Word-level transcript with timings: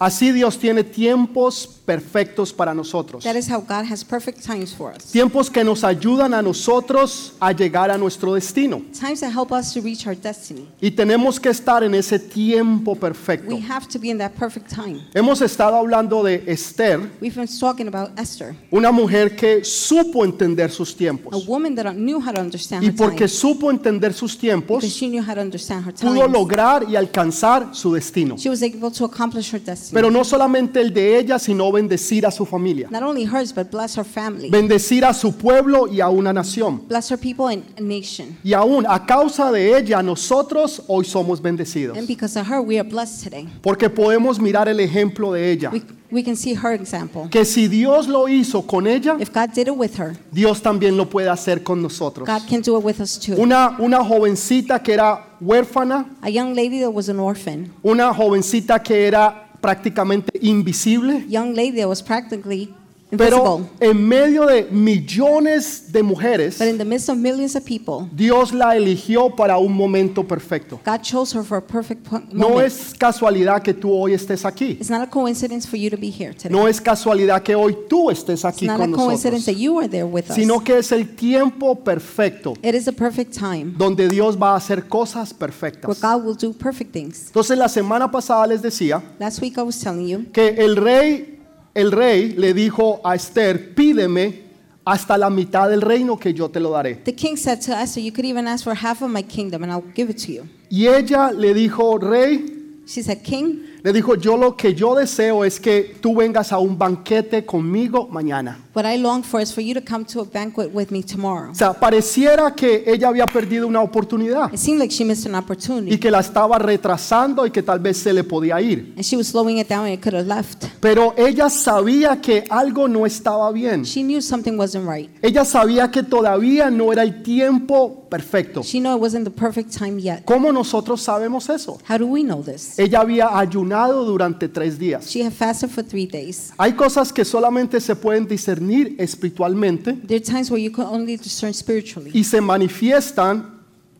Así 0.00 0.32
Dios 0.32 0.58
tiene 0.58 0.82
tiempos 0.82 1.68
perfectos 1.86 2.52
para 2.52 2.74
nosotros. 2.74 3.22
That 3.22 3.36
is 3.36 3.48
how 3.48 3.60
God 3.60 3.84
has 3.88 4.02
perfect 4.02 4.44
times 4.44 4.74
for 4.74 4.92
us. 4.92 5.04
Tiempos 5.12 5.48
que 5.48 5.62
nos 5.62 5.84
ayudan 5.84 6.34
a 6.34 6.42
nosotros 6.42 7.34
a 7.38 7.52
llegar 7.52 7.92
a 7.92 7.96
nuestro 7.96 8.34
destino. 8.34 8.82
Times 8.92 9.20
that 9.20 9.30
help 9.32 9.52
us 9.52 9.72
to 9.72 9.80
reach 9.80 10.04
our 10.04 10.16
destiny. 10.16 10.66
Y 10.80 10.90
tenemos 10.90 11.38
que 11.38 11.48
estar 11.48 11.84
en 11.84 11.94
ese 11.94 12.18
tiempo 12.18 12.96
perfecto. 12.96 13.54
We 13.54 13.60
have 13.60 13.86
to 13.86 14.00
be 14.00 14.10
in 14.10 14.18
that 14.18 14.32
perfect 14.32 14.68
time. 14.68 15.00
Hemos 15.14 15.40
estado 15.40 15.76
hablando 15.76 16.24
de 16.24 16.42
Esther, 16.44 16.98
We've 17.20 17.36
been 17.36 17.46
talking 17.46 17.86
about 17.86 18.18
Esther, 18.18 18.56
una 18.72 18.90
mujer 18.90 19.36
que 19.36 19.62
supo 19.62 20.24
entender 20.24 20.72
sus 20.72 20.92
a 20.92 20.96
tiempos. 20.96 21.46
woman 21.46 21.76
that 21.76 21.94
knew 21.94 22.18
how 22.18 22.32
to 22.32 22.40
understand 22.40 22.82
Y 22.82 22.88
her 22.88 22.96
porque 22.96 23.26
time. 23.26 23.28
supo 23.28 23.70
entender 23.70 24.12
sus 24.12 24.36
tiempos, 24.36 24.82
she 24.82 25.06
knew 25.06 25.22
how 25.22 25.36
to 25.36 25.40
understand 25.40 25.86
her 25.86 25.94
pudo 25.94 26.26
lograr 26.26 26.84
y 26.90 26.96
alcanzar 26.96 27.72
su 27.76 27.92
destino. 27.94 28.36
She 28.36 28.48
was 28.48 28.60
able 28.60 28.90
to 28.90 29.04
accomplish 29.04 29.52
her 29.54 29.60
destiny. 29.60 29.83
Pero 29.92 30.10
no 30.10 30.24
solamente 30.24 30.80
el 30.80 30.92
de 30.92 31.18
ella, 31.18 31.38
sino 31.38 31.70
bendecir 31.72 32.26
a 32.26 32.30
su 32.30 32.46
familia. 32.46 32.88
Not 32.90 33.02
only 33.02 33.24
hers, 33.24 33.54
but 33.54 33.70
bless 33.70 33.96
her 33.96 34.04
family. 34.04 34.50
Bendecir 34.50 35.04
a 35.04 35.12
su 35.12 35.32
pueblo 35.36 35.86
y 35.86 36.00
a 36.00 36.08
una 36.08 36.32
nación. 36.32 36.82
Bless 36.88 37.10
her 37.10 37.18
people 37.18 37.46
and 37.46 37.64
a 37.78 37.80
nation. 37.80 38.36
Y 38.42 38.52
aún 38.52 38.84
a 38.88 39.04
causa 39.04 39.50
de 39.50 39.76
ella, 39.76 40.02
nosotros 40.02 40.82
hoy 40.86 41.04
somos 41.04 41.40
bendecidos. 41.40 41.96
And 41.96 42.06
because 42.06 42.38
of 42.38 42.46
her, 42.46 42.60
we 42.60 42.78
are 42.78 42.88
blessed 42.88 43.24
today. 43.24 43.48
Porque 43.62 43.90
podemos 43.90 44.40
mirar 44.40 44.68
el 44.68 44.80
ejemplo 44.80 45.32
de 45.32 45.50
ella. 45.52 45.70
We, 45.70 45.82
we 46.10 46.22
can 46.22 46.36
see 46.36 46.54
her 46.54 46.72
example. 46.72 47.28
Que 47.30 47.44
si 47.44 47.68
Dios 47.68 48.08
lo 48.08 48.28
hizo 48.28 48.66
con 48.66 48.86
ella, 48.86 49.16
If 49.18 49.32
God 49.32 49.50
did 49.54 49.68
it 49.68 49.76
with 49.76 49.98
her, 49.98 50.16
Dios 50.32 50.62
también 50.62 50.96
lo 50.96 51.08
puede 51.08 51.28
hacer 51.28 51.62
con 51.62 51.82
nosotros. 51.82 52.26
God 52.26 52.48
can 52.48 52.60
do 52.62 52.78
it 52.78 52.84
with 52.84 53.00
us 53.00 53.18
too. 53.18 53.34
Una, 53.36 53.76
una 53.78 54.04
jovencita 54.04 54.82
que 54.82 54.92
era 54.94 55.36
huérfana, 55.40 56.06
A 56.22 56.30
young 56.30 56.54
lady 56.54 56.80
that 56.80 56.90
was 56.90 57.08
an 57.08 57.18
orphan, 57.18 57.72
una 57.82 58.12
jovencita 58.14 58.82
que 58.82 59.06
era 59.06 59.43
prácticamente 59.64 60.30
invisible, 60.42 61.24
young 61.26 61.54
lady 61.54 61.78
that 61.78 61.88
was 61.88 62.02
practically 62.02 62.68
pero 63.16 63.60
en 63.80 64.08
medio 64.08 64.46
de 64.46 64.64
millones 64.70 65.92
de 65.92 66.02
mujeres, 66.02 66.58
But 66.58 66.68
in 66.68 66.78
the 66.78 66.84
midst 66.84 67.08
of 67.08 67.16
millions 67.16 67.54
of 67.56 67.64
people, 67.64 68.08
Dios 68.12 68.52
la 68.52 68.76
eligió 68.76 69.34
para 69.34 69.58
un 69.58 69.72
momento 69.72 70.26
perfecto. 70.26 70.80
God 70.84 71.00
chose 71.02 71.36
her 71.36 71.44
for 71.44 71.58
a 71.58 71.60
perfect 71.66 72.08
po- 72.08 72.22
No 72.32 72.60
es 72.60 72.92
casualidad 72.98 73.62
que 73.62 73.74
tú 73.74 73.92
hoy 73.92 74.14
estés 74.14 74.44
aquí. 74.44 74.72
It's 74.80 74.90
not 74.90 75.02
a 75.02 75.10
coincidence 75.10 75.66
for 75.68 75.76
you 75.78 75.90
to 75.90 75.96
be 75.96 76.10
here 76.10 76.34
today. 76.34 76.50
No 76.50 76.66
es 76.68 76.80
casualidad 76.80 77.42
que 77.42 77.54
hoy 77.54 77.76
tú 77.88 78.10
estés 78.10 78.40
It's 78.40 78.44
aquí 78.44 78.68
a 78.68 78.76
con 78.76 78.92
coincidence 78.92 79.44
that 79.46 79.52
nosotros, 79.52 79.60
you 79.60 79.78
are 79.78 79.88
there 79.88 80.04
with 80.04 80.28
us. 80.30 80.34
sino 80.34 80.62
que 80.62 80.78
es 80.78 80.92
el 80.92 81.14
tiempo 81.14 81.76
perfecto 81.76 82.54
It 82.62 82.74
is 82.74 82.84
the 82.84 82.92
perfect 82.92 83.32
time 83.36 83.74
donde 83.76 84.08
Dios 84.08 84.36
va 84.40 84.52
a 84.52 84.56
hacer 84.56 84.88
cosas 84.88 85.30
where 85.32 85.38
perfectas. 85.38 86.00
God 86.00 86.24
will 86.24 86.36
do 86.36 86.52
perfect 86.52 86.92
things. 86.92 87.26
Entonces 87.26 87.56
la 87.58 87.68
semana 87.68 88.10
pasada 88.10 88.46
les 88.46 88.62
decía 88.62 89.02
Last 89.18 89.40
week 89.40 89.58
I 89.58 89.62
was 89.62 89.78
telling 89.78 90.06
you 90.06 90.24
que 90.32 90.48
el 90.58 90.76
rey, 90.76 91.33
el 91.74 91.90
rey 91.92 92.30
le 92.36 92.54
dijo 92.54 93.00
a 93.04 93.14
Esther, 93.14 93.74
pídeme 93.74 94.42
hasta 94.84 95.16
la 95.18 95.30
mitad 95.30 95.68
del 95.70 95.80
reino 95.80 96.18
que 96.18 96.32
yo 96.34 96.48
te 96.50 96.60
lo 96.60 96.70
daré. 96.70 97.02
the 97.04 97.14
king 97.14 97.36
said 97.36 97.60
to 97.60 97.72
Esther, 97.72 98.00
You 98.02 98.12
could 98.12 98.26
even 98.26 98.46
ask 98.46 98.64
for 98.64 98.74
half 98.74 99.02
of 99.02 99.10
my 99.10 99.22
kingdom 99.22 99.62
and 99.62 99.72
I'll 99.72 99.84
give 99.94 100.10
it 100.10 100.18
to 100.26 100.32
you. 100.32 100.48
Y 100.70 100.86
ella 100.86 101.32
le 101.32 101.54
dijo, 101.54 101.98
rey, 101.98 102.44
She 102.86 103.02
said, 103.02 103.22
King, 103.22 103.62
le 103.82 103.92
dijo, 103.94 104.14
yo 104.14 104.36
lo 104.36 104.56
que 104.56 104.74
yo 104.74 104.94
deseo 104.94 105.42
es 105.42 105.58
que 105.58 105.96
tú 106.02 106.14
vengas 106.14 106.52
a 106.52 106.58
un 106.58 106.76
banquete 106.76 107.46
conmigo 107.46 108.08
mañana. 108.08 108.58
What 108.74 108.84
I 108.84 108.98
long 108.98 109.22
for 109.22 109.40
is 109.40 109.52
for 109.52 109.62
you 109.62 109.74
to 109.74 109.80
come 109.80 110.04
to 110.06 110.20
a 110.20 110.24
banquet 110.24 110.70
with 110.74 110.90
me 110.90 111.02
tomorrow. 111.02 111.50
O 111.50 111.54
sea, 111.54 111.72
pareciera 111.72 112.54
que 112.54 112.82
ella 112.86 113.08
había 113.08 113.26
perdido 113.26 113.66
una 113.68 113.80
oportunidad 113.80 114.52
It 114.52 114.58
seemed 114.58 114.80
like 114.80 114.92
she 114.92 115.04
missed 115.04 115.26
an 115.26 115.34
y 115.34 115.38
opportunity 115.38 115.98
que 115.98 116.10
la 116.10 116.20
estaba 116.20 116.58
retrasando 116.58 117.46
y 117.46 117.50
que 117.50 117.62
tal 117.62 117.78
vez 117.78 117.98
se 117.98 118.12
le 118.12 118.24
podía 118.24 118.60
ir. 118.60 118.92
and 118.96 119.04
she 119.04 119.16
was 119.16 119.28
slowing 119.28 119.58
it 119.58 119.68
down 119.68 119.84
and 119.84 119.94
it 119.94 120.02
could 120.02 120.14
have 120.14 120.26
left. 120.26 120.66
Pero 120.80 121.14
ella 121.16 121.48
sabía 121.48 122.20
que 122.20 122.44
algo 122.50 122.88
no 122.88 123.06
estaba 123.06 123.52
bien. 123.52 123.84
She 123.84 124.02
knew 124.02 124.20
something 124.20 124.58
wasn't 124.58 124.88
right. 124.88 125.08
Ella 125.22 125.44
sabía 125.44 125.90
que 125.90 126.02
todavía 126.02 126.70
no 126.70 126.92
era 126.92 127.02
el 127.02 127.22
tiempo 127.22 128.08
perfecto. 128.10 128.62
She 128.62 128.80
knew 128.80 128.96
it 128.96 129.00
wasn't 129.00 129.24
the 129.24 129.30
perfect 129.30 129.70
time 129.76 130.00
yet. 130.00 130.24
¿Cómo 130.24 130.52
nosotros 130.52 131.00
sabemos 131.00 131.48
eso? 131.48 131.78
How 131.88 131.98
do 131.98 132.06
we 132.06 132.22
know 132.22 132.42
this? 132.42 132.78
Ella 132.78 133.00
había 133.00 133.38
ayunado 133.38 134.04
durante 134.04 134.48
tres 134.48 134.78
días. 134.78 135.06
She 135.08 135.24
had 135.24 135.32
fasted 135.32 135.70
for 135.70 135.84
three 135.84 136.06
days. 136.06 136.52
Hay 136.58 136.72
cosas 136.72 137.12
que 137.12 137.24
solamente 137.24 137.80
se 137.80 137.94
pueden 137.94 138.26
discernir 138.26 138.63
espiritualmente 138.98 139.92
There 140.06 140.16
are 140.16 140.24
times 140.24 140.50
where 140.50 140.62
you 140.62 140.72
can 140.72 140.86
only 140.86 141.16
discern 141.16 141.52
spiritually, 141.54 142.10
y 142.14 142.24
se 142.24 142.40
manifiestan 142.40 143.52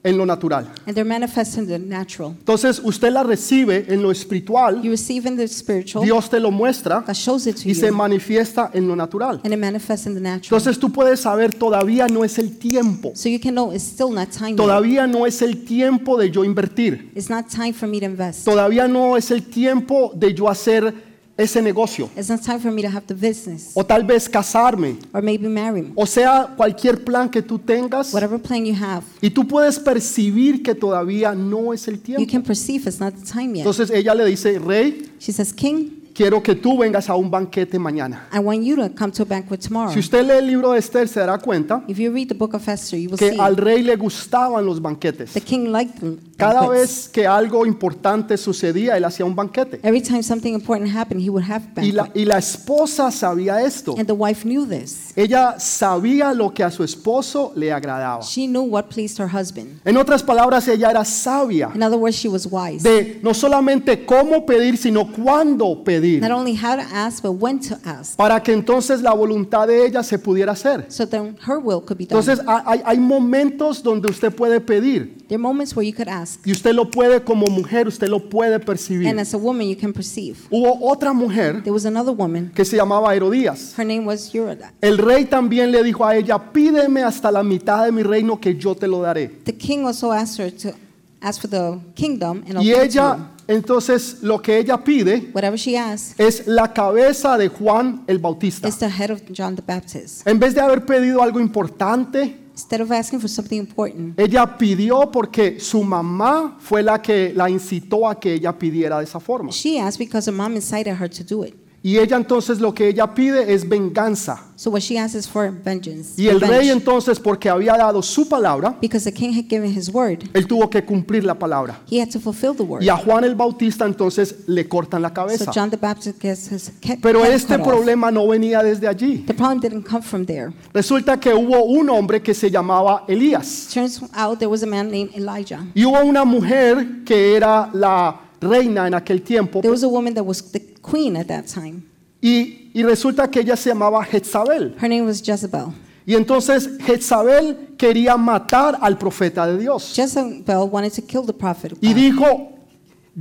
en 0.06 0.18
lo 0.18 0.26
natural. 0.26 0.66
and 0.86 0.94
they're 0.94 1.02
manifest 1.08 1.56
in 1.56 1.66
the 1.66 1.78
natural. 1.78 2.32
Entonces 2.38 2.78
usted 2.84 3.10
la 3.10 3.22
recibe 3.22 3.86
en 3.88 4.02
lo 4.02 4.10
espiritual, 4.10 4.82
You 4.82 4.90
receive 4.90 5.26
in 5.26 5.34
the 5.36 5.48
spiritual, 5.48 6.04
Dios 6.04 6.28
te 6.28 6.38
lo 6.40 6.50
muestra 6.50 7.00
God 7.06 7.14
shows 7.14 7.46
it 7.46 7.56
to 7.56 7.68
y 7.70 7.74
se 7.74 7.86
you, 7.86 7.94
manifiesta 7.94 8.70
en 8.74 8.86
lo 8.86 8.94
natural. 8.96 9.40
and 9.42 9.54
it 9.54 9.58
manifests 9.58 10.06
in 10.06 10.12
the 10.12 10.20
natural. 10.20 10.44
Entonces 10.60 10.78
tú 10.78 10.92
puedes 10.92 11.20
saber 11.20 11.54
todavía 11.54 12.06
no 12.06 12.22
es 12.22 12.38
el 12.38 12.58
tiempo, 12.58 13.12
So 13.14 13.30
you 13.30 13.40
can 13.40 13.54
know 13.54 13.72
it's 13.72 13.82
still 13.82 14.10
not 14.10 14.28
time 14.30 14.50
yet. 14.50 14.56
todavía 14.58 15.06
no 15.06 15.24
es 15.24 15.40
el 15.40 15.64
tiempo 15.64 16.18
de 16.18 16.30
yo 16.30 16.44
invertir, 16.44 17.10
It's 17.16 17.30
not 17.30 17.48
time 17.48 17.72
for 17.72 17.88
me 17.88 17.98
to 18.00 18.04
invest. 18.04 18.44
todavía 18.44 18.86
no 18.86 19.16
es 19.16 19.30
el 19.30 19.42
tiempo 19.44 20.12
de 20.14 20.34
yo 20.34 20.50
hacer 20.50 21.13
ese 21.36 21.60
negocio 21.60 22.08
It's 22.16 22.28
not 22.28 22.40
time 22.42 22.60
for 22.60 22.70
me 22.70 22.82
to 22.82 22.88
have 22.88 23.04
the 23.06 23.14
business 23.14 23.72
o 23.74 23.82
tal 23.84 24.04
vez 24.04 24.28
casarme, 24.28 24.98
or 25.12 25.20
maybe 25.22 25.48
marry. 25.48 25.90
o 25.96 26.06
sea, 26.06 26.54
cualquier 26.56 27.02
plan 27.02 27.28
que 27.28 27.42
tú 27.42 27.58
tengas 27.58 28.12
Whatever 28.14 28.38
plan 28.40 28.64
you 28.64 28.74
have, 28.74 29.02
y 29.20 29.30
tú 29.30 29.46
puedes 29.46 29.78
percibir 29.78 30.62
que 30.62 30.74
todavía 30.74 31.34
no 31.34 31.72
es 31.72 31.88
el 31.88 31.96
you 31.96 32.02
tiempo. 32.02 32.30
can 32.30 32.42
perceive 32.42 32.86
it's 32.88 33.00
not 33.00 33.14
the 33.14 33.24
time 33.26 33.48
yet. 33.56 33.66
Entonces 33.66 33.90
ella 33.90 34.14
le 34.14 34.24
dice, 34.26 34.58
rey, 34.58 35.10
She 35.18 35.32
says, 35.32 35.52
King, 35.52 36.03
quiero 36.14 36.42
que 36.42 36.54
tú 36.54 36.78
vengas 36.78 37.10
a 37.10 37.16
un 37.16 37.30
banquete 37.30 37.78
mañana. 37.78 38.28
I 38.32 38.38
want 38.38 38.62
you 38.62 38.76
to 38.76 38.88
come 38.94 39.12
to 39.12 39.22
a 39.24 39.26
banquet 39.26 39.60
tomorrow. 39.60 39.92
Si 39.92 39.98
usted 39.98 40.24
lee 40.24 40.38
el 40.38 40.46
libro 40.46 40.72
de 40.72 40.78
Esther 40.78 41.08
se 41.08 41.20
dará 41.20 41.38
cuenta 41.38 41.82
If 41.88 41.98
you 41.98 42.12
read 42.12 42.28
the 42.28 42.34
book 42.34 42.54
of 42.54 42.66
Esther, 42.68 42.98
you 42.98 43.10
will 43.10 43.18
que 43.18 43.30
see 43.32 43.38
al 43.40 43.56
rey 43.56 43.82
le 43.82 43.96
gustaban 43.96 44.64
los 44.64 44.80
banquetes. 44.80 45.32
the 45.32 45.40
king 45.40 45.72
liked 45.72 45.98
them. 46.00 46.18
Cada 46.36 46.60
banquets. 46.62 46.80
vez 46.80 47.08
que 47.10 47.26
algo 47.26 47.66
importante 47.66 48.36
sucedía, 48.36 48.96
él 48.96 49.04
hacía 49.04 49.24
un 49.26 49.34
banquete. 49.34 49.80
Every 49.82 50.00
time 50.00 50.22
something 50.22 50.52
important 50.54 50.90
happened, 50.94 51.20
he 51.24 51.30
would 51.30 51.44
have 51.48 51.62
Y 51.82 51.92
la, 51.92 52.04
banquet. 52.04 52.22
y 52.22 52.24
la 52.24 52.38
esposa 52.38 53.10
sabía 53.10 53.62
esto. 53.64 53.94
And 53.98 54.06
the 54.06 54.12
wife 54.14 54.42
knew 54.44 54.66
this. 54.66 55.12
Ella 55.16 55.56
sabía 55.58 56.32
lo 56.32 56.52
que 56.54 56.62
a 56.62 56.70
su 56.70 56.84
esposo 56.84 57.52
le 57.56 57.72
agradaba. 57.72 58.22
She 58.22 58.46
knew 58.46 58.62
what 58.62 58.84
pleased 58.88 59.18
her 59.20 59.28
husband. 59.28 59.80
En 59.84 59.96
otras 59.96 60.22
palabras, 60.22 60.66
ella 60.68 60.90
era 60.90 61.04
sabia 61.04 61.70
In 61.74 61.82
other 61.82 61.98
words, 61.98 62.16
she 62.16 62.28
was 62.28 62.46
wise. 62.50 62.82
de 62.88 63.18
no 63.22 63.32
solamente 63.34 64.04
cómo 64.04 64.44
pedir, 64.46 64.76
sino 64.76 65.10
cuándo 65.12 65.82
pedir, 65.84 66.03
Not 66.20 66.30
only 66.30 66.54
how 66.54 66.76
to 66.76 66.82
ask, 66.92 67.22
but 67.22 67.32
when 67.40 67.58
to 67.60 67.76
ask. 67.84 68.16
para 68.16 68.42
que 68.42 68.52
entonces 68.52 69.00
la 69.02 69.12
voluntad 69.12 69.66
de 69.68 69.86
ella 69.86 70.02
se 70.02 70.18
pudiera 70.18 70.52
hacer. 70.52 70.86
So 70.88 71.06
then 71.06 71.36
her 71.46 71.58
will 71.58 71.80
could 71.84 71.98
be 71.98 72.06
done. 72.06 72.18
Entonces 72.20 72.40
ha- 72.46 72.62
hay, 72.66 72.80
hay 72.84 72.98
momentos 72.98 73.82
donde 73.82 74.08
usted 74.08 74.32
puede 74.34 74.60
pedir 74.60 75.16
There 75.28 75.36
are 75.36 75.38
moments 75.42 75.74
where 75.74 75.88
you 75.88 75.94
could 75.94 76.08
ask. 76.08 76.46
y 76.46 76.52
usted 76.52 76.74
lo 76.74 76.90
puede 76.90 77.22
como 77.24 77.46
mujer, 77.46 77.88
usted 77.88 78.08
lo 78.08 78.28
puede 78.28 78.60
percibir. 78.60 79.08
And 79.08 79.18
as 79.20 79.32
a 79.34 79.38
woman, 79.38 79.66
you 79.68 79.76
can 79.76 79.92
perceive. 79.92 80.36
Hubo 80.50 80.78
otra 80.82 81.12
mujer 81.12 81.62
There 81.62 81.72
was 81.72 81.86
another 81.86 82.12
woman. 82.14 82.52
que 82.54 82.64
se 82.64 82.76
llamaba 82.76 83.14
Herodías. 83.14 83.74
Her 83.78 83.86
name 83.86 84.06
was 84.06 84.34
Eurida. 84.34 84.72
El 84.80 84.98
rey 84.98 85.24
también 85.24 85.70
le 85.70 85.82
dijo 85.82 86.04
a 86.04 86.14
ella, 86.16 86.38
pídeme 86.52 87.02
hasta 87.02 87.30
la 87.30 87.42
mitad 87.42 87.84
de 87.84 87.92
mi 87.92 88.02
reino 88.02 88.38
que 88.40 88.56
yo 88.56 88.74
te 88.74 88.86
lo 88.86 89.00
daré. 89.00 89.28
The 89.44 89.56
king 89.56 89.84
also 89.86 90.12
asked 90.12 90.38
her 90.44 90.52
to 90.52 90.76
ask 91.24 91.40
for 91.40 91.48
the 91.50 91.78
kingdom 91.94 92.44
and 92.46 92.58
I'll 92.58 92.60
Y 92.62 92.66
give 92.66 92.84
it 92.84 92.92
to 92.92 92.98
ella, 92.98 93.16
you. 93.48 93.54
entonces 93.56 94.18
lo 94.22 94.40
que 94.40 94.58
ella 94.58 94.82
pide 94.84 95.30
Whatever 95.34 95.58
she 95.58 95.76
asks 95.76 96.14
es 96.18 96.46
la 96.46 96.72
cabeza 96.72 97.36
de 97.38 97.48
Juan 97.48 98.04
el 98.06 98.18
Bautista. 98.18 98.68
is 98.68 98.78
the 98.78 98.88
head 98.88 99.10
of 99.10 99.20
John 99.32 99.56
the 99.56 99.62
Baptist. 99.66 100.26
En 100.26 100.38
vez 100.38 100.54
de 100.54 100.60
haber 100.60 100.84
pedido 100.84 101.22
algo 101.22 101.40
importante, 101.40 102.40
Instead 102.54 102.82
of 102.82 102.92
asking 102.92 103.18
for 103.20 103.28
something 103.28 103.58
important, 103.58 104.16
ella 104.20 104.46
pidió 104.56 105.10
porque 105.10 105.58
su 105.58 105.82
mamá 105.82 106.56
fue 106.60 106.84
la 106.84 107.02
que 107.02 107.32
la 107.34 107.50
incitó 107.50 108.08
a 108.08 108.20
que 108.20 108.34
ella 108.34 108.56
pidiera 108.56 108.98
de 108.98 109.04
esa 109.04 109.18
forma. 109.18 109.50
she 109.50 109.80
asked 109.80 109.98
because 109.98 110.30
her 110.30 110.36
mom 110.36 110.54
incited 110.54 110.94
her 111.00 111.10
to 111.10 111.24
do 111.24 111.44
it. 111.44 111.54
Y 111.86 111.98
ella 111.98 112.16
entonces 112.16 112.60
lo 112.60 112.72
que 112.72 112.88
ella 112.88 113.12
pide 113.12 113.52
es 113.52 113.68
venganza. 113.68 114.42
So 114.56 114.70
what 114.70 114.80
she 114.80 114.98
asks 114.98 115.14
is 115.14 115.28
for 115.28 115.52
vengeance. 115.52 116.14
Y 116.16 116.28
el 116.28 116.40
revenge. 116.40 116.58
rey 116.58 116.70
entonces, 116.70 117.20
porque 117.20 117.50
había 117.50 117.76
dado 117.76 118.00
su 118.00 118.26
palabra, 118.26 118.74
because 118.80 119.04
the 119.04 119.12
king 119.12 119.34
had 119.36 119.50
given 119.50 119.70
his 119.70 119.90
word, 119.92 120.20
él 120.32 120.46
tuvo 120.46 120.70
que 120.70 120.82
cumplir 120.82 121.24
la 121.24 121.34
palabra. 121.34 121.78
he 121.90 122.00
had 122.00 122.08
to 122.08 122.18
fulfill 122.18 122.54
the 122.56 122.62
word. 122.62 122.82
Y 122.82 122.88
a 122.88 122.96
Juan 122.96 123.24
el 123.24 123.34
Bautista 123.34 123.84
entonces 123.84 124.34
le 124.46 124.66
cortan 124.66 125.02
la 125.02 125.10
So 125.10 125.14
cabeza. 125.14 125.52
John 125.54 125.68
the 125.68 125.76
Baptist 125.76 126.18
gets 126.22 126.50
his 126.50 126.72
Pero 127.02 127.22
head 127.22 127.34
este 127.34 127.58
cut 127.58 127.60
off. 127.60 127.68
problema 127.68 128.10
no 128.10 128.28
venía 128.28 128.62
desde 128.62 128.88
allí. 128.88 129.18
The 129.26 129.34
problem 129.34 129.60
didn't 129.60 129.86
come 129.86 130.00
from 130.00 130.24
there. 130.24 130.54
Resulta 130.72 131.20
que 131.20 131.34
hubo 131.34 131.64
un 131.64 131.90
hombre 131.90 132.22
que 132.22 132.32
se 132.32 132.50
llamaba 132.50 133.04
Elías. 133.06 133.68
Turns 133.74 134.00
out 134.14 134.38
there 134.38 134.50
was 134.50 134.62
a 134.62 134.66
man 134.66 134.90
named 134.90 135.10
Elijah. 135.14 135.62
Y 135.74 135.84
hubo 135.84 136.02
una 136.02 136.24
mujer 136.24 137.04
que 137.04 137.36
era 137.36 137.68
la 137.74 138.22
reina 138.40 138.86
en 138.86 138.94
aquel 138.94 139.20
tiempo. 139.20 139.60
There 139.60 139.70
was 139.70 139.82
a 139.82 139.88
woman 139.88 140.14
that 140.14 140.24
was 140.24 140.42
the 140.50 140.73
queen 140.88 141.16
at 141.16 141.26
that 141.26 141.44
time. 141.46 141.82
Y, 142.20 142.70
y 142.74 142.82
resulta 142.82 143.30
que 143.30 143.40
ella 143.40 143.56
se 143.56 143.70
llamaba 143.70 144.02
Jezabel. 144.04 144.74
Her 144.80 144.88
name 144.88 145.02
was 145.02 145.20
Jezebel. 145.22 145.72
Y 146.06 146.14
entonces 146.14 146.68
Jezabel 146.84 147.74
quería 147.78 148.16
matar 148.16 148.76
al 148.80 148.96
profeta 148.98 149.46
de 149.46 149.58
Dios. 149.58 149.92
Jezebel 149.94 150.68
wanted 150.70 150.92
to 150.92 151.02
kill 151.02 151.24
the 151.24 151.32
prophet 151.32 151.72
of 151.72 151.78
Y 151.80 151.88
God. 151.88 151.96
dijo, 151.96 152.48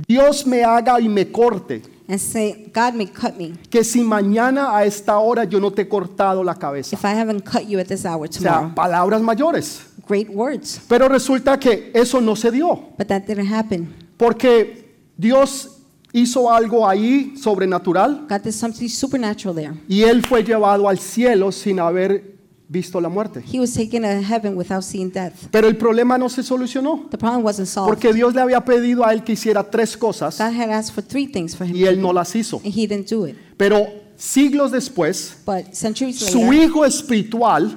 Dios 0.06 0.46
me 0.46 0.62
haga 0.64 1.00
y 1.00 1.08
me 1.08 1.30
corte. 1.30 1.82
and 2.06 2.18
say, 2.20 2.70
God 2.74 2.92
may 2.94 3.06
cut 3.06 3.34
me 3.38 3.54
que 3.70 3.82
si 3.82 4.02
mañana 4.02 4.76
a 4.76 4.84
esta 4.84 5.18
hora 5.18 5.44
yo 5.44 5.58
no 5.58 5.70
te 5.70 5.82
he 5.82 5.88
cortado 5.88 6.44
la 6.44 6.54
cabeza. 6.54 6.94
if 6.94 7.02
I 7.02 7.14
haven't 7.14 7.42
cut 7.44 7.66
you 7.66 7.78
at 7.78 7.86
this 7.86 8.04
hour 8.04 8.28
O 8.28 8.32
sea, 8.32 8.52
tomorrow. 8.52 8.74
palabras 8.74 9.22
mayores. 9.22 9.80
Great 10.06 10.28
words. 10.28 10.80
Pero 10.86 11.08
resulta 11.08 11.58
que 11.58 11.90
eso 11.94 12.20
no 12.20 12.36
se 12.36 12.50
dio, 12.50 12.76
But 12.98 13.06
that 13.08 13.22
didn't 13.26 13.50
happen. 13.50 13.94
porque 14.18 14.92
Dios 15.16 15.78
hizo 16.14 16.50
algo 16.50 16.88
ahí 16.88 17.34
sobrenatural 17.36 18.26
God 18.28 18.40
did 18.42 18.52
something 18.52 18.88
supernatural 18.88 19.54
there. 19.54 19.74
y 19.88 20.02
él 20.04 20.22
fue 20.24 20.42
llevado 20.44 20.88
al 20.88 20.98
cielo 20.98 21.50
sin 21.52 21.80
haber 21.80 22.32
visto 22.66 22.98
la 23.00 23.08
muerte. 23.10 23.42
He 23.52 23.60
was 23.60 23.72
taken 23.74 24.02
to 24.02 24.22
heaven 24.26 24.56
without 24.56 24.82
seeing 24.82 25.10
death. 25.12 25.34
Pero 25.50 25.68
el 25.68 25.76
problema 25.76 26.16
no 26.16 26.28
se 26.28 26.42
solucionó, 26.42 27.06
The 27.10 27.18
problem 27.18 27.44
wasn't 27.44 27.68
solved. 27.68 27.88
porque 27.90 28.12
Dios 28.12 28.34
le 28.34 28.40
había 28.40 28.64
pedido 28.64 29.04
a 29.04 29.12
él 29.12 29.22
que 29.22 29.32
hiciera 29.32 29.62
tres 29.68 29.96
cosas 29.96 30.38
God 30.38 30.54
had 30.58 30.70
asked 30.70 30.94
for 30.94 31.04
three 31.04 31.26
things 31.26 31.54
for 31.54 31.66
him, 31.66 31.76
y 31.76 31.84
él 31.84 32.00
no 32.00 32.12
las 32.12 32.34
hizo. 32.34 32.58
and 32.64 32.72
he 32.74 32.86
didn't 32.86 33.08
do 33.10 33.26
it. 33.26 33.36
Pero 33.56 33.86
siglos 34.16 34.70
después, 34.72 35.36
But 35.44 35.72
centuries 35.74 36.18
su 36.18 36.38
later, 36.38 36.54
hijo 36.64 36.84
espiritual, 36.84 37.76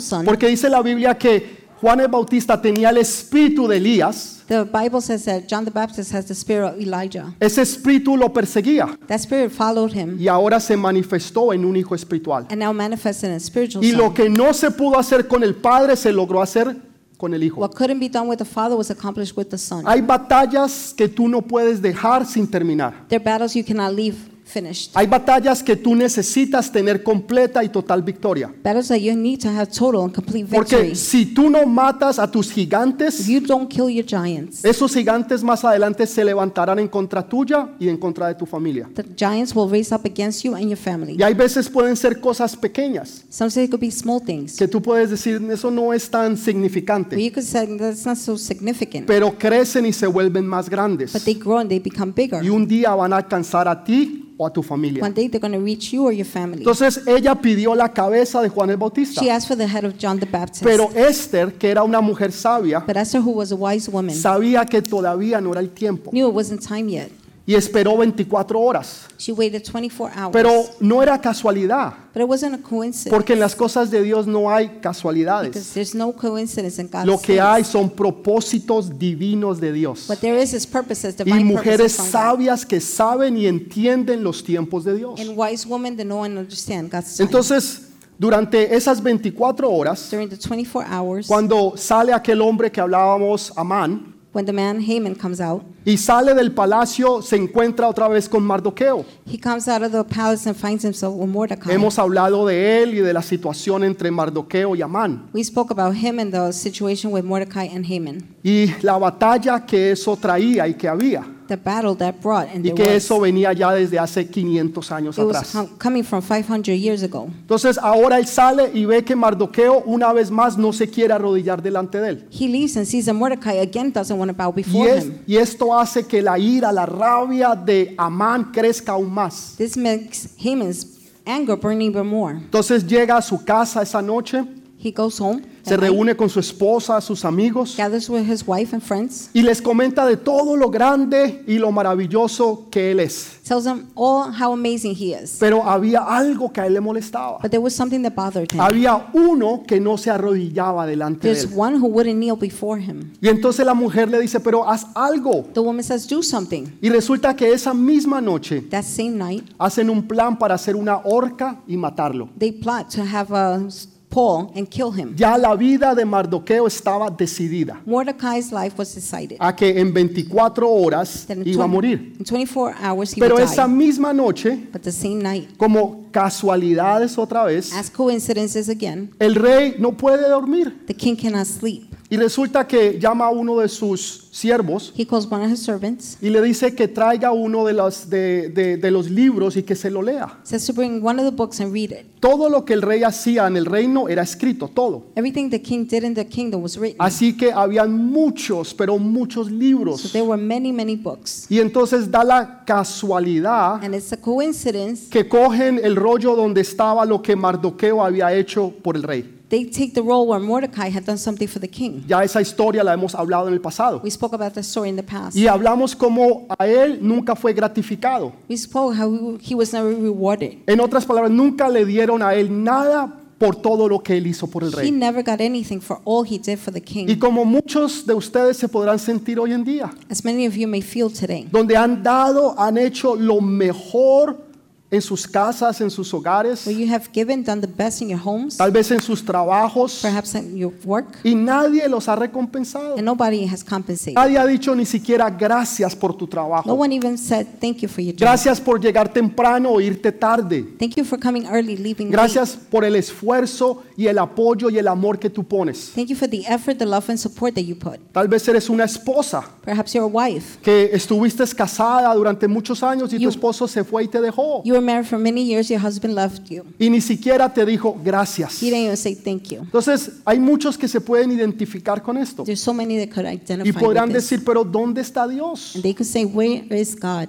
son, 0.00 0.24
porque 0.24 0.48
dice 0.48 0.68
la 0.68 0.82
Biblia 0.82 1.16
que 1.16 1.55
Juan 1.80 2.00
el 2.00 2.08
Bautista 2.08 2.60
tenía 2.60 2.90
el 2.90 2.96
espíritu 2.98 3.68
de 3.68 3.76
Elías, 3.76 4.42
the 4.48 4.64
Bible 4.64 5.00
says 5.00 5.24
that 5.24 5.42
John 5.48 5.64
the 5.64 5.70
Baptist 5.70 6.12
has 6.14 6.26
the 6.26 6.34
spirit 6.34 6.72
of 6.74 6.80
Elijah. 6.80 7.34
ese 7.40 7.58
espíritu 7.62 8.16
lo 8.16 8.32
perseguía 8.32 8.98
That 9.08 9.18
spirit 9.20 9.50
followed 9.52 9.92
him 9.92 10.16
y 10.18 10.28
ahora 10.28 10.58
se 10.60 10.76
manifestó 10.76 11.52
en 11.52 11.64
un 11.64 11.76
hijo 11.76 11.94
espiritual. 11.94 12.46
and 12.50 12.60
now 12.60 12.72
manifested 12.72 13.28
in 13.30 13.36
a 13.36 13.40
spiritual 13.40 13.84
Y 13.84 13.92
lo 13.92 14.04
son. 14.06 14.14
que 14.14 14.28
no 14.30 14.54
se 14.54 14.70
pudo 14.70 14.98
hacer 14.98 15.26
con 15.26 15.42
el 15.42 15.54
padre 15.56 15.96
se 15.96 16.12
logró 16.12 16.40
hacer 16.40 16.76
con 17.18 17.34
el 17.34 17.42
hijo. 17.42 17.60
What 17.60 17.74
couldn't 17.74 17.98
be 18.00 18.08
done 18.08 18.28
with 18.28 18.38
the 18.38 18.44
father 18.44 18.76
was 18.76 18.90
accomplished 18.90 19.36
with 19.36 19.48
the 19.48 19.58
son. 19.58 19.84
Hay 19.86 20.00
batallas 20.00 20.94
que 20.96 21.08
tú 21.08 21.28
no 21.28 21.42
puedes 21.42 21.80
dejar 21.82 22.24
sin 22.26 22.46
terminar. 22.46 23.06
There 23.08 23.16
are 23.20 23.24
battles 23.24 23.54
you 23.54 23.64
cannot 23.64 23.94
leave 23.94 24.16
finished. 24.46 24.92
Hay 24.94 25.06
batallas 25.06 25.62
que 25.62 25.76
tú 25.76 25.94
necesitas 25.94 26.70
tener 26.70 27.02
completa 27.02 27.62
y 27.64 27.68
total 27.68 28.02
victoria. 28.02 28.52
Battles 28.62 28.88
that 28.88 28.98
you 29.00 29.14
need 29.16 29.40
to 29.40 29.48
have 29.48 29.66
total 29.66 30.02
and 30.04 30.14
complete 30.14 30.46
Porque 30.50 30.76
victory. 30.76 30.94
si 30.96 31.26
tú 31.26 31.50
no 31.50 31.66
matas 31.66 32.18
a 32.18 32.30
tus 32.30 32.46
If 32.48 32.54
gigantes, 32.54 33.26
you 33.26 33.40
don't 33.40 33.68
kill 33.68 33.88
your 33.90 34.04
giants, 34.06 34.64
esos 34.64 34.94
gigantes 34.94 35.42
más 35.42 35.64
adelante 35.64 36.06
se 36.06 36.24
levantarán 36.24 36.78
en 36.78 36.88
contra 36.88 37.28
tuya 37.28 37.68
y 37.80 37.88
en 37.88 37.96
contra 37.96 38.28
de 38.28 38.34
tu 38.36 38.46
familia. 38.46 38.88
the 38.94 39.04
giants 39.16 39.54
will 39.54 39.68
raise 39.68 39.92
up 39.94 40.02
against 40.06 40.44
you 40.44 40.54
and 40.54 40.68
your 40.68 40.76
family. 40.78 41.16
Y 41.18 41.22
hay 41.22 41.34
veces 41.34 41.68
pueden 41.68 41.96
ser 41.96 42.20
cosas 42.20 42.56
pequeñas 42.56 43.24
Sometimes 43.28 43.64
it 43.66 43.70
could 43.70 43.80
be 43.80 43.90
small 43.90 44.20
things. 44.22 44.56
que 44.56 44.68
tú 44.68 44.80
puedes 44.80 45.10
decir, 45.10 45.42
eso 45.50 45.70
no 45.70 45.92
es 45.92 46.08
tan 46.08 46.34
But 46.34 46.44
significante, 46.44 47.16
you 47.22 47.32
could 47.32 47.44
say 47.44 47.66
that's 47.76 48.06
not 48.06 48.16
so 48.16 48.38
significant. 48.38 49.06
pero 49.06 49.36
crecen 49.36 49.86
y 49.86 49.92
se 49.92 50.06
vuelven 50.06 50.46
más 50.46 50.70
grandes. 50.70 51.12
But 51.12 51.22
they 51.24 51.34
grow 51.34 51.58
and 51.58 51.68
they 51.68 51.80
become 51.80 52.12
bigger. 52.14 52.42
Y 52.44 52.48
un 52.48 52.66
día 52.66 52.94
van 52.94 53.12
a 53.12 53.16
alcanzar 53.16 53.66
a 53.68 53.82
ti 53.84 54.34
o 54.36 54.46
a 54.46 54.52
tu 54.52 54.62
familia. 54.62 55.02
One 55.02 55.14
day 55.14 55.28
they're 55.28 55.40
going 55.40 55.58
to 55.58 55.64
reach 55.64 55.92
you 55.92 56.04
or 56.04 56.12
your 56.12 56.26
family. 56.26 56.58
Entonces 56.58 57.02
ella 57.06 57.34
pidió 57.34 57.74
la 57.74 57.92
cabeza 57.92 58.42
de 58.42 58.48
Juan 58.48 58.70
el 58.70 58.76
Bautista. 58.76 59.20
She 59.20 59.30
asked 59.30 59.48
for 59.48 59.56
the 59.56 59.66
head 59.66 59.84
of 59.84 59.94
John 59.98 60.18
the 60.18 60.26
Baptist. 60.26 60.64
Pero 60.64 60.90
Esther, 60.94 61.54
que 61.54 61.70
era 61.70 61.82
una 61.82 62.00
mujer 62.00 62.32
sabia, 62.32 62.80
But 62.80 62.96
Esther, 62.96 63.20
who 63.20 63.32
was 63.32 63.52
a 63.52 63.56
wise 63.56 63.90
woman, 63.90 64.14
sabía 64.14 64.64
que 64.66 64.82
todavía 64.82 65.40
no 65.40 65.52
era 65.52 65.60
el 65.60 65.70
tiempo 65.70 66.10
knew 66.10 66.28
it 66.28 66.34
wasn't 66.34 66.60
time 66.60 66.88
yet. 66.90 67.10
Y 67.48 67.54
esperó 67.54 67.96
24 67.96 68.60
horas. 68.60 69.06
She 69.18 69.30
waited 69.30 69.62
24 69.62 70.10
hours. 70.16 70.32
Pero 70.32 70.50
no 70.80 71.00
era 71.00 71.20
casualidad, 71.20 71.92
but 72.12 72.22
it 72.22 72.28
wasn't 72.28 72.54
a 72.54 72.58
coincidence. 72.58 73.08
porque 73.10 73.34
en 73.34 73.38
las 73.40 73.54
cosas 73.54 73.88
de 73.88 74.02
Dios 74.02 74.26
no 74.26 74.50
hay 74.50 74.66
because 74.66 74.82
casualidades. 74.82 75.72
there's 75.72 75.94
no 75.94 76.12
coincidence 76.12 76.80
in 76.80 76.88
God's 76.88 77.06
Lo 77.06 77.20
que 77.20 77.40
hay 77.40 77.62
son 77.62 77.88
propósitos 77.88 78.98
divinos 78.98 79.60
de 79.60 79.72
Dios. 79.72 80.06
But 80.08 80.18
there 80.18 80.42
is 80.42 80.52
His 80.52 80.66
purposes, 80.66 81.14
Y 81.20 81.24
divine 81.24 81.44
mujeres 81.44 81.94
from 81.94 82.06
God. 82.06 82.12
sabias 82.12 82.66
que 82.66 82.80
saben 82.80 83.36
y 83.36 83.46
entienden 83.46 84.24
los 84.24 84.42
tiempos 84.42 84.82
de 84.84 84.96
Dios. 84.96 85.20
And 85.20 85.36
wise 85.38 85.66
women 85.68 85.96
that 85.96 86.04
know 86.04 86.24
and 86.24 86.36
understand 86.36 86.90
God's 86.90 87.16
time. 87.16 87.26
Entonces, 87.26 87.82
durante 88.18 88.74
esas 88.74 89.00
24 89.00 89.70
horas, 89.70 90.10
During 90.10 90.28
the 90.28 90.36
24 90.36 90.84
hours, 90.90 91.28
cuando 91.28 91.74
sale 91.76 92.12
aquel 92.12 92.40
hombre 92.40 92.72
que 92.72 92.80
hablábamos, 92.80 93.52
Amán, 93.56 94.15
when 94.36 94.44
the 94.44 94.52
man 94.52 94.80
Haman 94.80 95.14
comes 95.14 95.40
out, 95.40 95.62
y 95.84 95.96
sale 95.96 96.34
del 96.34 96.52
palacio, 96.52 97.22
se 97.22 97.36
encuentra 97.36 97.88
otra 97.88 98.06
vez 98.08 98.28
con 98.28 98.44
Mardoqueo. 98.44 99.04
he 99.24 99.38
comes 99.38 99.66
out 99.66 99.82
of 99.82 99.92
the 99.92 100.04
palace 100.04 100.46
and 100.46 100.54
finds 100.56 100.84
himself 100.84 101.14
with 101.16 101.28
Mordecai. 101.28 101.72
Hemos 101.72 101.98
hablado 101.98 102.46
de 102.46 102.82
él 102.82 102.94
y 102.94 102.98
de 102.98 103.12
la 103.12 103.22
situación 103.22 103.82
entre 103.84 104.10
Mardoqueo 104.10 104.76
y 104.76 104.82
Amán. 104.82 105.30
we 105.32 105.42
spoke 105.42 105.70
about 105.72 105.94
him 105.96 106.18
and 106.18 106.32
the 106.32 106.52
situation 106.52 107.10
with 107.12 107.24
Mordecai 107.24 107.66
and 107.74 107.86
Haman, 107.86 108.18
Y 108.42 108.74
la 108.82 108.98
batalla 108.98 109.64
que 109.64 109.92
eso 109.92 110.16
traía 110.16 110.68
y 110.68 110.74
que 110.74 110.86
había. 110.88 111.24
The 111.48 111.56
battle 111.56 111.94
that 111.96 112.20
brought, 112.22 112.48
and 112.54 112.64
Y 112.64 112.70
there 112.70 112.74
que 112.74 112.84
was. 112.94 113.04
eso 113.04 113.20
venía 113.20 113.52
ya 113.52 113.72
desde 113.72 113.98
hace 113.98 114.26
500 114.28 114.90
años 114.92 115.16
It 115.18 115.24
was 115.24 115.36
atrás. 115.36 115.52
com- 115.52 115.78
coming 115.78 116.02
from 116.02 116.22
500 116.22 116.74
years 116.78 117.02
ago. 117.02 117.28
Entonces 117.42 117.78
ahora 117.78 118.18
él 118.18 118.26
sale 118.26 118.70
y 118.74 118.84
ve 118.84 119.02
que 119.04 119.14
Mardoqueo 119.16 119.82
una 119.86 120.12
vez 120.12 120.30
más 120.30 120.56
no 120.58 120.72
se 120.72 120.88
quiere 120.88 121.12
arrodillar 121.14 121.62
delante 121.62 122.00
de 122.00 122.08
él. 122.10 122.24
He 122.30 122.48
leaves 122.48 122.76
and 122.76 122.86
sees 122.86 123.06
that 123.06 123.14
Mordecai 123.14 123.58
again 123.60 123.92
doesn't 123.92 124.18
want 124.18 124.30
to 124.30 124.36
bow 124.36 124.50
Y, 124.56 124.62
before 124.62 124.88
es- 124.90 125.04
him. 125.04 125.18
y 125.26 125.36
esto 125.36 125.78
hace 125.78 126.06
que 126.06 126.22
la 126.22 126.38
ira, 126.38 126.72
la 126.72 126.86
rabia 126.86 127.54
de 127.54 127.94
Amán 127.98 128.52
crezca 128.52 128.92
aún 128.92 129.12
más. 129.12 129.54
This 129.56 129.76
makes 129.76 130.28
Haman's 130.44 130.86
anger 131.24 131.56
burn 131.56 131.82
even 131.82 132.06
more. 132.06 132.34
Entonces 132.36 132.86
llega 132.86 133.16
a 133.16 133.22
su 133.22 133.44
casa 133.44 133.82
esa 133.82 134.00
noche, 134.00 134.44
He 134.78 134.92
goes 134.92 135.18
home, 135.20 135.42
se 135.64 135.76
reúne 135.76 136.14
con 136.16 136.28
su 136.28 136.38
esposa, 136.38 137.00
sus 137.00 137.24
amigos 137.24 137.74
gathers 137.76 138.08
with 138.08 138.22
his 138.30 138.44
wife 138.46 138.74
and 138.74 138.82
friends, 138.82 139.30
y 139.32 139.42
les 139.42 139.60
comenta 139.60 140.04
de 140.06 140.16
todo 140.16 140.54
lo 140.56 140.70
grande 140.70 141.42
y 141.46 141.58
lo 141.58 141.72
maravilloso 141.72 142.68
que 142.70 142.90
él 142.92 143.00
es. 143.00 143.40
tells 143.42 143.64
them 143.64 143.86
all 143.94 144.30
how 144.30 144.52
amazing 144.52 144.94
he 144.94 145.12
is. 145.14 145.36
Pero 145.40 145.62
había 145.64 146.00
algo 146.02 146.52
que 146.52 146.60
a 146.60 146.66
él 146.66 146.74
le 146.74 146.80
molestaba. 146.80 147.38
But 147.42 147.50
there 147.50 147.62
was 147.62 147.74
something 147.74 148.02
that 148.02 148.12
bothered 148.14 148.52
him. 148.52 148.60
Había 148.60 149.08
uno 149.14 149.62
que 149.66 149.80
no 149.80 149.96
se 149.96 150.10
arrodillaba 150.10 150.86
delante 150.86 151.26
de 151.28 151.34
There's 151.34 151.50
él. 151.52 151.58
one 151.58 151.76
who 151.78 151.86
wouldn't 151.88 152.18
kneel 152.18 152.36
before 152.36 152.80
him. 152.80 153.12
Y 153.20 153.28
entonces 153.28 153.64
la 153.66 153.74
mujer 153.74 154.08
le 154.10 154.20
dice, 154.20 154.40
pero 154.40 154.68
haz 154.68 154.86
algo. 154.94 155.46
The 155.54 155.60
woman 155.60 155.82
says, 155.82 156.06
Do 156.06 156.22
something. 156.22 156.64
Y 156.80 156.90
resulta 156.90 157.34
que 157.34 157.52
esa 157.52 157.72
misma 157.74 158.20
noche 158.20 158.60
That 158.70 158.84
same 158.84 159.12
night, 159.16 159.44
hacen 159.58 159.90
un 159.90 160.06
plan 160.06 160.38
para 160.38 160.54
hacer 160.54 160.76
una 160.76 160.98
horca 161.04 161.60
y 161.66 161.76
matarlo. 161.76 162.28
they 162.38 162.52
plot 162.52 162.90
to 162.94 163.02
have 163.02 163.32
a 163.34 163.60
s- 163.66 163.88
Paul 164.16 164.50
and 164.56 164.66
kill 164.70 164.90
him. 164.92 165.14
Ya 165.14 165.36
la 165.36 165.54
vida 165.54 165.94
de 165.94 166.02
Mardoqueo 166.06 166.66
estaba 166.66 167.10
decidida 167.10 167.82
Mordecai's 167.84 168.50
life 168.50 168.74
was 168.78 168.94
decided. 168.94 169.36
a 169.38 169.54
que 169.54 169.78
en 169.78 169.92
24 169.92 170.66
horas 170.70 171.26
That 171.26 171.36
in 171.36 171.42
iba 171.46 171.64
a 171.64 171.68
20 171.68 171.68
morir. 171.68 172.14
In 172.18 172.24
24 172.24 172.74
hours 172.82 173.12
he 173.14 173.20
Pero 173.20 173.34
would 173.34 173.44
esa 173.44 173.66
die. 173.66 173.74
misma 173.74 174.14
noche, 174.14 174.56
But 174.72 174.80
the 174.84 174.92
same 174.92 175.16
night, 175.22 175.50
como 175.58 176.06
casualidades 176.12 177.18
otra 177.18 177.44
vez, 177.44 177.74
as 177.74 177.90
coincidences 177.90 178.70
again, 178.70 179.10
el 179.18 179.34
rey 179.34 179.74
no 179.78 179.92
puede 179.92 180.26
dormir. 180.30 180.72
the 180.86 180.94
king 180.94 181.14
cannot 181.14 181.46
sleep. 181.46 181.92
Y 182.08 182.16
resulta 182.16 182.66
que 182.68 182.98
llama 183.00 183.26
a 183.26 183.30
uno 183.30 183.58
de 183.58 183.68
sus 183.68 184.28
siervos 184.30 184.92
He 184.96 185.04
calls 185.06 185.26
one 185.30 185.44
of 185.44 185.50
his 185.50 185.58
servants, 185.60 186.18
y 186.22 186.28
le 186.30 186.40
dice 186.42 186.74
que 186.74 186.86
traiga 186.88 187.32
uno 187.32 187.64
de 187.64 187.72
los, 187.72 188.08
de, 188.08 188.48
de- 188.50 188.76
de 188.76 188.90
los 188.92 189.10
libros 189.10 189.56
y 189.56 189.62
que 189.64 189.74
se 189.74 189.90
lo 189.90 190.02
lea. 190.02 190.38
says 190.44 190.64
to 190.66 190.72
bring 190.72 191.04
one 191.04 191.18
of 191.20 191.24
the 191.28 191.34
books 191.34 191.60
and 191.60 191.72
read 191.72 191.90
it. 191.90 192.06
Todo 192.20 192.48
lo 192.48 192.64
que 192.64 192.74
el 192.74 192.82
rey 192.82 193.02
hacía 193.02 193.46
en 193.46 193.56
el 193.56 193.64
reino 193.66 194.08
era 194.08 194.22
escrito, 194.22 194.68
todo. 194.68 195.06
Everything 195.16 195.48
the 195.50 195.60
king 195.60 195.84
did 195.88 196.04
in 196.04 196.14
the 196.14 196.26
kingdom 196.26 196.62
was 196.62 196.76
written. 196.76 196.96
Así 197.00 197.36
que 197.36 197.50
habían 197.52 197.92
muchos, 197.92 198.72
pero 198.74 198.98
muchos 198.98 199.48
So 199.48 199.52
libros. 199.52 200.12
there 200.12 200.24
were 200.24 200.40
many, 200.40 200.72
many 200.72 200.96
books. 200.96 201.46
Y 201.50 201.58
entonces 201.60 202.10
da 202.10 202.22
la 202.22 202.62
casualidad 202.64 203.82
And 203.84 203.94
it's 203.94 204.12
a 204.12 204.16
coincidence 204.16 205.08
que 205.10 205.28
cogen 205.28 205.80
el 205.82 205.96
rollo 205.96 206.36
donde 206.36 206.60
estaba 206.60 207.04
lo 207.04 207.20
que 207.22 207.34
Mardoqueo 207.36 208.02
había 208.04 208.32
hecho 208.32 208.72
por 208.82 208.96
el 208.96 209.02
rey. 209.02 209.32
They 209.48 209.64
take 209.64 209.92
the 209.94 210.00
role 210.02 210.26
where 210.26 210.40
Mordecai 210.40 210.88
had 210.90 211.04
done 211.04 211.18
something 211.18 211.46
for 211.46 211.60
the 211.60 211.68
king. 211.68 212.02
Ya 212.08 212.22
esa 212.24 212.40
historia 212.40 212.82
la 212.82 212.92
hemos 212.94 213.14
hablado 213.14 213.48
en 213.48 213.54
el 213.54 213.60
pasado. 213.60 214.00
We 214.02 214.10
spoke 214.10 214.34
about 214.34 214.54
that 214.54 214.64
story 214.64 214.88
in 214.88 214.96
the 214.96 215.02
past. 215.02 215.36
Y 215.36 215.46
hablamos 215.46 215.94
como 215.94 216.46
a 216.58 216.66
él 216.66 216.98
nunca 217.00 217.36
fue 217.36 217.52
gratificado. 217.52 218.32
We 218.48 218.56
spoke 218.56 218.96
how 218.96 219.38
he 219.40 219.54
was 219.54 219.72
never 219.72 219.94
rewarded. 219.94 220.58
En 220.66 220.80
otras 220.80 221.04
palabras, 221.04 221.30
nunca 221.30 221.68
le 221.68 221.84
dieron 221.84 222.22
a 222.22 222.34
él 222.34 222.64
nada 222.64 223.20
por 223.38 223.54
todo 223.56 223.86
lo 223.86 223.98
que 224.02 224.16
él 224.16 224.26
hizo 224.26 224.46
por 224.48 224.64
el 224.64 224.70
He 224.72 224.76
rey. 224.76 224.90
never 224.90 225.22
got 225.22 225.42
anything 225.42 225.78
for 225.78 226.00
all 226.04 226.24
he 226.24 226.38
did 226.38 226.56
for 226.58 226.72
the 226.72 226.78
Y 226.80 226.82
king. 227.06 227.18
como 227.18 227.44
muchos 227.44 228.06
de 228.06 228.14
ustedes 228.14 228.56
se 228.56 228.66
podrán 228.66 228.98
sentir 228.98 229.38
hoy 229.38 229.52
en 229.52 229.62
día, 229.62 229.92
As 230.10 230.24
many 230.24 230.46
of 230.46 230.54
you 230.54 230.66
may 230.66 230.80
feel 230.80 231.12
today, 231.12 231.46
donde 231.52 231.76
han 231.76 232.02
dado, 232.02 232.58
han 232.58 232.78
hecho 232.78 233.14
lo 233.14 233.42
mejor 233.42 234.45
en 234.90 235.02
sus 235.02 235.26
casas, 235.26 235.80
en 235.80 235.90
sus 235.90 236.12
hogares, 236.14 236.64
you 236.66 236.86
have 236.92 237.06
given, 237.12 237.42
done 237.42 237.60
the 237.60 237.66
best 237.66 238.00
in 238.02 238.08
your 238.08 238.20
homes, 238.24 238.56
tal 238.56 238.70
vez 238.70 238.90
en 238.92 239.00
sus 239.02 239.24
trabajos, 239.24 239.98
perhaps 240.00 240.34
in 240.36 240.56
your 240.56 240.72
work, 240.84 241.06
y 241.24 241.34
nadie 241.34 241.88
los 241.88 242.08
ha 242.08 242.14
recompensado. 242.14 242.94
and 242.96 243.04
nobody 243.04 243.44
has 243.46 243.64
compensated. 243.64 244.14
Nadie 244.14 244.38
ha 244.38 244.46
dicho 244.46 244.74
ni 244.76 244.86
siquiera 244.86 245.28
gracias 245.28 245.94
por 245.96 246.14
tu 246.16 246.26
No 246.26 246.30
trabajo. 246.30 246.72
one 246.72 246.94
even 246.94 247.18
said 247.18 247.46
thank 247.60 247.78
you 247.78 247.88
for 247.88 248.00
your 248.00 248.12
job. 248.14 248.20
Gracias 248.20 248.60
por 248.60 248.80
llegar 248.80 249.12
temprano 249.12 249.70
o 249.72 249.80
irte 249.80 250.12
tarde. 250.12 250.62
Thank 250.78 250.94
you 250.96 251.04
for 251.04 251.18
coming 251.18 251.46
early, 251.46 251.76
leaving 251.76 252.06
late. 252.06 252.12
Gracias 252.16 252.56
por 252.70 252.84
el 252.84 252.94
esfuerzo 252.94 253.82
y 253.96 254.06
el 254.06 254.18
apoyo 254.18 254.70
y 254.70 254.78
el 254.78 254.86
amor 254.88 255.18
que 255.18 255.30
tú 255.30 255.42
pones. 255.42 255.92
Thank 255.96 256.08
you 256.08 256.16
for 256.16 256.28
the 256.28 256.42
effort, 256.48 256.78
the 256.78 256.86
love, 256.86 257.08
and 257.10 257.18
support 257.18 257.54
that 257.54 257.64
you 257.64 257.74
put. 257.76 257.98
Tal 258.12 258.28
vez 258.28 258.46
eres 258.48 258.68
una 258.70 258.84
esposa 258.84 259.42
Perhaps 259.64 259.94
you're 259.94 260.04
a 260.04 260.06
wife. 260.06 260.58
que 260.62 260.90
estuviste 260.92 261.44
casada 261.56 262.14
durante 262.14 262.46
muchos 262.46 262.82
años 262.84 263.12
y 263.12 263.16
tu 263.16 263.22
You- 263.24 263.28
esposo 263.30 263.66
se 263.66 263.82
fue 263.82 264.04
y 264.04 264.08
te 264.08 264.20
dejó. 264.20 264.62
You 264.64 264.75
were 264.76 264.84
married 264.84 265.06
for 265.06 265.18
many 265.18 265.42
years, 265.42 265.68
your 265.70 265.80
husband 265.80 266.14
left 266.14 266.48
you. 266.50 266.64
Y 266.78 266.88
ni 266.90 267.00
siquiera 267.00 267.52
te 267.52 267.64
dijo 267.64 267.96
gracias. 268.04 268.60
He 268.62 268.66
didn't 268.70 268.84
even 268.84 268.96
say 268.96 269.14
thank 269.14 269.50
you. 269.50 269.60
Entonces, 269.62 270.10
hay 270.24 270.38
muchos 270.38 270.76
que 270.78 270.88
se 270.88 271.00
pueden 271.00 271.32
identificar 271.32 272.02
con 272.02 272.16
esto. 272.16 272.44
There's 272.44 272.60
so 272.60 272.72
many 272.72 272.98
that 272.98 273.14
could 273.14 273.26
Y 273.26 273.34
identify 273.34 273.72
podrán 273.80 274.08
with 274.08 274.14
this. 274.16 274.30
decir, 274.30 274.44
pero 274.44 274.64
¿dónde 274.64 275.00
está 275.00 275.26
Dios? 275.28 275.74
And 275.74 275.82
they 275.82 275.94
could 275.94 276.06
say, 276.06 276.24
Where 276.24 276.64
is 276.70 276.94
God? 276.94 277.28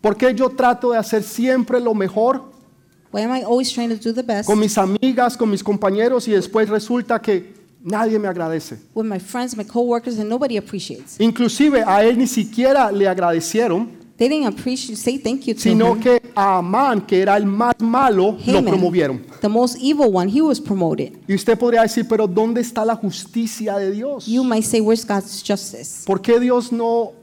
¿Por 0.00 0.16
qué 0.16 0.34
yo 0.34 0.48
trato 0.50 0.90
de 0.92 0.98
hacer 0.98 1.22
siempre 1.22 1.80
lo 1.80 1.94
mejor 1.94 2.50
Why 3.12 3.20
am 3.22 3.36
I 3.36 3.42
always 3.42 3.70
trying 3.72 3.90
to 3.90 3.96
do 3.96 4.12
the 4.12 4.22
best 4.22 4.46
con 4.48 4.58
mis 4.58 4.76
amigas, 4.78 5.36
con 5.36 5.50
mis 5.50 5.62
compañeros 5.62 6.26
y 6.28 6.32
después 6.32 6.68
resulta 6.68 7.20
que 7.20 7.52
nadie 7.84 8.18
me 8.18 8.26
agradece? 8.26 8.78
with 8.94 9.04
my 9.04 9.18
friends, 9.20 9.54
my 9.56 9.64
coworkers, 9.64 10.18
and 10.18 10.28
nobody 10.28 10.56
appreciates? 10.56 11.20
Inclusive 11.20 11.84
a 11.86 12.02
él 12.04 12.16
ni 12.18 12.26
siquiera 12.26 12.90
le 12.90 13.06
agradecieron, 13.06 13.90
They 14.22 14.28
didn't 14.28 14.46
appreciate, 14.56 14.96
say 14.96 15.18
thank 15.18 15.46
you 15.46 15.54
to 15.54 15.60
sino 15.60 15.94
him. 15.96 16.00
que 16.00 16.22
a 16.36 16.58
Amán, 16.58 17.00
que 17.04 17.20
era 17.20 17.36
el 17.36 17.44
más 17.44 17.74
malo, 17.80 18.38
lo 18.46 18.58
Haman, 18.58 18.66
promovieron. 18.66 19.20
the 19.40 19.48
most 19.48 19.76
evil 19.80 20.12
one, 20.14 20.28
he 20.28 20.40
was 20.40 20.60
promoted. 20.60 21.14
Y 21.26 21.34
usted 21.34 21.58
podría 21.58 21.82
decir, 21.82 22.06
pero 22.08 22.28
¿dónde 22.28 22.60
está 22.60 22.84
la 22.84 22.94
justicia 22.94 23.76
de 23.78 23.90
Dios? 23.90 24.26
You 24.26 24.44
might 24.44 24.62
say, 24.62 24.80
Where's 24.80 25.04
God's 25.04 25.42
justice? 25.44 26.04
¿Por 26.06 26.20
qué 26.22 26.38
Dios 26.38 26.70
no 26.70 27.14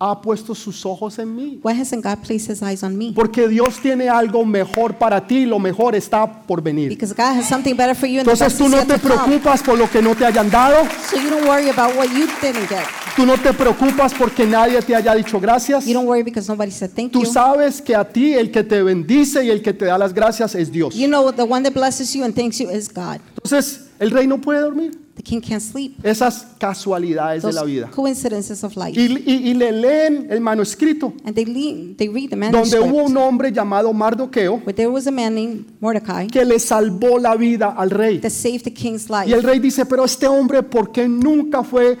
ha 0.00 0.20
puesto 0.20 0.52
sus 0.56 0.84
ojos 0.84 1.16
en 1.20 1.32
mí? 1.36 1.60
Why 1.62 1.80
hasn't 1.80 2.02
God 2.04 2.18
placed 2.26 2.50
his 2.50 2.60
eyes 2.60 2.82
on 2.82 2.98
me? 2.98 3.12
Porque 3.14 3.46
Dios 3.46 3.78
tiene 3.80 4.08
algo 4.08 4.44
mejor 4.44 4.94
para 4.94 5.24
ti, 5.26 5.46
lo 5.46 5.60
mejor 5.60 5.94
está 5.94 6.42
por 6.42 6.60
venir. 6.60 6.88
Because 6.88 7.14
God 7.14 7.36
has 7.38 7.48
something 7.48 7.76
better 7.76 7.94
for 7.94 8.08
you 8.08 8.18
and 8.18 8.26
the 8.26 8.32
Entonces 8.32 8.48
best 8.48 8.58
tú 8.58 8.64
is 8.64 8.70
no 8.72 8.78
yet 8.78 8.86
te 8.88 8.94
to 8.94 9.00
come. 9.08 9.14
preocupas 9.14 9.62
por 9.62 9.78
lo 9.78 9.88
que 9.88 10.02
no 10.02 10.16
te 10.16 10.24
hayan 10.26 10.50
dado, 10.50 10.84
So 11.08 11.16
you 11.20 11.30
don't 11.30 11.46
worry 11.46 11.68
about 11.70 11.94
what 11.96 12.08
you 12.10 12.26
didn't 12.42 12.68
get. 12.68 12.82
Tú 13.18 13.26
no 13.26 13.36
te 13.36 13.52
preocupas 13.52 14.14
porque 14.14 14.46
nadie 14.46 14.80
te 14.80 14.94
haya 14.94 15.12
dicho 15.12 15.40
gracias. 15.40 15.84
You 15.86 15.92
don't 15.92 16.06
worry 16.06 16.22
because 16.22 16.48
nobody 16.48 16.70
said 16.70 16.90
thank 16.94 17.10
Tú 17.10 17.24
you. 17.24 17.32
sabes 17.32 17.82
que 17.82 17.96
a 17.96 18.04
ti 18.04 18.34
el 18.34 18.52
que 18.52 18.62
te 18.62 18.80
bendice 18.80 19.44
y 19.44 19.50
el 19.50 19.60
que 19.60 19.72
te 19.72 19.86
da 19.86 19.98
las 19.98 20.14
gracias 20.14 20.54
es 20.54 20.70
Dios. 20.70 20.94
You 20.94 21.08
know 21.08 21.32
the 21.32 21.42
one 21.42 21.64
that 21.64 21.72
blesses 21.74 22.14
you 22.14 22.22
and 22.24 22.32
thanks 22.32 22.58
you 22.60 22.70
is 22.70 22.88
God. 22.88 23.18
Entonces 23.34 23.88
el 23.98 24.12
rey 24.12 24.28
no 24.28 24.40
puede 24.40 24.60
dormir. 24.60 24.92
The 25.16 25.22
king 25.24 25.40
can't 25.40 25.60
sleep. 25.60 25.96
Esas 26.06 26.46
casualidades 26.60 27.42
de 27.42 27.48
Those 27.48 27.56
la 27.56 27.64
vida. 27.64 27.90
coincidences 27.90 28.62
of 28.62 28.76
life. 28.76 28.92
Y, 28.94 29.20
y- 29.26 29.48
y 29.50 29.54
le 29.54 29.72
leen 29.72 30.28
el 30.30 30.40
manuscrito 30.40 31.12
And 31.24 31.34
they, 31.34 31.44
lean, 31.44 31.96
they 31.96 32.08
read 32.08 32.30
the 32.30 32.36
donde 32.36 32.78
hubo 32.78 33.02
un 33.02 33.16
hombre 33.16 33.50
llamado 33.50 33.92
Mardoqueo 33.92 34.62
there 34.76 34.86
was 34.86 35.08
a 35.08 35.10
man 35.10 35.34
named 35.34 35.64
Mordecai 35.80 36.28
que 36.28 36.44
le 36.44 36.60
salvó 36.60 37.18
la 37.18 37.34
vida 37.34 37.74
al 37.76 37.90
rey. 37.90 38.20
that 38.20 38.30
saved 38.30 38.62
the 38.62 38.72
king's 38.72 39.08
Y 39.26 39.32
el 39.32 39.42
rey 39.42 39.58
dice, 39.58 39.84
pero 39.86 40.04
este 40.04 40.28
hombre, 40.28 40.62
¿por 40.62 40.92
qué 40.92 41.08
nunca 41.08 41.64
fue 41.64 41.98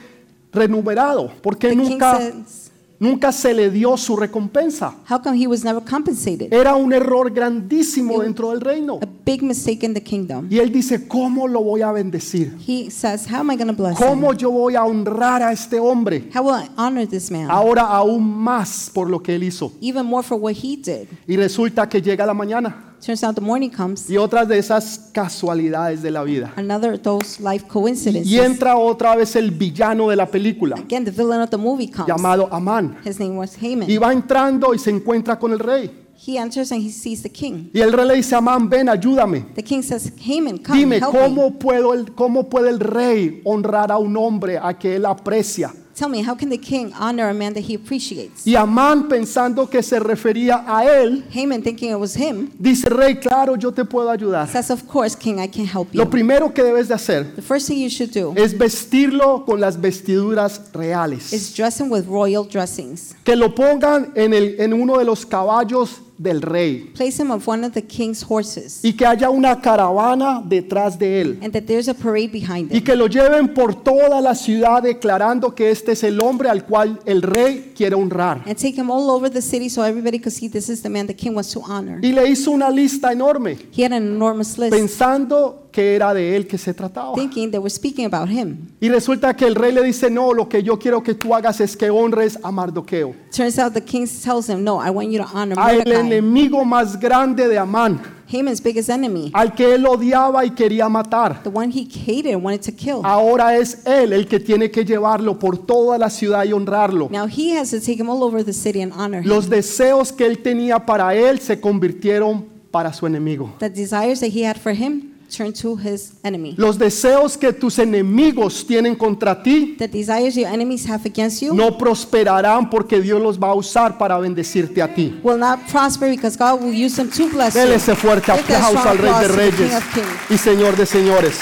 renumerado? 0.58 1.30
¿Por 1.42 1.56
qué 1.56 1.68
The 1.68 1.76
king 1.76 1.90
nunca, 1.90 2.16
says, 2.18 2.70
nunca 3.00 3.32
se 3.32 3.54
le 3.54 3.70
dio 3.70 3.96
su 3.96 4.16
recompensa? 4.16 4.94
how 5.08 5.18
come 5.22 5.36
he 5.40 5.46
was 5.46 5.64
never 5.64 5.82
compensated? 5.82 6.52
Era 6.52 6.74
un 6.74 6.92
error 6.92 7.30
grandísimo 7.32 8.20
dentro 8.20 8.50
del 8.50 8.60
reino. 8.60 8.98
A 9.02 9.06
big 9.24 9.42
mistake 9.42 9.84
in 9.84 9.94
the 9.94 10.02
kingdom. 10.02 10.46
Y 10.50 10.58
él 10.58 10.72
dice, 10.72 11.06
¿cómo 11.06 11.46
lo 11.46 11.62
voy 11.62 11.82
a 11.82 11.92
bendecir? 11.92 12.56
He 12.66 12.90
says, 12.90 13.26
how 13.30 13.40
am 13.40 13.50
I 13.50 13.56
going 13.56 13.68
to 13.68 13.74
bless 13.74 13.96
¿Cómo 13.96 14.32
him? 14.32 14.38
yo 14.38 14.50
voy 14.50 14.74
a 14.74 14.84
honrar 14.84 15.42
a 15.42 15.52
este 15.52 15.78
hombre? 15.78 16.28
How 16.34 16.42
will 16.42 16.56
I 16.56 16.68
honor 16.76 17.06
this 17.06 17.30
man? 17.30 17.50
Ahora 17.50 17.82
aún 17.82 18.28
más 18.28 18.90
por 18.92 19.08
lo 19.08 19.22
que 19.22 19.34
él 19.34 19.44
hizo. 19.44 19.72
Even 19.80 20.04
more 20.06 20.22
for 20.22 20.38
what 20.38 20.54
he 20.54 20.76
did. 20.76 21.08
Y 21.26 21.36
resulta 21.36 21.88
que 21.88 22.02
llega 22.02 22.26
la 22.26 22.34
mañana 22.34 22.84
Turns 23.04 23.22
out 23.22 23.34
the 23.36 23.40
morning 23.40 23.70
comes, 23.70 24.10
y 24.10 24.16
otras 24.16 24.48
de 24.48 24.58
esas 24.58 25.10
casualidades 25.12 26.02
de 26.02 26.10
la 26.10 26.24
vida. 26.24 26.52
another 26.56 26.94
of 26.94 27.02
those 27.02 27.40
life 27.40 27.64
coincidences. 27.68 28.26
Y 28.30 28.38
entra 28.40 28.76
otra 28.76 29.14
vez 29.16 29.36
el 29.36 29.50
villano 29.52 30.08
de 30.10 30.16
la 30.16 30.26
película, 30.26 30.76
Again, 30.76 31.04
the 31.04 31.10
villain 31.10 31.40
of 31.40 31.50
the 31.50 31.56
movie 31.56 31.88
comes. 31.90 32.08
llamado 32.08 32.48
Amán. 32.52 32.96
His 33.04 33.18
name 33.20 33.36
was 33.36 33.56
Haman. 33.56 33.88
Y 33.88 33.98
va 33.98 34.12
entrando 34.12 34.74
y 34.74 34.78
se 34.78 34.90
encuentra 34.90 35.38
con 35.38 35.52
el 35.52 35.58
rey. 35.60 35.90
He 36.26 36.36
enters 36.36 36.72
and 36.72 36.82
he 36.82 36.90
sees 36.90 37.22
the 37.22 37.30
king. 37.30 37.70
Y 37.72 37.80
el 37.80 37.92
rey 37.92 38.04
le 38.04 38.14
dice 38.16 38.34
a 38.34 38.38
Amán, 38.38 38.68
ven, 38.68 38.88
ayúdame. 38.88 39.46
The 39.54 39.62
king 39.62 39.82
says, 39.82 40.12
Haman, 40.26 40.58
come, 40.58 40.76
Dime, 40.78 40.96
help 40.96 41.12
me. 41.12 41.20
¿cómo, 41.20 41.58
puedo 41.58 41.94
el, 41.94 42.12
¿cómo 42.12 42.48
puede 42.48 42.70
el 42.70 42.80
rey 42.80 43.40
honrar 43.44 43.92
a 43.92 43.98
un 43.98 44.16
hombre 44.16 44.58
a 44.58 44.76
que 44.76 44.96
él 44.96 45.06
aprecia? 45.06 45.72
Tell 45.98 46.08
me, 46.08 46.22
how 46.22 46.36
can 46.36 46.48
the 46.48 46.58
king 46.58 46.92
honor 46.94 47.28
a 47.28 47.34
man 47.34 47.54
that 47.54 47.64
he 47.64 47.74
appreciates? 47.74 48.46
Y 48.46 48.54
Amán, 48.54 49.08
pensando 49.08 49.68
que 49.68 49.82
se 49.82 49.98
refería 49.98 50.64
a 50.64 50.84
él, 50.84 51.24
Haman, 51.34 51.60
thinking 51.60 51.90
it 51.90 51.98
was 51.98 52.14
him, 52.14 52.52
dice, 52.56 52.88
rey, 52.88 53.16
claro, 53.16 53.56
yo 53.56 53.72
te 53.72 53.84
puedo 53.84 54.08
ayudar. 54.08 54.46
says, 54.46 54.70
Of 54.70 54.86
course, 54.86 55.16
king, 55.16 55.40
I 55.40 55.48
can 55.48 55.66
help 55.66 55.92
you. 55.92 55.98
Lo 55.98 56.08
primero 56.08 56.54
que 56.54 56.62
debes 56.62 56.86
de 56.86 56.94
hacer 56.94 57.34
The 57.34 57.42
first 57.42 57.66
thing 57.66 57.80
you 57.80 57.88
should 57.90 58.12
do 58.12 58.32
es 58.36 58.56
vestirlo 58.56 59.44
con 59.44 59.60
las 59.60 59.76
vestiduras 59.80 60.70
reales. 60.72 61.32
is 61.32 61.52
dress 61.52 61.80
him 61.80 61.90
with 61.90 62.06
royal 62.06 62.44
dressings. 62.44 63.16
Que 63.24 63.34
lo 63.34 63.52
pongan 63.52 64.12
en, 64.14 64.32
el, 64.32 64.54
en 64.60 64.74
uno 64.74 64.98
de 64.98 65.04
los 65.04 65.26
caballos 65.26 66.00
del 66.18 66.42
rey. 66.42 66.90
Place 66.94 67.22
him 67.22 67.30
on 67.30 67.40
one 67.46 67.64
of 67.64 67.72
the 67.72 67.82
king's 67.82 68.22
horses, 68.28 68.80
Y 68.82 68.92
que 68.94 69.06
haya 69.06 69.30
una 69.30 69.60
caravana 69.60 70.42
detrás 70.44 70.98
de 70.98 71.20
él. 71.20 71.38
and 71.42 71.52
that 71.52 71.62
there's 71.66 71.88
a 71.88 71.94
parade 71.94 72.32
behind 72.32 72.72
Y 72.72 72.78
him. 72.78 72.84
que 72.84 72.96
lo 72.96 73.06
lleven 73.06 73.54
por 73.54 73.74
toda 73.82 74.20
la 74.20 74.34
ciudad 74.34 74.82
declarando 74.82 75.54
que 75.54 75.70
este 75.70 75.92
es 75.92 76.02
el 76.02 76.20
hombre 76.20 76.48
al 76.48 76.64
cual 76.66 76.98
el 77.06 77.22
rey 77.22 77.72
quiere 77.76 77.94
honrar. 77.94 78.42
And 78.46 78.56
take 78.56 78.74
him 78.76 78.90
all 78.90 79.08
over 79.10 79.30
the 79.30 79.40
city 79.40 79.70
so 79.70 79.82
everybody 79.84 80.18
could 80.18 80.32
see 80.34 80.48
this 80.48 80.68
is 80.68 80.82
the 80.82 80.88
man 80.88 81.06
the 81.06 81.14
king 81.14 81.34
wants 81.34 81.52
to 81.52 81.60
honor. 81.62 82.00
Y 82.02 82.12
le 82.12 82.28
hizo 82.28 82.50
una 82.50 82.68
lista 82.70 83.12
enorme, 83.12 83.56
He 83.76 83.84
had 83.84 83.92
an 83.92 84.02
enormous 84.06 84.58
list, 84.58 84.72
pensando 84.74 85.67
que 85.78 85.94
era 85.94 86.12
de 86.12 86.34
él 86.34 86.48
que 86.48 86.58
se 86.58 86.74
trataba. 86.74 87.14
thinking 87.14 87.52
they 87.52 87.60
were 87.60 87.70
speaking 87.70 88.04
about 88.04 88.28
him. 88.28 88.66
Y 88.80 88.88
resulta 88.88 89.36
que 89.36 89.46
el 89.46 89.54
rey 89.54 89.70
le 89.70 89.84
dice, 89.84 90.10
no, 90.10 90.32
lo 90.32 90.48
que 90.48 90.60
yo 90.60 90.76
quiero 90.76 91.04
que 91.04 91.14
tú 91.14 91.32
hagas 91.32 91.60
es 91.60 91.76
que 91.76 91.88
honres 91.88 92.36
a 92.42 92.50
Mardoqueo, 92.50 93.14
Turns 93.30 93.60
out 93.60 93.74
the 93.74 93.80
king 93.80 94.04
tells 94.04 94.48
him, 94.48 94.64
No, 94.64 94.80
I 94.84 94.90
want 94.90 95.10
you 95.10 95.18
to 95.18 95.28
honor 95.32 95.56
al 95.56 95.76
Mordecai, 95.76 96.00
enemigo 96.00 96.64
más 96.64 96.98
grande 96.98 97.46
de 97.46 97.56
Amán, 97.56 98.00
Haman's 98.28 98.60
biggest 98.60 98.88
enemy, 98.88 99.30
al 99.32 99.54
que 99.54 99.72
él 99.72 99.86
odiaba 99.86 100.44
y 100.44 100.50
quería 100.50 100.88
matar. 100.88 101.44
the 101.44 101.48
one 101.48 101.70
he 101.70 101.84
hated 101.84 102.34
and 102.34 102.42
wanted 102.42 102.62
to 102.62 102.72
kill. 102.72 103.00
Ahora 103.04 103.56
es 103.56 103.86
él 103.86 104.12
el 104.12 104.26
que 104.26 104.40
tiene 104.40 104.72
que 104.72 104.84
llevarlo 104.84 105.38
por 105.38 105.58
toda 105.58 105.96
la 105.96 106.10
ciudad 106.10 106.44
y 106.44 106.52
honrarlo. 106.52 107.08
Now 107.08 107.28
he 107.28 107.56
has 107.56 107.70
to 107.70 107.78
take 107.78 108.00
him 108.00 108.08
all 108.10 108.24
over 108.24 108.44
the 108.44 108.52
city 108.52 108.82
and 108.82 108.92
honor 108.92 109.20
him. 109.22 109.28
Los 109.28 109.48
deseos 109.48 110.10
que 110.12 110.26
él 110.26 110.42
tenía 110.42 110.84
para 110.84 111.14
él 111.14 111.38
se 111.38 111.60
convirtieron 111.60 112.46
para 112.72 112.92
su 112.92 113.06
enemigo. 113.06 113.54
The 113.60 113.70
desires 113.70 114.18
that 114.18 114.30
he 114.30 114.44
had 114.44 114.56
for 114.56 114.72
him 114.72 115.07
turned 115.28 115.54
to 115.60 115.76
his 115.76 116.12
enemy. 116.24 116.54
Los 116.56 116.78
deseos 116.78 117.36
que 117.36 117.52
tus 117.52 117.78
enemigos 117.78 118.64
tienen 118.66 118.96
contra 118.96 119.42
ti 119.42 119.76
The 119.78 119.86
desires 119.88 120.34
your 120.36 120.48
enemies 120.48 120.88
have 120.88 121.04
against 121.06 121.42
you 121.42 121.54
no 121.54 121.76
prosperarán 121.78 122.70
porque 122.70 123.00
Dios 123.00 123.20
los 123.20 123.38
va 123.38 123.48
a 123.50 123.54
usar 123.54 123.98
para 123.98 124.18
bendecirte 124.18 124.80
a 124.82 124.88
ti. 124.94 125.20
will 125.22 125.38
not 125.38 125.58
prosper 125.70 126.08
because 126.10 126.36
God 126.36 126.60
will 126.62 126.72
use 126.74 126.96
them 126.96 127.10
to 127.10 127.28
bless 127.28 127.54
Dele 127.54 127.70
you. 127.70 127.76
ese 127.76 127.94
fuerte 127.94 128.32
Give 128.32 128.46
that 128.48 128.62
aplauso 128.62 128.78
strong 128.78 128.86
al 128.88 128.98
Rey 128.98 129.02
de 129.02 129.10
applause 129.10 129.26
to 129.28 129.32
the 129.32 129.38
Reyes 129.38 129.56
King 129.58 129.76
of 129.76 129.94
Kings 129.94 130.30
y 130.30 130.38
Señor 130.38 130.76
de 130.76 130.86
Señores. 130.86 131.38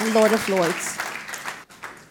and 0.00 0.12
Lord 0.14 0.32
of 0.32 0.48
Lords. 0.48 0.94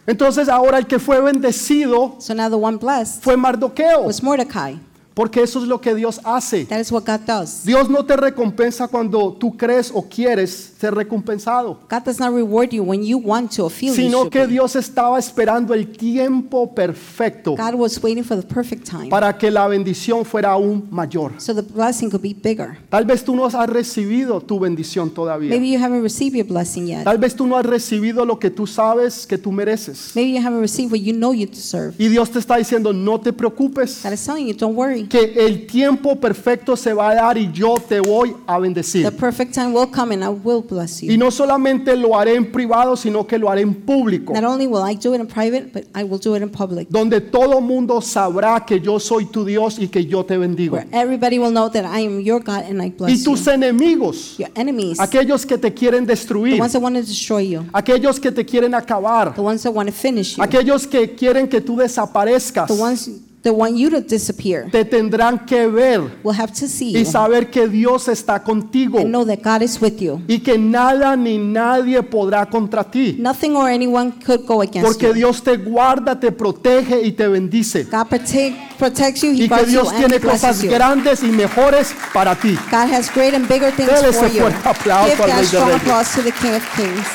Entonces 0.08 0.48
ahora 0.48 0.78
el 0.78 0.86
que 0.86 0.98
fue 0.98 1.20
bendecido 1.20 2.16
So 2.20 2.32
now 2.34 2.48
the 2.48 2.56
one 2.56 2.76
blessed 2.78 3.22
fue 3.22 3.36
Mardoqueo, 3.36 4.04
was 4.06 4.22
Mordecai. 4.22 4.78
Porque 5.16 5.42
eso 5.42 5.62
es 5.62 5.66
lo 5.66 5.80
que 5.80 5.94
Dios 5.94 6.20
hace. 6.24 6.66
That 6.66 6.78
is 6.78 6.92
what 6.92 7.04
God 7.06 7.20
does. 7.26 7.64
Dios 7.64 7.88
no 7.88 8.04
te 8.04 8.18
recompensa 8.18 8.86
cuando 8.86 9.32
tú 9.32 9.56
crees 9.56 9.90
o 9.94 10.02
quieres 10.02 10.74
ser 10.78 10.94
recompensado, 10.94 11.78
God 11.88 12.02
does 12.04 12.20
not 12.20 12.34
reward 12.34 12.68
you 12.68 12.82
when 12.82 13.02
you 13.02 13.16
want 13.16 13.50
to 13.56 13.64
or 13.64 13.70
feel 13.70 13.94
sino 13.94 14.28
que. 14.28 14.46
Dios 14.46 14.76
estaba 14.76 15.18
esperando 15.18 15.72
el 15.72 15.88
tiempo 15.88 16.74
perfecto 16.74 17.56
God 17.56 17.74
was 17.76 17.98
waiting 18.02 18.22
for 18.22 18.38
the 18.38 18.46
perfect 18.46 18.86
time 18.86 19.08
para 19.08 19.38
que 19.38 19.50
la 19.50 19.66
bendición 19.66 20.22
fuera 20.26 20.52
aún 20.52 20.86
mayor. 20.90 21.32
so 21.38 21.54
the 21.54 21.62
blessing 21.62 22.10
could 22.10 22.20
be 22.20 22.34
bigger. 22.34 22.76
Tal 22.90 23.06
vez 23.06 23.24
tú 23.24 23.34
no 23.34 23.46
has 23.46 23.54
recibido 23.70 24.42
tu 24.42 24.60
bendición 24.60 25.10
todavía. 25.10 25.48
Maybe 25.48 25.70
you 25.70 25.82
haven't 25.82 26.02
received 26.02 26.36
your 26.36 26.46
blessing 26.46 26.88
yet. 26.88 27.04
Tal 27.04 27.16
vez 27.16 27.34
tú 27.34 27.46
no 27.46 27.56
has 27.56 27.64
recibido 27.64 28.26
lo 28.26 28.38
que 28.38 28.50
tú 28.50 28.66
sabes 28.66 29.26
que 29.26 29.38
tú 29.38 29.50
mereces. 29.50 30.12
Maybe 30.14 30.32
you 30.32 30.46
haven't 30.46 30.60
received 30.60 30.92
what 30.92 31.00
you 31.00 31.14
know 31.14 31.32
you 31.32 31.46
deserve. 31.46 31.94
Y 31.96 32.08
Dios 32.08 32.30
te 32.30 32.38
está 32.38 32.58
diciendo, 32.58 32.92
no 32.92 33.18
te 33.18 33.32
preocupes, 33.32 34.02
God 34.04 34.12
is 34.12 34.22
telling 34.22 34.46
you, 34.46 34.52
don't 34.52 34.76
worry. 34.76 35.05
Que 35.08 35.34
el 35.46 35.66
tiempo 35.66 36.16
perfecto 36.16 36.76
se 36.76 36.92
va 36.92 37.10
a 37.10 37.14
dar 37.14 37.38
y 37.38 37.50
yo 37.52 37.74
te 37.76 38.00
voy 38.00 38.34
a 38.46 38.56
the 38.56 38.60
bendecir. 38.62 39.10
perfect 39.16 39.52
time 39.54 39.72
will 39.72 39.86
come 39.90 40.12
and 40.14 40.22
I 40.24 40.28
will 40.28 40.62
bless 40.62 41.02
Y 41.02 41.08
you. 41.12 41.18
no 41.18 41.30
solamente 41.30 41.96
lo 41.96 42.18
haré 42.18 42.34
en 42.34 42.50
privado, 42.50 42.96
sino 42.96 43.26
que 43.26 43.38
lo 43.38 43.50
haré 43.50 43.62
en 43.62 43.74
público, 43.74 44.32
Not 44.32 44.44
only 44.44 44.66
will 44.66 44.82
I 44.88 44.94
do 44.96 45.14
it 45.14 45.20
in 45.20 45.26
private, 45.26 45.70
but 45.72 45.84
I 45.94 46.02
will 46.04 46.18
do 46.18 46.34
it 46.36 46.42
in 46.42 46.48
public, 46.50 46.88
donde 46.90 47.20
todo 47.20 47.60
mundo 47.60 48.00
sabrá 48.00 48.64
que 48.64 48.80
yo 48.80 48.98
soy 49.00 49.26
tu 49.26 49.44
Dios 49.44 49.78
y 49.78 49.88
que 49.88 50.04
yo 50.04 50.24
te 50.24 50.36
bendigo. 50.36 50.76
where 50.76 50.86
everybody 50.92 51.38
will 51.38 51.50
know 51.52 51.68
that 51.70 51.84
I 51.84 52.04
am 52.06 52.20
your 52.20 52.40
God 52.42 52.64
and 52.68 52.80
I 52.82 52.86
Y 52.86 52.90
bless 52.90 53.18
you. 53.24 53.32
tus 53.32 53.46
enemigos, 53.46 54.36
Your 54.38 54.50
enemies, 54.54 54.98
aquellos 55.00 55.44
que 55.46 55.58
te 55.58 55.72
quieren 55.72 56.04
the 56.06 56.12
destruir, 56.12 56.60
ones 56.60 56.72
that 56.72 56.80
want 56.82 56.96
to 56.96 57.02
destroy 57.02 57.40
you, 57.46 57.64
aquellos 57.72 58.18
que 58.20 58.30
te 58.32 58.44
quieren 58.44 58.74
acabar, 58.74 59.34
the 59.34 59.40
ones 59.42 59.62
that 59.62 59.72
want 59.72 59.88
to 59.88 59.94
finish 59.94 60.36
you, 60.36 60.42
aquellos 60.42 60.86
que 60.86 61.14
quieren 61.14 61.48
que 61.48 61.60
tú 61.60 61.76
desaparezcas, 61.76 62.66
the 62.68 62.74
ones 62.74 63.10
that 63.46 63.54
want 63.54 63.76
you 63.76 63.88
to 63.90 64.00
disappear, 64.00 64.68
te 64.72 64.84
tendrán 64.84 65.46
que 65.46 65.68
ver 65.68 66.00
will 66.24 66.34
have 66.38 66.52
to 66.52 66.66
see 66.66 66.92
y 66.92 66.98
you 67.00 67.04
saber 67.04 67.48
que 67.50 67.68
Dios 67.68 68.08
está 68.08 68.42
contigo 68.42 68.98
and 68.98 69.10
know 69.10 69.24
that 69.24 69.38
God 69.42 69.62
is 69.62 69.80
with 69.80 70.00
you. 70.00 70.20
y 70.28 70.40
que 70.40 70.58
nada 70.58 71.14
ni 71.16 71.38
nadie 71.38 72.02
podrá 72.02 72.46
contra 72.46 72.82
ti. 72.84 73.16
Nothing 73.18 73.54
or 73.56 73.68
anyone 73.70 74.12
could 74.24 74.44
go 74.46 74.60
against 74.62 74.84
Porque 74.84 75.06
you. 75.08 75.14
Dios 75.14 75.42
te 75.42 75.56
guarda, 75.56 76.18
te 76.18 76.32
protege 76.32 77.00
y 77.02 77.12
te 77.12 77.28
bendice. 77.28 77.84
God 77.84 78.08
protect, 78.08 78.78
protects 78.78 79.22
you, 79.22 79.30
He 79.30 79.34
Y 79.34 79.38
que 79.42 79.48
guards 79.48 79.66
you, 79.72 79.80
Dios 79.80 79.88
and 79.90 79.98
tiene 79.98 80.14
He 80.16 80.18
blesses 80.18 80.40
cosas 80.42 80.62
you. 80.64 80.70
grandes 80.70 81.22
y 81.22 81.28
mejores 81.28 81.94
para 82.12 82.34
ti. 82.34 82.58
God 82.70 82.88
has 82.92 83.08
great 83.14 83.34
and 83.34 83.46
bigger 83.48 83.70
things 83.70 83.88
Dele 83.88 84.12
for 84.12 84.26
you. 84.28 84.40
fuerte 84.40 84.68
aplauso 84.68 85.08
Give 85.10 85.22
al 85.22 85.28
that 85.28 85.36
Rey 85.36 85.40
de 85.42 85.46
strong 85.46 85.68
Reyes. 85.68 85.82
applause 85.82 86.14
to 86.16 86.22
the 86.22 86.32
King 86.32 86.54
of 86.54 86.76
Kings. 86.76 87.06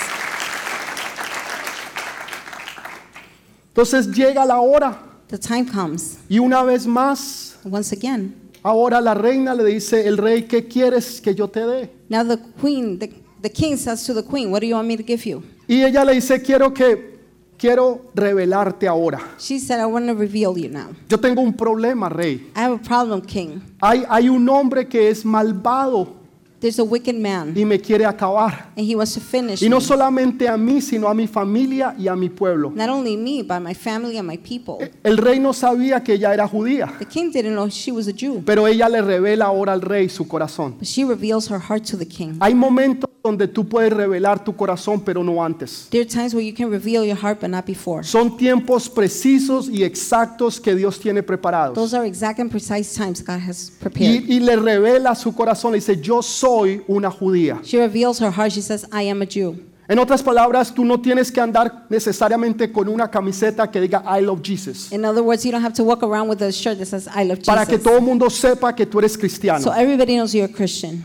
Entonces 3.69 4.07
llega 4.07 4.45
la 4.45 4.59
hora 4.59 4.97
The 5.31 5.37
time 5.39 5.65
comes. 5.65 6.19
y 6.29 6.39
una 6.39 6.61
vez 6.63 6.85
más, 6.85 7.55
Once 7.63 7.95
again, 7.95 8.35
ahora 8.63 8.99
la 9.01 9.13
reina 9.13 9.53
le 9.55 9.63
dice, 9.63 10.05
el 10.07 10.17
rey, 10.17 10.43
¿qué 10.43 10.67
quieres 10.67 11.21
que 11.21 11.33
yo 11.33 11.47
te 11.47 11.61
dé? 11.65 11.89
now 12.09 12.23
the 12.23 12.37
queen, 12.61 12.99
the, 12.99 13.09
the 13.41 13.49
king 13.49 13.77
says 13.77 14.05
to 14.05 14.13
the 14.13 14.23
queen, 14.23 14.51
What 14.51 14.59
do 14.59 14.67
you 14.67 14.75
want 14.75 14.87
me 14.87 14.97
to 14.97 15.03
give 15.03 15.25
you? 15.25 15.41
Y 15.67 15.83
ella 15.83 16.03
le 16.03 16.15
dice, 16.15 16.41
quiero 16.41 16.73
que, 16.73 17.17
quiero 17.57 18.11
revelarte 18.13 18.87
ahora. 18.89 19.19
She 19.39 19.57
said, 19.59 19.79
I 19.79 19.85
want 19.85 20.07
to 20.07 20.13
reveal 20.13 20.57
you 20.57 20.67
now. 20.69 20.89
Yo 21.07 21.17
tengo 21.17 21.41
un 21.41 21.53
problema, 21.53 22.09
rey. 22.09 22.51
I 22.55 22.59
have 22.63 22.73
a 22.73 22.77
problem, 22.77 23.21
king. 23.21 23.61
Hay, 23.81 24.03
hay 24.09 24.27
un 24.27 24.47
hombre 24.49 24.85
que 24.89 25.09
es 25.09 25.23
malvado 25.23 26.17
There's 26.61 26.77
a 26.77 26.83
wicked 26.83 27.15
man, 27.15 27.53
y 27.57 27.65
me 27.65 27.79
quiere 27.79 28.05
acabar. 28.05 28.67
and 28.77 28.85
he 28.87 28.95
wants 28.95 29.15
to 29.15 29.19
finish 29.19 29.63
Y 29.63 29.67
no 29.67 29.77
me. 29.79 29.81
solamente 29.83 30.47
a 30.47 30.55
mí, 30.57 30.79
sino 30.79 31.07
a 31.07 31.13
mi 31.15 31.25
familia 31.27 31.95
y 31.97 32.07
a 32.07 32.15
mi 32.15 32.29
pueblo. 32.29 32.71
Not 32.75 32.87
only 32.89 33.17
me, 33.17 33.41
but 33.41 33.61
my 33.61 33.73
family 33.73 34.17
and 34.19 34.27
my 34.27 34.37
people. 34.37 34.77
El 35.03 35.17
rey 35.17 35.39
no 35.39 35.53
sabía 35.53 36.03
que 36.03 36.13
ella 36.13 36.31
era 36.35 36.47
judía, 36.47 36.93
The 36.99 37.05
king 37.07 37.31
didn't 37.31 37.53
know 37.55 37.67
she 37.67 37.91
was 37.91 38.07
a 38.07 38.13
Jew, 38.13 38.43
pero 38.45 38.67
ella 38.67 38.87
le 38.89 39.01
revela 39.01 39.45
ahora 39.45 39.73
al 39.73 39.81
rey 39.81 40.07
su 40.07 40.27
corazón. 40.27 40.75
but 40.77 40.85
she 40.87 41.03
reveals 41.03 41.49
her 41.49 41.59
heart 41.59 41.83
to 41.85 41.97
the 41.97 42.05
king. 42.07 42.37
Hay 42.39 42.53
momentos 42.53 43.09
donde 43.23 43.47
tú 43.47 43.67
puedes 43.67 43.93
revelar 43.93 44.43
tu 44.43 44.55
corazón, 44.55 45.01
pero 45.03 45.23
no 45.23 45.43
antes. 45.43 45.87
There 45.89 46.01
are 46.01 46.09
times 46.09 46.33
where 46.35 46.43
you 46.45 46.53
can 46.55 46.69
reveal 46.71 47.03
your 47.05 47.17
heart, 47.17 47.39
but 47.41 47.49
not 47.49 47.65
before. 47.65 48.03
Son 48.03 48.35
tiempos 48.37 48.87
precisos 48.87 49.67
y 49.67 49.83
exactos 49.83 50.59
que 50.59 50.75
Dios 50.75 50.99
tiene 50.99 51.23
preparados. 51.23 51.73
Those 51.75 51.95
are 51.95 52.05
exact 52.07 52.39
and 52.39 52.49
precise 52.51 52.93
times 52.95 53.23
God 53.23 53.39
has 53.47 53.71
prepared. 53.79 54.23
Y, 54.27 54.35
y 54.35 54.39
le 54.39 54.55
revela 54.55 55.15
su 55.15 55.33
corazón, 55.33 55.71
le 55.71 55.77
dice, 55.77 55.99
yo 56.01 56.21
soy 56.21 56.50
una 56.87 57.09
judía. 57.11 57.59
She 57.63 57.77
reveals 57.77 58.19
her 58.21 58.31
heart. 58.31 58.51
She 58.51 58.61
says, 58.61 58.85
I 58.91 59.09
am 59.09 59.21
a 59.21 59.25
Jew. 59.25 59.55
En 59.87 59.99
otras 59.99 60.23
palabras, 60.23 60.73
tú 60.73 60.85
no 60.85 61.01
tienes 61.01 61.31
que 61.31 61.41
andar 61.41 61.85
necesariamente 61.89 62.71
con 62.71 62.87
una 62.87 63.09
camiseta 63.09 63.69
que 63.69 63.81
diga 63.81 64.01
I 64.05 64.21
love 64.21 64.41
Jesus, 64.41 64.89
In 64.91 65.03
other 65.03 65.21
words, 65.21 65.43
you 65.43 65.51
don't 65.51 65.63
have 65.63 65.73
to 65.73 65.83
walk 65.83 66.01
around 66.01 66.29
with 66.29 66.41
a 66.41 66.51
shirt 66.51 66.77
that 66.77 66.85
says, 66.87 67.07
I 67.13 67.25
love 67.25 67.39
para 67.45 67.65
que 67.65 67.75
Jesus. 67.77 67.83
todo 67.83 67.97
el 67.97 68.01
mundo 68.03 68.29
sepa 68.29 68.73
que 68.73 68.85
tú 68.85 68.99
eres 68.99 69.17
cristiano. 69.17 69.59
So 69.59 69.71
everybody 69.73 70.15
knows 70.15 70.33
you're 70.33 70.45
a 70.49 70.53
Christian. 70.55 71.03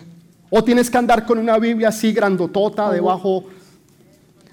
O 0.51 0.63
tienes 0.63 0.89
que 0.89 0.97
andar 0.97 1.27
con 1.27 1.39
una 1.39 1.59
Biblia 1.59 1.89
así 1.89 2.13
grandotota 2.13 2.87
O- 2.89 2.93
debajo 2.93 3.45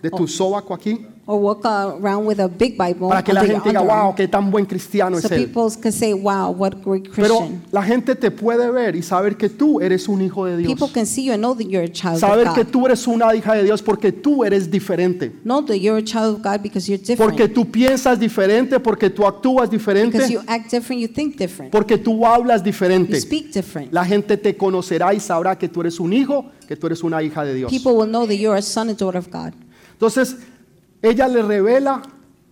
de 0.04 0.12
tu 0.12 0.28
sobaco 0.28 0.74
aquí, 0.74 1.08
Or 1.26 1.40
walk 1.40 1.64
around 1.66 2.28
with 2.28 2.38
a 2.42 2.50
big 2.50 2.78
Bible 2.78 3.08
para 3.08 3.24
que 3.24 3.32
la 3.32 3.46
gente 3.46 3.70
diga, 3.70 3.80
wow, 3.82 4.14
qué 4.14 4.28
tan 4.28 4.52
buen 4.52 4.66
cristiano 4.66 5.18
So 5.22 5.28
es 5.28 5.32
él. 5.32 5.46
people 5.46 5.70
can 5.82 5.94
say, 5.94 6.14
wow, 6.14 6.50
what 6.52 6.74
great 6.84 7.10
Pero 7.16 7.38
Christian. 7.40 7.62
la 7.72 7.82
gente 7.82 8.14
te 8.16 8.30
puede 8.30 8.70
ver 8.70 8.98
y 8.98 9.02
saber 9.02 9.38
que 9.38 9.48
tú 9.48 9.80
eres 9.80 10.10
un 10.10 10.22
hijo 10.22 10.44
de 10.46 10.58
Dios. 10.58 10.74
People 10.74 10.90
can 10.94 11.06
see 11.06 11.24
you 11.24 11.32
and 11.32 11.40
know 11.42 11.56
that 11.56 11.64
you're 11.70 11.86
a 11.86 11.90
child 11.90 12.18
Saber 12.20 12.46
of 12.50 12.56
que 12.56 12.64
God. 12.66 12.72
tú 12.74 12.86
eres 12.88 13.08
una 13.08 13.34
hija 13.34 13.54
de 13.54 13.64
Dios 13.64 13.82
porque 13.82 14.12
tú 14.12 14.44
eres 14.44 14.70
diferente. 14.70 15.32
Know 15.46 15.62
that 15.64 15.78
you're 15.78 15.98
a 15.98 16.04
child 16.04 16.36
of 16.36 16.42
God 16.44 16.62
because 16.62 16.90
you're 16.92 17.02
different. 17.02 17.20
Porque 17.32 17.48
tú 17.48 17.72
piensas 17.72 18.20
diferente, 18.20 18.82
porque 18.82 19.10
tú 19.10 19.26
actúas 19.26 19.70
because 19.70 19.78
diferente, 19.78 20.30
you 20.30 20.42
act 20.46 20.72
different, 20.72 21.02
you 21.02 21.08
think 21.08 21.38
different. 21.38 21.72
porque 21.72 21.98
tú 21.98 22.26
hablas 22.26 22.60
You 22.60 22.66
diferente. 22.66 23.18
speak 23.22 23.54
different. 23.54 23.94
La 23.94 24.04
gente 24.04 24.36
te 24.36 24.58
conocerá 24.58 25.14
y 25.14 25.22
sabrá 25.22 25.58
que 25.58 25.70
tú 25.70 25.80
eres 25.80 26.02
un 26.02 26.12
hijo, 26.12 26.48
que 26.68 26.76
tú 26.76 26.88
eres 26.88 27.02
una 27.02 27.24
hija 27.24 27.46
de 27.46 27.54
Dios. 27.54 27.72
People 27.72 27.94
will 27.94 28.10
know 28.10 28.28
that 28.28 28.36
you're 28.36 28.58
a 28.58 28.62
son 28.62 28.90
and 28.90 28.98
daughter 29.00 29.18
of 29.18 29.30
God. 29.32 29.54
Entonces, 29.94 30.36
ella 31.02 31.28
le 31.28 31.42
revela 31.42 32.02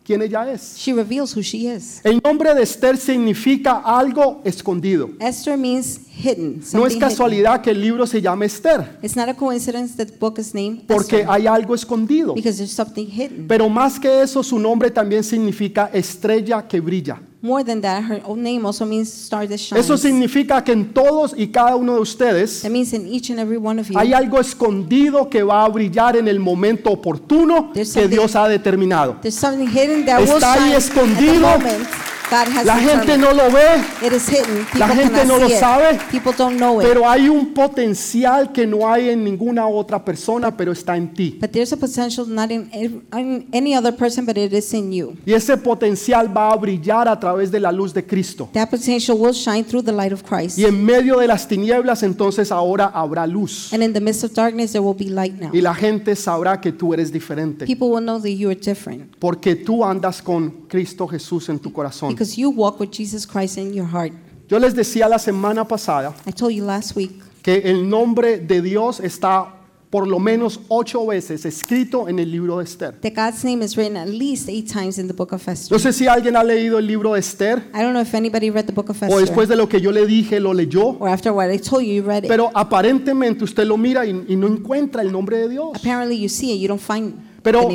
quién 0.03 0.21
ella 0.21 0.51
es. 0.51 0.75
She 0.77 0.93
reveals 0.93 1.36
who 1.36 1.41
she 1.41 1.71
is. 1.74 2.01
El 2.03 2.19
nombre 2.24 2.53
de 2.55 2.63
Esther 2.63 2.98
significa 2.98 3.81
algo 3.86 4.41
escondido. 4.43 5.10
Esther 5.19 5.57
means 5.57 6.01
hidden. 6.15 6.55
No 6.55 6.60
es 6.60 6.67
something 6.71 6.88
hidden. 6.89 7.00
casualidad 7.00 7.62
que 7.62 7.71
el 7.71 7.81
libro 7.81 8.05
se 8.07 8.21
llame 8.21 8.45
Esther, 8.45 9.00
It's 9.01 9.15
not 9.15 9.29
a 9.29 9.36
coincidence 9.36 9.95
that 9.95 10.07
the 10.07 10.17
book 10.17 10.38
is 10.39 10.53
named 10.53 10.83
porque 10.88 11.17
Esther, 11.21 11.29
hay 11.29 11.47
algo 11.47 11.75
escondido. 11.75 12.34
because 12.34 12.58
there's 12.58 12.71
something 12.73 13.06
hidden. 13.08 13.47
Pero 13.47 13.69
más 13.69 13.99
que 13.99 14.21
eso, 14.21 14.43
su 14.43 14.60
nombre 14.60 14.91
también 14.91 15.23
significa 15.23 15.89
estrella 15.93 16.67
que 16.67 16.80
brilla. 16.82 17.21
More 17.43 17.63
than 17.63 17.82
that, 17.82 18.04
her 18.04 18.21
own 18.23 18.43
name 18.43 18.65
also 18.67 18.86
means 18.86 19.12
star 19.12 19.47
that 19.47 19.58
shines. 19.58 19.84
Eso 19.84 19.97
significa 19.97 20.63
que 20.63 20.73
en 20.73 20.93
todos 20.93 21.34
y 21.36 21.47
cada 21.47 21.75
uno 21.75 21.95
de 21.95 21.99
ustedes 22.01 22.62
That 22.62 22.69
means 22.69 22.93
in 22.93 23.08
each 23.08 23.32
and 23.32 23.39
every 23.39 23.58
one 23.58 23.80
of 23.82 23.88
you, 23.89 23.97
hay 23.97 24.13
algo 24.13 24.39
escondido 24.39 25.27
que 25.27 25.41
va 25.41 25.65
a 25.65 25.69
brillar 25.69 26.15
en 26.17 26.27
el 26.27 26.39
momento 26.39 26.91
oportuno 26.91 27.71
There's 27.73 27.93
que 27.93 28.01
something- 28.01 28.10
Dios 28.15 28.36
ha 28.36 28.47
determinado. 28.47 29.17
there's 29.21 29.34
something 29.34 29.67
hidden 29.67 30.06
that 30.06 30.19
will 30.21 30.36
Está 30.38 30.54
ahí 30.54 30.60
shine 30.65 30.73
at 30.73 30.77
escondido. 30.84 31.34
the 31.34 31.39
moment 31.58 31.88
La 32.32 32.78
gente 32.78 33.17
no 33.17 33.34
lo 33.34 33.52
ve, 33.52 34.08
It 34.08 34.13
is 34.13 34.28
hidden. 34.30 34.65
People 34.65 34.80
La 34.80 34.88
gente 34.88 35.26
no 35.26 35.38
lo 35.38 35.50
sabe, 35.50 36.00
People 36.10 36.32
don't 36.38 36.56
know 36.58 36.82
it. 36.82 36.88
pero 36.88 37.10
hay 37.10 37.28
un 37.28 37.54
potencial 37.54 38.54
que 38.54 38.65
no 38.65 38.89
hay 38.89 39.10
en 39.10 39.24
ninguna 39.24 39.67
otra 39.67 40.04
persona, 40.04 40.56
pero 40.56 40.72
está 40.72 40.96
en 40.96 41.13
ti. 41.13 41.38
But 41.41 41.52
there's 41.52 41.74
a 41.74 41.78
potential 41.78 42.26
not 42.26 42.50
in, 42.50 42.70
ev- 42.72 43.02
in 43.20 43.48
any 43.52 43.76
other 43.76 43.94
person, 43.94 44.26
but 44.26 44.38
it 44.38 44.54
is 44.54 44.74
in 44.74 44.94
you. 44.94 45.17
Y 45.26 45.34
ese 45.34 45.58
potencial 45.58 46.36
va 46.36 46.54
a 46.54 46.56
brillar 46.56 47.10
a 47.10 47.20
través 47.20 47.52
de 47.52 47.60
la 47.60 47.72
luz 47.72 47.94
de 47.94 48.06
Cristo. 48.06 48.48
That 48.54 48.70
potential 48.70 49.17
will 49.17 49.34
shine 49.34 49.65
through 49.65 49.84
the 49.84 49.91
light 49.91 50.13
of 50.13 50.24
Christ. 50.24 50.58
Y 50.58 50.63
en 50.63 50.86
medio 50.86 51.17
de 51.17 51.28
las 51.28 51.46
tinieblas, 51.48 52.02
entonces 52.02 52.50
ahora 52.50 52.86
habrá 52.94 53.28
luz. 53.28 53.74
And 53.74 53.84
in 53.84 53.91
the 53.91 54.00
midst 54.00 54.24
of 54.24 54.32
darkness, 54.34 54.72
there 54.72 54.82
will 54.82 54.98
be 54.98 55.10
light 55.10 55.34
now. 55.38 55.50
Y 55.54 55.60
la 55.60 55.74
gente 55.74 56.15
sabrá 56.15 56.62
que 56.62 56.72
tú 56.72 56.94
eres 56.94 57.12
diferente. 57.12 57.65
People 57.65 57.89
will 57.89 58.04
know 58.04 58.20
that 58.22 58.30
you 58.30 58.50
are 58.50 58.56
different 58.56 59.17
Porque 59.20 59.56
tú 59.56 59.84
andas 59.84 60.22
con 60.22 60.67
Cristo 60.70 61.08
Jesús 61.08 61.50
en 61.50 61.60
tu 61.60 61.74
corazón. 61.74 62.20
Because 62.21 62.38
you 62.38 62.51
walk 62.51 62.79
with 62.79 62.91
Jesus 62.91 63.25
Christ 63.25 63.57
in 63.57 63.73
your 63.73 63.88
heart. 63.88 64.13
Yo 64.47 64.60
les 64.60 64.75
decía 64.75 65.10
la 65.10 65.17
semana 65.17 65.67
pasada 65.67 66.13
I 66.27 66.31
told 66.31 66.53
you 66.53 66.63
last 66.63 66.95
week 66.95 67.12
que 67.41 67.62
el 67.63 67.89
nombre 67.89 68.38
de 68.38 68.62
Dios 68.62 68.99
está 68.99 69.55
por 69.89 70.07
lo 70.07 70.19
menos 70.19 70.60
ocho 70.67 71.07
veces 71.07 71.45
escrito 71.45 72.07
en 72.07 72.19
el 72.19 72.29
libro 72.31 72.60
de 72.60 72.65
Esther. 72.65 72.93
that 73.01 73.13
God's 73.15 73.43
name 73.43 73.63
is 73.63 73.75
written 73.75 73.97
at 73.97 74.07
least 74.07 74.47
eight 74.49 74.71
times 74.71 74.99
in 74.99 75.07
the 75.07 75.13
book 75.13 75.34
of 75.34 75.47
Esther. 75.47 75.73
No 75.75 75.79
sé 75.79 75.93
si 75.93 76.05
alguien 76.05 76.36
ha 76.36 76.43
leído 76.43 76.77
el 76.77 76.86
libro 76.86 77.13
de 77.13 77.21
Esther 77.21 77.63
I 77.73 77.81
don't 77.81 77.93
know 77.93 78.01
if 78.01 78.13
anybody 78.13 78.51
read 78.51 78.65
the 78.65 78.73
book 78.73 78.89
of 78.89 79.01
o 79.01 79.19
después 79.19 79.45
Esther 79.45 79.47
de 79.47 79.55
lo 79.55 79.67
que 79.67 79.81
yo 79.81 79.91
le 79.91 80.05
dije 80.05 80.39
lo 80.39 80.53
leyó, 80.53 80.97
or 80.99 81.10
after 81.10 81.31
what 81.31 81.49
I 81.49 81.57
told 81.57 81.84
you, 81.84 81.93
you 81.93 82.03
read 82.03 82.25
it. 82.25 82.29
pero 82.29 82.51
aparentemente 82.53 83.43
usted 83.43 83.65
lo 83.65 83.77
mira 83.77 84.05
y, 84.05 84.12
y 84.27 84.36
no 84.36 84.45
encuentra 84.47 85.01
el 85.01 85.12
nombre 85.12 85.38
de 85.38 85.49
Dios. 85.49 85.71
Apparently, 85.75 86.21
you 86.21 86.29
see 86.29 86.53
it, 86.53 86.60
you 86.60 86.67
don't 86.67 86.79
find 86.79 87.31
Pero 87.43 87.67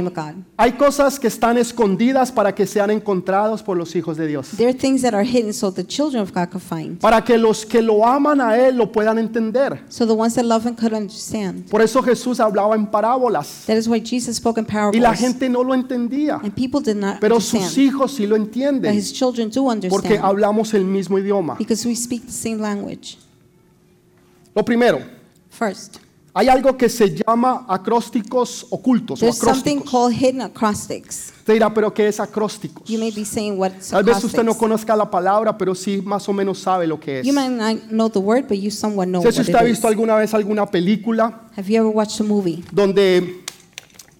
hay 0.56 0.72
cosas 0.72 1.18
que 1.18 1.26
están 1.26 1.58
escondidas 1.58 2.30
para 2.30 2.54
que 2.54 2.66
sean 2.66 2.90
encontrados 2.90 3.62
por 3.64 3.76
los 3.76 3.96
hijos 3.96 4.16
de 4.16 4.28
Dios. 4.28 4.50
There 4.56 4.68
are 4.68 4.78
things 4.78 5.02
that 5.02 5.12
are 5.12 5.24
hidden 5.24 5.52
so 5.52 5.72
the 5.72 5.84
children 5.84 6.22
of 6.22 6.32
God 6.32 6.50
can 6.50 6.60
find. 6.60 7.00
Para 7.00 7.24
que 7.24 7.36
los 7.36 7.66
que 7.66 7.82
lo 7.82 8.06
aman 8.06 8.40
a 8.40 8.56
Él 8.56 8.76
lo 8.76 8.92
puedan 8.92 9.18
entender. 9.18 9.82
So 9.88 10.06
the 10.06 10.12
ones 10.12 10.34
that 10.34 10.44
love 10.44 10.64
Him 10.64 10.76
could 10.76 10.92
understand. 10.92 11.68
Por 11.68 11.82
eso 11.82 12.00
Jesús 12.02 12.38
hablaba 12.38 12.76
en 12.76 12.86
parábolas 12.86 13.64
That 13.66 13.76
is 13.76 13.88
why 13.88 14.00
Jesus 14.00 14.36
spoke 14.36 14.60
in 14.60 14.66
y 14.68 14.70
parables. 14.72 15.02
la 15.02 15.14
gente 15.14 15.48
no 15.48 15.64
lo 15.64 15.74
entendía. 15.74 16.40
and 16.42 16.54
people 16.54 16.80
did 16.80 16.96
not 16.96 17.18
Pero 17.20 17.40
sus 17.40 17.54
understand. 17.54 17.78
hijos 17.86 18.12
sí 18.12 18.26
lo 18.26 18.36
But 18.36 18.46
entienden 18.46 18.94
His 18.94 19.12
children 19.12 19.50
do 19.50 19.64
porque 19.64 19.86
understand 19.88 20.24
hablamos 20.24 20.74
el 20.74 20.84
mismo 20.84 21.18
idioma. 21.18 21.56
because 21.58 21.84
we 21.86 21.96
speak 21.96 22.24
the 22.24 22.32
same 22.32 22.58
language. 22.58 23.18
Lo 24.54 24.64
primero, 24.64 25.00
First, 25.50 25.98
hay 26.38 26.48
algo 26.48 26.76
que 26.76 26.90
se 26.90 27.14
llama 27.16 27.64
acrósticos 27.66 28.66
ocultos 28.68 29.22
o 29.22 29.24
there's 29.24 29.38
something 29.38 29.78
acrósticos. 29.78 29.90
called 29.90 30.12
hidden 30.14 30.40
acrostics. 30.42 31.32
Usted 31.38 31.54
dirá, 31.54 31.72
pero 31.72 31.94
¿qué 31.94 32.08
es 32.08 32.20
acrósticos? 32.20 32.86
You 32.86 32.98
may 32.98 33.10
be 33.10 33.24
saying 33.24 33.58
what's 33.58 33.88
Tal 33.88 34.04
vez 34.04 34.16
usted 34.22 34.44
no 34.44 34.50
acrostics. 34.52 34.58
conozca 34.60 34.94
la 34.96 35.10
palabra, 35.10 35.56
pero 35.56 35.74
sí 35.74 36.02
más 36.04 36.28
o 36.28 36.34
menos 36.34 36.58
sabe 36.58 36.86
lo 36.86 37.00
que 37.00 37.20
es. 37.20 37.26
You 37.26 37.32
might 37.32 37.48
not 37.50 37.88
know 37.88 38.10
the 38.10 38.18
word, 38.18 38.46
but 38.48 38.58
you 38.58 38.70
somewhat 38.70 39.06
know 39.08 39.22
No 39.22 39.30
sé 39.30 39.32
si 39.32 39.38
what 39.38 39.48
usted 39.48 39.54
it 39.54 39.56
ha 39.60 39.64
is. 39.64 39.70
visto 39.70 39.88
alguna 39.88 40.16
vez 40.16 40.34
alguna 40.34 40.66
película 40.66 41.48
Have 41.56 41.68
you 41.72 41.80
ever 41.80 41.88
watched 41.90 42.20
a 42.20 42.24
movie 42.24 42.62
donde 42.70 43.42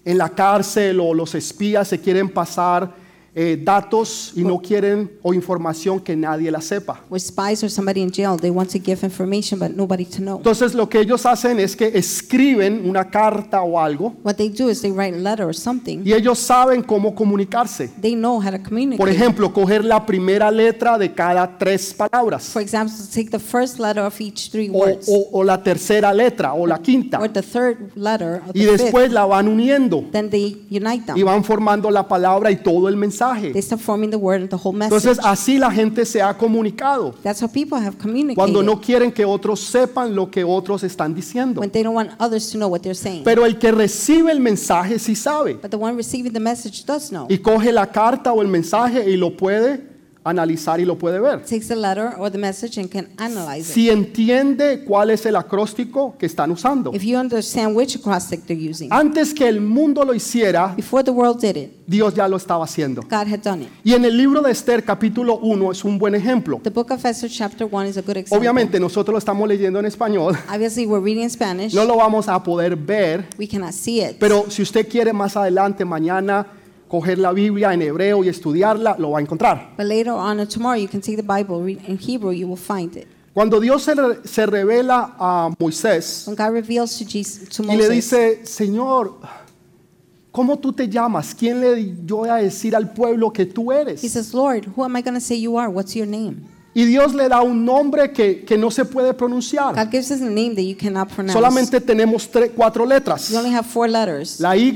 en 0.03 0.17
la 0.17 0.29
cárcel 0.29 0.99
o 0.99 1.13
los 1.13 1.35
espías 1.35 1.87
se 1.87 1.99
quieren 1.99 2.29
pasar 2.29 2.95
eh, 3.39 3.55
datos 3.63 4.31
y 4.35 4.43
no 4.43 4.57
quieren 4.59 5.11
o 5.21 5.31
información 5.31 5.99
que 5.99 6.15
nadie 6.15 6.49
la 6.49 6.59
sepa. 6.59 7.01
With 7.07 7.19
spies 7.21 7.63
or 7.63 7.69
somebody 7.69 8.01
in 8.01 8.09
jail, 8.11 8.35
they 8.35 8.49
want 8.49 8.71
to 8.71 8.79
give 8.83 9.03
information 9.05 9.59
but 9.59 9.69
nobody 9.75 10.05
to 10.05 10.17
know. 10.23 10.37
Entonces 10.37 10.73
lo 10.73 10.89
que 10.89 10.99
ellos 11.01 11.23
hacen 11.27 11.59
es 11.59 11.75
que 11.75 11.91
escriben 11.93 12.81
una 12.89 13.11
carta 13.11 13.61
o 13.61 13.79
algo 13.79 14.15
What 14.23 14.37
they 14.37 14.49
do 14.49 14.69
is 14.71 14.81
they 14.81 14.91
write 14.91 15.13
a 15.15 15.19
letter 15.19 15.45
or 15.45 15.53
something. 15.55 16.01
y 16.03 16.13
ellos 16.13 16.39
saben 16.39 16.81
cómo 16.81 17.13
comunicarse. 17.13 17.89
They 18.01 18.15
know 18.15 18.41
how 18.41 18.49
to 18.49 18.63
communicate. 18.63 18.97
Por 18.97 19.09
ejemplo, 19.09 19.53
coger 19.53 19.85
la 19.85 20.03
primera 20.03 20.49
letra 20.49 20.97
de 20.97 21.13
cada 21.13 21.59
tres 21.59 21.93
palabras 21.93 22.45
For 22.45 22.61
example, 22.63 22.95
take 23.13 23.29
the 23.29 23.37
first 23.39 23.77
letter 23.79 24.01
of 24.03 24.19
each 24.19 24.49
three 24.49 24.69
o, 24.69 24.79
words, 24.79 25.07
o- 25.07 25.27
o 25.31 25.43
la 25.43 25.61
tercera 25.61 26.11
letra 26.11 26.53
o 26.55 26.65
la 26.65 26.79
quinta 26.79 27.19
or 27.19 27.29
the 27.31 27.43
third 27.43 27.91
letter, 27.95 28.41
or 28.47 28.55
y 28.55 28.61
the 28.65 28.71
fifth. 28.71 28.81
después 28.81 29.11
la 29.11 29.25
van 29.27 29.47
uniendo 29.47 30.05
Then 30.11 30.31
they 30.31 30.65
unite 30.71 31.05
them. 31.05 31.15
y 31.17 31.21
van 31.21 31.43
formando 31.43 31.91
la 31.91 32.07
palabra 32.07 32.49
y 32.49 32.55
todo 32.55 32.89
el 32.89 32.95
mensaje. 32.97 33.26
They 33.35 33.61
start 33.61 33.81
forming 33.81 34.09
the 34.09 34.17
word 34.17 34.41
and 34.41 34.49
the 34.49 34.57
whole 34.57 34.73
message. 34.77 34.97
Entonces 35.05 35.25
así 35.25 35.57
la 35.57 35.71
gente 35.71 36.05
se 36.05 36.21
ha 36.21 36.37
comunicado 36.37 37.13
That's 37.23 37.41
how 37.41 37.47
people 37.49 37.77
have 37.77 37.97
communicated. 37.97 38.35
cuando 38.35 38.63
no 38.63 38.79
quieren 38.79 39.11
que 39.11 39.25
otros 39.25 39.59
sepan 39.59 40.15
lo 40.15 40.29
que 40.29 40.43
otros 40.43 40.83
están 40.83 41.13
diciendo. 41.13 41.59
when 41.61 41.71
they 41.71 41.83
don't 41.83 41.95
want 41.95 42.11
others 42.19 42.49
to 42.51 42.57
know 42.57 42.69
what 42.69 42.81
they're 42.81 42.95
saying. 42.95 43.23
Pero 43.23 43.45
el 43.45 43.57
que 43.57 43.71
recibe 43.71 44.31
el 44.31 44.39
mensaje 44.39 44.99
sí 44.99 45.15
sabe 45.15 45.55
but 45.55 45.71
the 45.71 45.77
one 45.77 45.95
receiving 45.95 46.31
the 46.33 46.39
message 46.39 46.85
does 46.85 47.09
know. 47.09 47.27
y 47.29 47.37
coge 47.39 47.71
la 47.71 47.87
carta 47.91 48.31
o 48.33 48.41
el 48.41 48.47
mensaje 48.47 49.09
y 49.09 49.17
lo 49.17 49.35
puede 49.35 49.96
analizar 50.29 50.79
y 50.79 50.85
lo 50.85 50.97
puede 50.97 51.19
ver. 51.19 51.41
Takes 51.45 51.67
the 51.67 51.75
letter 51.75 52.11
or 52.17 52.31
the 52.31 52.37
message 52.37 52.79
and 52.79 52.89
can 52.91 53.07
analyze 53.17 53.69
it. 53.69 53.73
Si 53.73 53.89
entiende 53.89 54.83
cuál 54.85 55.09
es 55.09 55.25
el 55.25 55.35
acróstico 55.35 56.15
que 56.17 56.25
están 56.25 56.51
usando. 56.51 56.91
If 56.93 57.03
you 57.03 57.17
understand 57.17 57.75
which 57.75 57.95
acrostic 57.95 58.45
they're 58.45 58.69
using. 58.69 58.91
Antes 58.91 59.33
que 59.33 59.47
el 59.47 59.61
mundo 59.61 60.03
lo 60.03 60.13
hiciera, 60.13 60.73
Before 60.75 61.03
the 61.03 61.11
world 61.11 61.39
did 61.39 61.55
it, 61.57 61.71
Dios 61.87 62.13
ya 62.13 62.27
lo 62.27 62.37
estaba 62.37 62.65
haciendo. 62.65 63.01
God 63.03 63.27
had 63.31 63.39
done 63.43 63.63
it. 63.63 63.69
Y 63.83 63.93
en 63.93 64.05
el 64.05 64.17
libro 64.17 64.41
de 64.41 64.51
Esther 64.51 64.83
capítulo 64.83 65.37
1 65.39 65.71
es 65.71 65.83
un 65.83 65.97
buen 65.97 66.15
ejemplo. 66.15 66.59
The 66.63 66.69
book 66.69 66.91
of 66.91 67.03
Esther 67.05 67.29
chapter 67.29 67.67
1 67.69 67.87
is 67.87 67.97
a 67.97 68.01
good 68.01 68.17
example. 68.17 68.37
Obviamente 68.37 68.79
nosotros 68.79 69.13
lo 69.13 69.19
estamos 69.19 69.47
leyendo 69.47 69.79
en 69.79 69.85
español, 69.85 70.35
Obviously, 70.53 70.85
we're 70.85 71.03
reading 71.03 71.23
in 71.23 71.29
Spanish. 71.29 71.73
no 71.73 71.85
lo 71.85 71.95
vamos 71.97 72.27
a 72.27 72.41
poder 72.43 72.75
ver, 72.75 73.25
We 73.37 73.47
cannot 73.47 73.71
see 73.73 74.01
it. 74.01 74.17
pero 74.19 74.45
si 74.49 74.61
usted 74.61 74.87
quiere 74.87 75.13
más 75.13 75.35
adelante, 75.37 75.85
mañana, 75.85 76.47
coger 76.87 77.17
la 77.17 77.33
Biblia 77.33 77.73
en 77.73 77.81
hebreo 77.81 78.23
y 78.23 78.29
estudiarla, 78.29 78.95
lo 78.97 79.11
va 79.11 79.19
a 79.19 79.21
encontrar. 79.21 79.73
But 79.77 79.87
later 79.87 80.11
on 80.11 80.39
or 80.39 80.47
tomorrow, 80.47 80.79
you 80.79 80.87
can 80.87 81.01
take 81.01 81.17
the 81.17 81.23
Bible, 81.23 81.61
read 81.63 81.79
in 81.87 81.97
Hebrew, 81.97 82.31
you 82.31 82.47
will 82.47 82.57
find 82.57 82.95
it. 82.95 83.07
Cuando 83.33 83.59
Dios 83.59 83.83
se, 83.83 83.93
re- 83.93 84.17
se 84.23 84.47
revela 84.47 85.15
a 85.19 85.49
Moisés 85.59 86.23
When 86.25 86.35
God 86.35 86.53
reveals 86.53 86.97
to, 86.97 87.05
Jesus, 87.05 87.49
to 87.49 87.63
y 87.63 87.75
le 87.75 87.87
dice, 87.87 88.43
Señor, 88.45 89.19
¿cómo 90.31 90.57
tú 90.57 90.73
te 90.73 90.87
llamas? 90.87 91.35
¿Quién 91.35 91.61
le 91.61 91.93
yo 92.03 92.17
voy 92.17 92.29
a 92.29 92.37
decir 92.37 92.75
al 92.75 92.91
pueblo 92.91 93.31
que 93.31 93.45
tú 93.45 93.71
he 93.71 93.81
eres? 93.81 94.01
says, 94.01 94.33
Lord, 94.33 94.65
who 94.75 94.83
am 94.83 94.95
I 94.95 95.03
going 95.03 95.13
to 95.13 95.21
say 95.21 95.39
you 95.39 95.55
are? 95.59 95.69
What's 95.69 95.93
your 95.95 96.07
name? 96.07 96.47
Y 96.73 96.85
Dios 96.85 97.15
le 97.15 97.27
da 97.27 97.41
un 97.41 97.65
nombre 97.65 98.11
que, 98.11 98.45
que 98.45 98.55
no 98.55 98.69
se 98.69 98.85
puede 98.85 99.13
pronunciar. 99.13 99.73
God 99.73 99.91
gives 99.91 100.11
us 100.11 100.21
a 100.21 100.25
name 100.25 100.53
that 100.55 100.63
you 100.63 100.75
cannot 100.75 101.09
pronounce. 101.09 101.33
Solamente 101.33 101.81
tenemos 101.81 102.29
tres, 102.29 102.51
cuatro 102.55 102.85
letras. 102.85 103.29
You 103.29 103.37
only 103.37 103.51
have 103.51 103.65
four 103.67 103.87
letters. 103.87 104.39
La 104.39 104.55
Y, 104.55 104.71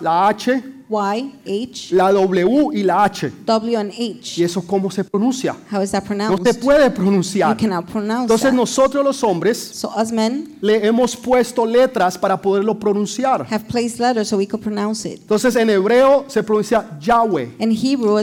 la 0.00 0.28
H, 0.28 0.62
Y, 0.92 1.32
H, 1.70 1.94
la 1.94 2.12
W 2.12 2.68
y 2.74 2.82
la 2.82 3.04
H. 3.04 3.30
W, 3.46 3.76
and 3.76 3.92
¿Y 3.96 4.18
H. 4.20 4.44
eso 4.44 4.62
cómo 4.66 4.90
se 4.90 5.02
pronuncia? 5.04 5.56
How 5.70 5.80
is 5.82 5.90
that 5.92 6.02
No 6.02 6.08
pronounced? 6.08 6.46
se 6.46 6.54
puede 6.60 6.86
You 6.88 6.94
pronunciar. 6.94 7.56
cannot 7.56 7.86
pronounce 7.86 8.22
Entonces 8.24 8.50
that. 8.50 8.54
nosotros 8.54 9.04
los 9.04 9.22
hombres 9.24 9.56
So 9.58 9.90
us 9.96 10.12
men 10.12 10.56
le 10.60 10.86
hemos 10.86 11.16
puesto 11.16 11.64
letras 11.64 12.18
para 12.18 12.40
poderlo 12.40 12.78
pronunciar. 12.78 13.46
have 13.50 13.64
placed 13.68 13.98
letters 14.00 14.28
so 14.28 14.36
we 14.36 14.46
could 14.46 14.62
pronounce 14.62 15.06
it. 15.08 15.20
Entonces 15.20 15.56
en 15.56 15.70
hebreo 15.70 16.24
se 16.28 16.42
pronuncia 16.42 16.98
Yahweh. 17.00 17.54
In 17.58 17.70
Hebrew, 17.72 18.18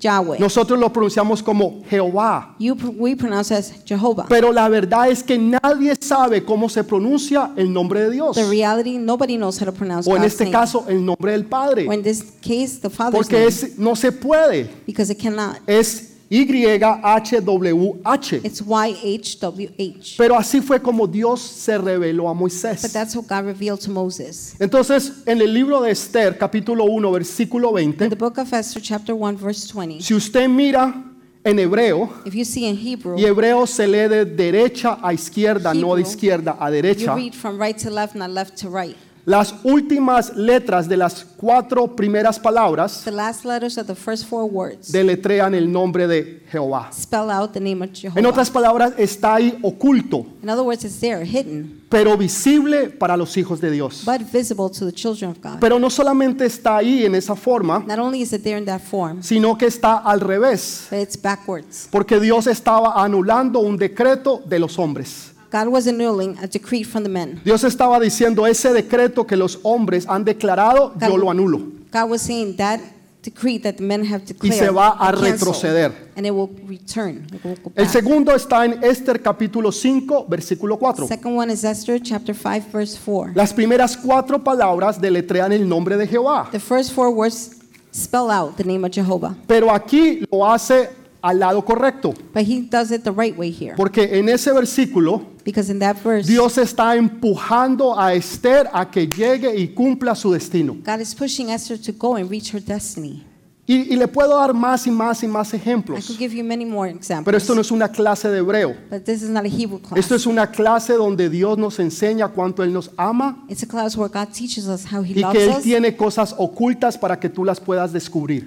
Yahweh. 0.00 0.38
Nosotros 0.38 0.78
lo 0.78 0.90
pronunciamos 0.92 1.42
como 1.42 1.82
Jehová. 1.88 2.54
You, 2.58 2.74
we 2.98 3.14
pronounce 3.14 3.54
as 3.54 3.72
Jehovah. 3.84 4.26
Pero 4.28 4.50
la 4.52 4.68
verdad 4.68 5.10
es 5.10 5.22
que 5.22 5.38
nadie 5.38 5.94
sabe 6.00 6.44
cómo 6.44 6.68
se 6.68 6.82
pronuncia 6.82 7.52
el 7.56 7.72
nombre 7.72 8.00
de 8.00 8.10
Dios. 8.10 8.34
The 8.36 8.48
reality, 8.48 8.98
nobody 8.98 9.36
knows 9.36 9.60
how 9.60 9.66
to 9.66 9.72
pronounce 9.72 10.08
O 10.08 10.16
en 10.16 10.22
God's 10.22 10.32
este 10.32 10.44
name. 10.44 10.52
caso 10.52 10.84
el 10.88 11.04
nombre 11.04 11.32
del 11.32 11.42
or 11.42 11.48
Padre. 11.48 11.84
in 11.84 12.02
this 12.02 12.22
case, 12.40 12.78
the 12.80 12.88
Porque 12.88 13.36
name. 13.36 13.46
es, 13.48 13.78
no 13.78 13.94
se 13.94 14.10
puede. 14.10 14.68
because 14.86 15.12
it 15.12 15.18
cannot. 15.20 15.56
Es 15.66 16.09
YHWH. 16.30 18.44
It's 18.44 18.62
Y-H-W-H. 18.62 20.14
Pero 20.16 20.36
así 20.36 20.60
fue 20.60 20.80
como 20.80 21.06
Dios 21.06 21.40
se 21.40 21.76
reveló 21.76 22.28
a 22.28 22.32
But 22.32 22.40
Moisés. 22.40 22.92
that's 22.92 23.16
what 23.16 23.26
God 23.26 23.46
revealed 23.46 23.80
to 23.80 23.90
Moses. 23.90 24.54
Entonces, 24.60 25.22
en 25.26 25.40
el 25.40 25.52
libro 25.52 25.80
de 25.80 25.90
Esther, 25.90 26.38
capítulo 26.38 26.84
1, 26.84 27.10
versículo 27.10 27.76
In 27.78 27.92
20, 27.96 28.10
the 28.10 28.16
book 28.16 28.38
of 28.38 28.52
Esther, 28.52 28.80
chapter 28.80 29.14
1, 29.14 29.36
verse 29.36 29.66
20, 29.66 30.00
si 30.00 30.14
usted 30.14 30.48
mira 30.48 31.04
en 31.42 31.58
hebreo, 31.58 32.08
if 32.24 32.34
you 32.34 32.44
see 32.44 32.66
in 32.66 32.76
Hebrew, 32.76 33.16
y 33.18 33.24
hebreo 33.24 33.66
se 33.66 33.88
lee 33.88 34.08
de 34.08 34.24
derecha 34.24 34.98
a 35.02 35.12
izquierda, 35.12 35.74
no 35.74 35.96
de 35.96 36.02
izquierda 36.02 36.56
a 36.60 36.68
you 36.68 36.74
derecha, 36.74 37.14
read 37.14 37.34
from 37.34 37.60
right 37.60 37.76
to 37.76 37.90
left, 37.90 38.14
not 38.14 38.30
left 38.30 38.56
to 38.56 38.68
right. 38.68 38.96
Las 39.26 39.54
últimas 39.64 40.34
letras 40.36 40.88
de 40.88 40.96
las 40.96 41.24
cuatro 41.36 41.94
primeras 41.94 42.38
palabras 42.38 43.02
The 43.04 43.10
last 43.10 43.44
letters 43.44 43.76
of 43.78 43.86
the 43.86 43.94
first 43.94 44.26
four 44.26 44.44
words 44.44 44.90
deletrean 44.92 45.54
el 45.54 45.70
nombre 45.70 46.06
de 46.06 46.42
Jehová. 46.50 46.90
spell 46.92 47.30
out 47.30 47.52
the 47.52 47.60
name 47.60 47.82
of 47.82 47.88
En 47.90 47.94
Jehovah. 47.94 48.28
otras 48.28 48.50
palabras, 48.50 48.92
está 48.98 49.34
ahí 49.34 49.58
oculto, 49.62 50.26
In 50.42 50.48
other 50.48 50.62
words, 50.64 50.84
it's 50.84 50.98
there, 51.00 51.24
hidden, 51.24 51.82
pero 51.90 52.16
visible 52.16 52.88
para 52.90 53.16
los 53.16 53.36
hijos 53.36 53.60
de 53.60 53.70
Dios. 53.70 54.02
but 54.06 54.20
visible 54.32 54.70
to 54.70 54.86
the 54.86 54.92
children 54.92 55.30
of 55.32 55.38
God. 55.42 55.60
Pero 55.60 55.78
no 55.78 55.90
solamente 55.90 56.46
está 56.46 56.78
ahí 56.78 57.04
en 57.04 57.14
esa 57.14 57.36
forma, 57.36 57.80
Not 57.86 57.98
only 57.98 58.22
is 58.22 58.32
it 58.32 58.42
there 58.42 58.58
in 58.58 58.64
that 58.64 58.80
form, 58.80 59.22
sino 59.22 59.56
que 59.58 59.66
está 59.66 59.98
al 59.98 60.20
revés, 60.20 60.86
but 60.90 60.98
it's 61.00 61.20
backwards. 61.20 61.88
porque 61.90 62.18
Dios 62.20 62.46
estaba 62.46 63.02
anulando 63.02 63.60
un 63.60 63.76
decreto 63.76 64.42
de 64.46 64.58
los 64.58 64.78
hombres. 64.78 65.29
God 65.50 65.68
was 65.68 65.86
annulling 65.86 66.36
a 66.42 66.46
decree 66.46 66.84
from 66.84 67.02
the 67.02 67.08
men. 67.08 67.40
Dios 67.44 67.64
estaba 67.64 67.98
diciendo, 67.98 68.46
ese 68.46 68.72
decreto 68.72 69.26
que 69.26 69.36
los 69.36 69.58
hombres 69.62 70.06
han 70.08 70.24
declarado, 70.24 70.94
yo 71.00 71.16
lo 71.16 71.30
anulo. 71.30 71.58
God 71.92 72.08
was 72.10 72.22
saying 72.22 72.56
that 72.56 72.80
decree 73.22 73.58
that 73.58 73.76
the 73.76 73.82
men 73.82 74.04
have 74.04 74.22
Y 74.22 74.26
declared 74.32 74.54
se 74.58 74.70
va 74.70 74.90
a 74.98 75.12
retroceder. 75.12 75.92
and 76.16 76.24
it 76.26 76.30
will 76.30 76.48
return. 76.66 77.26
It 77.34 77.44
will 77.44 77.56
go 77.56 77.72
El 77.74 77.88
segundo 77.88 78.32
está 78.34 78.64
en 78.64 78.82
Esther 78.82 79.20
capítulo 79.20 79.72
5, 79.72 80.26
versículo 80.28 80.78
4. 80.78 81.06
Second 81.08 81.36
one 81.36 81.50
is 81.52 81.64
Esther 81.64 82.00
chapter 82.00 82.34
5 82.34 82.70
verse 82.72 82.96
4. 82.96 83.32
Las 83.34 83.52
primeras 83.52 83.96
cuatro 83.96 84.42
palabras 84.42 85.00
deletrean 85.00 85.52
el 85.52 85.68
nombre 85.68 85.96
de 85.96 86.06
Jehová. 86.06 86.48
The 86.52 86.60
first 86.60 86.92
four 86.92 87.10
words 87.10 87.56
spell 87.92 88.30
out 88.30 88.56
the 88.56 88.64
name 88.64 88.84
of 88.86 88.92
Jehovah, 88.92 89.34
Pero 89.48 89.70
aquí 89.70 90.24
lo 90.30 90.46
hace 90.46 90.90
al 91.22 91.38
lado 91.38 91.64
correcto, 91.64 92.14
but 92.34 92.42
he 92.42 92.62
does 92.62 92.90
it 92.90 93.02
the 93.02 93.10
right 93.12 93.36
way 93.36 93.50
here 93.50 93.74
porque 93.76 94.18
en 94.18 94.28
ese 94.28 94.52
versículo 94.52 95.22
because 95.44 95.70
in 95.70 95.78
that 95.78 95.96
verse 96.02 96.26
Dios 96.30 96.56
está 96.58 96.96
empujando 96.96 97.98
a 97.98 98.14
Esther 98.14 98.68
a 98.72 98.90
que 98.90 99.06
llegue 99.06 99.54
y 99.56 99.68
cumpla 99.68 100.14
su 100.14 100.32
destino. 100.32 100.76
God 100.84 101.00
is 101.00 101.14
pushing 101.14 101.50
Esther 101.50 101.78
to 101.80 101.92
go 101.92 102.16
and 102.16 102.30
reach 102.30 102.52
her 102.54 102.60
destiny. 102.62 103.24
Y, 103.66 103.92
y 103.92 103.96
le 103.96 104.08
puedo 104.08 104.36
dar 104.36 104.52
más 104.52 104.84
y 104.88 104.90
más 104.90 105.22
y 105.22 105.28
más 105.28 105.52
I 105.54 105.56
ejemplos, 105.58 106.04
could 106.08 106.18
give 106.18 106.34
you 106.34 106.42
many 106.42 106.64
more 106.64 106.90
examples. 106.90 107.24
pero 107.24 107.36
esto 107.38 107.54
no 107.54 107.60
es 107.60 107.70
una 107.70 107.88
clase 107.88 108.28
de 108.28 108.38
hebreo. 108.38 108.74
but 108.90 109.04
this 109.04 109.22
is 109.22 109.28
not 109.28 109.44
a 109.44 109.48
Hebrew 109.48 109.78
class. 109.78 109.96
Esto 109.96 110.16
es 110.16 110.26
una 110.26 110.50
clase 110.50 110.94
donde 110.94 111.28
Dios 111.30 111.56
nos 111.56 111.78
enseña 111.78 112.26
cuánto 112.30 112.64
Él 112.64 112.72
nos 112.72 112.90
ama 112.96 113.44
it's 113.48 113.62
a 113.62 113.66
class 113.68 113.96
where 113.96 114.08
God 114.12 114.32
teaches 114.32 114.66
us 114.66 114.84
how 114.92 115.04
he 115.04 115.12
y 115.12 115.20
loves 115.20 115.38
que 115.38 115.44
Él 115.44 115.62
tiene 115.62 115.96
cosas 115.96 116.34
ocultas 116.36 116.98
para 116.98 117.20
que 117.20 117.28
tú 117.28 117.44
las 117.44 117.60
puedas 117.60 117.92
descubrir. 117.92 118.44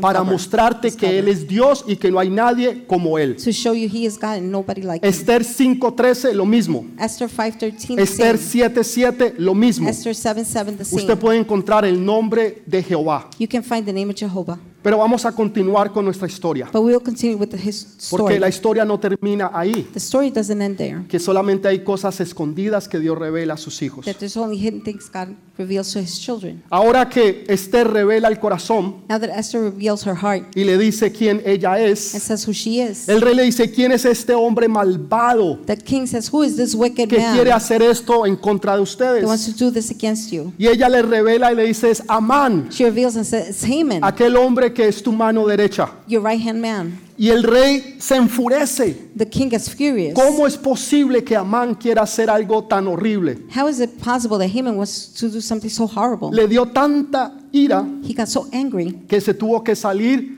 Para 0.00 0.22
mostrarte 0.22 0.90
que 0.92 1.18
Él 1.18 1.28
es 1.28 1.46
Dios 1.46 1.84
y 1.86 1.96
que 1.96 2.10
no 2.10 2.18
hay 2.18 2.28
nadie 2.28 2.84
como 2.86 3.18
Él. 3.18 3.36
to 3.36 3.50
show 3.50 3.72
you 3.72 3.88
he 3.88 4.04
is 4.04 4.18
God 4.18 4.38
and 4.38 4.50
nobody 4.50 4.82
like 4.82 5.04
him. 5.04 5.08
Esther 5.08 5.42
5.13, 5.42 6.34
lo 6.34 6.44
mismo. 6.44 6.86
Esther 6.98 7.28
5:13 7.28 7.96
the 7.96 8.02
Esther 8.02 8.38
same. 8.38 8.68
7.7, 8.68 9.34
lo 9.38 9.54
mismo. 9.54 9.88
Esther 9.88 10.14
7:7 10.14 10.76
the 10.76 10.84
same. 10.84 11.02
Usted 11.02 11.18
puede 11.18 11.38
encontrar 11.38 11.84
el 11.84 12.04
nombre 12.04 12.62
de 12.66 12.82
Jehová. 12.82 13.30
You 13.38 13.48
can 13.48 13.62
find 13.62 13.84
the 13.86 13.92
name 13.92 14.10
of 14.10 14.16
Jehovah. 14.16 14.58
Pero 14.82 14.98
vamos 14.98 15.24
a 15.24 15.32
continuar 15.32 15.92
con 15.92 16.04
nuestra 16.04 16.26
historia. 16.26 16.68
But 16.72 16.82
we 16.82 16.92
will 16.92 17.02
continue 17.02 17.36
with 17.36 17.48
the, 17.48 17.56
his 17.56 17.84
Porque 18.10 18.34
story. 18.34 18.38
la 18.38 18.48
historia 18.48 18.84
no 18.84 18.98
termina 19.00 19.50
ahí. 19.52 19.88
The 19.92 19.98
story 19.98 20.30
doesn't 20.30 20.62
end 20.62 20.76
there. 20.76 21.04
Que 21.08 21.18
solamente 21.18 21.68
hay 21.68 21.82
cosas 21.82 22.20
escondidas 22.20 22.88
que 22.88 22.98
Dios 22.98 23.18
revela 23.18 23.54
a 23.54 23.56
sus 23.56 23.82
hijos. 23.82 24.04
That 24.04 24.16
there's 24.16 24.36
only 24.36 24.58
hidden 24.58 24.82
things 24.82 25.10
God 25.12 25.36
reveals 25.58 25.92
to 25.92 26.00
his 26.00 26.20
children. 26.20 26.62
Ahora 26.70 27.08
que 27.08 27.44
Esther 27.48 27.88
revela 27.90 28.28
el 28.28 28.38
corazón 28.38 29.02
Now 29.08 29.18
that 29.18 29.30
Esther 29.30 29.62
reveals 29.62 30.06
her 30.06 30.14
heart 30.14 30.54
y 30.54 30.64
le 30.64 30.76
dice 30.78 31.12
quién 31.12 31.42
ella 31.44 31.74
and 31.74 31.86
es, 31.86 32.00
says 32.00 32.46
who 32.46 32.52
she 32.52 32.82
is, 32.82 33.08
el 33.08 33.20
rey 33.20 33.34
le 33.34 33.44
dice, 33.44 33.70
¿quién 33.70 33.92
es 33.92 34.04
este 34.04 34.34
hombre 34.34 34.68
malvado 34.68 35.58
the 35.66 35.76
king 35.76 36.06
says, 36.06 36.32
Who 36.32 36.42
is 36.42 36.56
this 36.56 36.74
wicked 36.74 37.08
que 37.08 37.16
quiere 37.16 37.50
man 37.50 37.56
hacer 37.56 37.82
esto 37.82 38.26
en 38.26 38.36
contra 38.36 38.76
de 38.76 38.84
that 38.84 39.24
wants 39.24 39.48
ustedes? 39.48 39.56
to 39.56 39.64
do 39.64 39.72
this 39.72 39.90
against 39.90 40.30
you? 40.30 40.52
Y 40.58 40.66
ella 40.68 40.88
le 40.88 41.02
revela 41.02 41.52
y 41.52 41.56
le 41.56 41.64
dice, 41.64 41.90
es 41.90 42.02
Amán, 42.08 42.68
She 42.70 42.84
reveals 42.84 43.16
and 43.16 43.24
says, 43.24 43.48
It's 43.48 43.64
Haman, 43.64 44.04
aquel 44.04 44.36
hombre 44.36 44.65
que 44.72 44.88
es 44.88 45.02
tu 45.02 45.12
mano 45.12 45.46
derecha. 45.46 45.90
your 46.06 46.22
right 46.22 46.40
hand 46.40 46.60
man. 46.60 46.98
Y 47.18 47.30
el 47.30 47.42
rey 47.42 47.96
se 47.98 48.16
enfurece. 48.16 48.94
The 49.16 49.26
king 49.26 49.50
furious. 49.50 50.14
¿Cómo 50.14 50.46
es 50.46 50.56
posible 50.56 51.24
que 51.24 51.34
Amán 51.34 51.74
quiera 51.74 52.02
hacer 52.02 52.28
algo 52.28 52.64
tan 52.64 52.86
horrible? 52.86 53.38
How 53.54 53.68
is 53.68 53.80
it 53.80 53.98
possible 53.98 54.38
that 54.38 54.50
Haman 54.54 54.76
was 54.76 55.14
to 55.18 55.28
do 55.28 55.40
something 55.40 55.70
so 55.70 55.86
horrible? 55.86 56.30
Le 56.30 56.46
dio 56.46 56.66
tanta 56.66 57.32
ira 57.52 57.86
He 58.02 58.12
got 58.12 58.28
so 58.28 58.46
angry, 58.52 58.98
que 59.08 59.20
se 59.20 59.32
tuvo 59.32 59.64
que 59.64 59.74
salir 59.74 60.35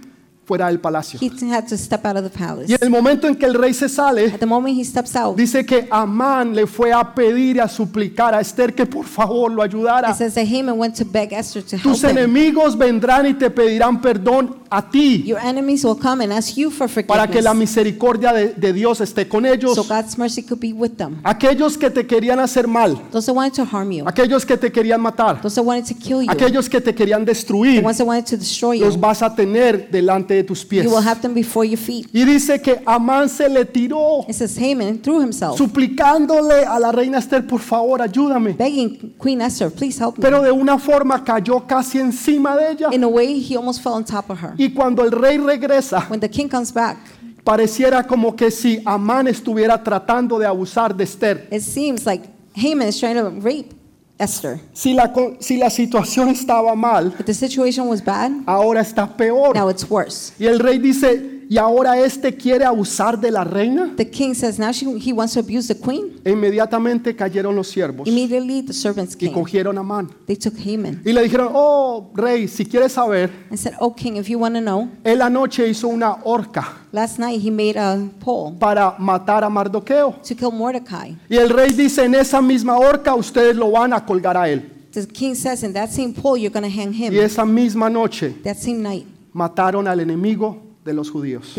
fuera 0.48 0.66
del 0.68 0.80
palacio. 0.80 1.20
he 1.20 1.28
had 1.52 1.66
to 1.68 1.76
step 1.76 2.04
out 2.06 2.16
of 2.16 2.24
the 2.24 2.30
palace. 2.30 2.66
Y 2.70 2.72
en 2.74 2.78
el 2.80 2.88
momento 2.90 3.28
en 3.28 3.36
que 3.36 3.44
el 3.44 3.52
rey 3.54 3.74
se 3.74 3.88
sale, 3.88 4.26
At 4.32 4.40
the 4.40 4.46
moment 4.46 4.74
he 4.78 4.84
steps 4.84 5.14
out, 5.14 5.36
dice 5.36 5.64
que 5.66 5.86
Amán 5.90 6.54
le 6.54 6.66
fue 6.66 6.90
a 6.92 7.14
pedir 7.14 7.56
y 7.56 7.60
a 7.60 7.68
suplicar 7.68 8.34
a 8.34 8.40
Esther 8.40 8.74
que 8.74 8.86
por 8.86 9.04
favor 9.04 9.52
lo 9.52 9.62
ayudara. 9.62 10.10
it 10.10 10.16
says 10.16 10.34
that 10.34 10.46
Haman 10.46 10.78
went 10.78 10.96
to 10.96 11.04
beg 11.04 11.32
Esther 11.34 11.62
to 11.62 11.76
help 11.76 11.82
Tus 11.82 12.02
him. 12.02 12.10
enemigos 12.16 12.76
vendrán 12.78 13.26
y 13.26 13.34
te 13.34 13.50
pedirán 13.50 14.00
perdón 14.00 14.56
a 14.70 14.82
ti 14.90 15.22
Your 15.26 15.38
enemies 15.38 15.84
will 15.84 15.98
come 15.98 16.24
and 16.24 16.32
ask 16.32 16.56
you 16.56 16.70
for 16.70 16.88
para 17.06 17.26
que 17.26 17.42
la 17.42 17.52
misericordia 17.54 18.32
de, 18.32 18.54
de 18.54 18.72
Dios 18.72 19.00
esté 19.02 19.28
con 19.28 19.44
ellos. 19.44 19.74
so 19.74 19.84
God's 19.84 20.16
mercy 20.16 20.42
could 20.42 20.60
be 20.60 20.72
with 20.72 20.96
them. 20.96 21.20
Aquellos 21.24 21.76
que 21.76 21.90
te 21.90 22.06
querían 22.06 22.40
hacer 22.40 22.66
mal, 22.66 22.96
Those 23.12 23.26
that 23.26 23.34
wanted 23.34 23.54
to 23.54 23.64
harm 23.64 23.92
you, 23.92 24.04
aquellos 24.08 24.46
que 24.46 24.56
te 24.56 24.72
querían 24.72 25.00
matar, 25.00 25.40
those 25.42 25.54
that 25.54 25.64
wanted 25.64 25.84
to 25.86 25.94
kill 25.94 26.22
you, 26.22 26.30
aquellos 26.30 26.68
que 26.68 26.80
te 26.80 26.94
querían 26.94 27.24
the 27.24 27.32
destruir, 27.32 27.84
ones 27.84 27.98
that 27.98 28.06
wanted 28.06 28.24
to 28.26 28.36
destroy 28.36 28.78
los 28.80 28.94
you, 28.94 29.00
vas 29.00 29.22
a 29.22 29.34
tener 29.34 29.90
delante 29.90 30.37
de 30.38 30.44
tus 30.44 30.64
pies. 30.64 30.84
you 30.84 30.90
will 30.90 31.06
have 31.06 31.20
them 31.20 31.34
before 31.34 31.66
your 31.66 31.78
feet. 31.78 32.08
Y 32.12 32.24
dice 32.24 32.60
que 32.60 32.80
Amán 32.86 33.28
se 33.28 33.48
le 33.48 33.64
tiró 33.64 34.24
It 34.28 34.34
says 34.34 34.56
Haman 34.58 34.98
threw 35.00 35.20
himself, 35.20 35.56
suplicándole 35.56 36.64
a 36.64 36.78
la 36.78 36.92
reina 36.92 37.18
Esther, 37.18 37.46
por 37.46 37.60
favor, 37.60 38.00
ayúdame. 38.00 38.54
begging 38.56 39.14
Queen 39.20 39.40
Esther, 39.40 39.70
please 39.70 39.98
help 40.02 40.16
me. 40.18 40.22
Pero 40.22 40.42
de 40.42 40.50
una 40.50 40.78
forma 40.78 41.22
cayó 41.24 41.66
casi 41.66 41.98
encima 41.98 42.56
de 42.56 42.72
ella. 42.72 42.88
In 42.92 43.04
a 43.04 43.08
way, 43.08 43.40
he 43.40 43.56
almost 43.56 43.82
fell 43.82 43.92
on 43.94 44.04
top 44.04 44.30
of 44.30 44.38
her. 44.42 44.54
Y 44.58 44.70
cuando 44.70 45.02
el 45.04 45.10
rey 45.12 45.38
regresa, 45.38 46.06
When 46.08 46.20
the 46.20 46.28
king 46.30 46.48
comes 46.48 46.72
back, 46.72 46.98
pareciera 47.44 48.06
como 48.06 48.34
que 48.36 48.50
si 48.50 48.80
Amán 48.84 49.26
estuviera 49.28 49.82
tratando 49.82 50.38
de 50.38 50.46
abusar 50.46 50.94
de 50.96 51.04
Esther. 51.04 51.48
it 51.50 51.62
seems 51.62 52.04
like 52.06 52.28
Haman 52.56 52.88
is 52.88 52.98
trying 52.98 53.14
to 53.16 53.30
rape 53.40 53.74
Esther. 54.18 54.60
Si 54.72 54.94
la, 54.94 55.12
si 55.40 55.56
la 55.56 55.70
situación 55.70 56.28
estaba 56.28 56.74
mal, 56.74 57.14
If 57.18 57.26
the 57.26 57.34
situation 57.34 57.88
was 57.88 58.04
bad, 58.04 58.32
ahora 58.46 58.80
está 58.80 59.16
peor. 59.16 59.54
now 59.54 59.68
it's 59.70 59.88
worse. 59.88 60.32
Y 60.38 60.46
el 60.46 60.58
rey 60.58 60.78
dice, 60.78 61.37
¿y 61.48 61.56
ahora 61.58 61.98
este 61.98 62.34
quiere 62.36 62.64
abusar 62.64 63.18
de 63.18 63.30
la 63.30 63.44
reina? 63.44 63.94
The 63.96 64.08
king 64.10 64.34
says 64.34 64.58
now 64.58 64.70
she, 64.72 64.86
he 64.98 65.12
wants 65.12 65.34
to 65.34 65.40
abuse 65.40 65.72
the 65.72 65.80
queen. 65.80 66.20
E 66.24 66.30
inmediatamente 66.30 67.14
cayeron 67.16 67.54
los 67.56 67.68
siervos 67.68 68.06
Immediately, 68.06 68.62
the 68.62 68.72
servants 68.72 69.14
y 69.16 69.18
came. 69.26 69.32
cogieron 69.32 69.76
a 69.78 69.80
Amán. 69.80 70.10
They 70.26 70.36
took 70.36 70.54
Haman 70.58 71.02
Y 71.04 71.12
le 71.12 71.22
dijeron, 71.22 71.50
oh 71.52 72.10
rey, 72.14 72.48
si 72.48 72.64
quieres 72.64 72.92
saber, 72.92 73.30
and 73.50 73.58
said, 73.58 73.74
Oh, 73.80 73.94
king, 73.94 74.16
if 74.16 74.28
you 74.28 74.38
want 74.38 74.54
to 74.54 74.60
know, 74.60 74.88
él 75.04 75.22
anoche 75.22 75.66
hizo 75.68 75.88
una 75.88 76.12
horca 76.24 76.74
last 76.92 77.18
night 77.18 77.40
he 77.40 77.50
made 77.50 77.76
a 77.76 77.98
pole 78.20 78.56
para 78.58 78.94
matar 78.98 79.44
a 79.44 79.48
Mardoqueo. 79.48 80.20
to 80.22 80.34
kill 80.34 80.50
Mordecai. 80.50 81.16
Y 81.28 81.36
el 81.36 81.48
rey 81.50 81.72
dice, 81.72 82.04
en 82.04 82.14
esa 82.14 82.40
misma 82.40 82.76
horca 82.78 83.14
ustedes 83.14 83.56
lo 83.56 83.70
van 83.70 83.92
a 83.92 84.04
colgar 84.04 84.36
a 84.36 84.48
él. 84.48 84.74
The 84.92 85.06
king 85.06 85.34
says, 85.34 85.62
In 85.62 85.72
that 85.74 85.90
same 85.90 86.12
pole, 86.14 86.38
you're 86.38 86.50
going 86.50 86.64
to 86.64 86.70
hang 86.70 86.92
him. 86.92 87.12
Y 87.12 87.18
esa 87.18 87.44
misma 87.44 87.90
noche 87.90 88.34
That 88.42 88.56
same 88.56 88.82
night, 88.82 89.06
mataron 89.32 89.86
al 89.86 90.00
enemigo 90.00 90.67
de 90.88 90.94
los 90.94 91.10
judíos. 91.10 91.54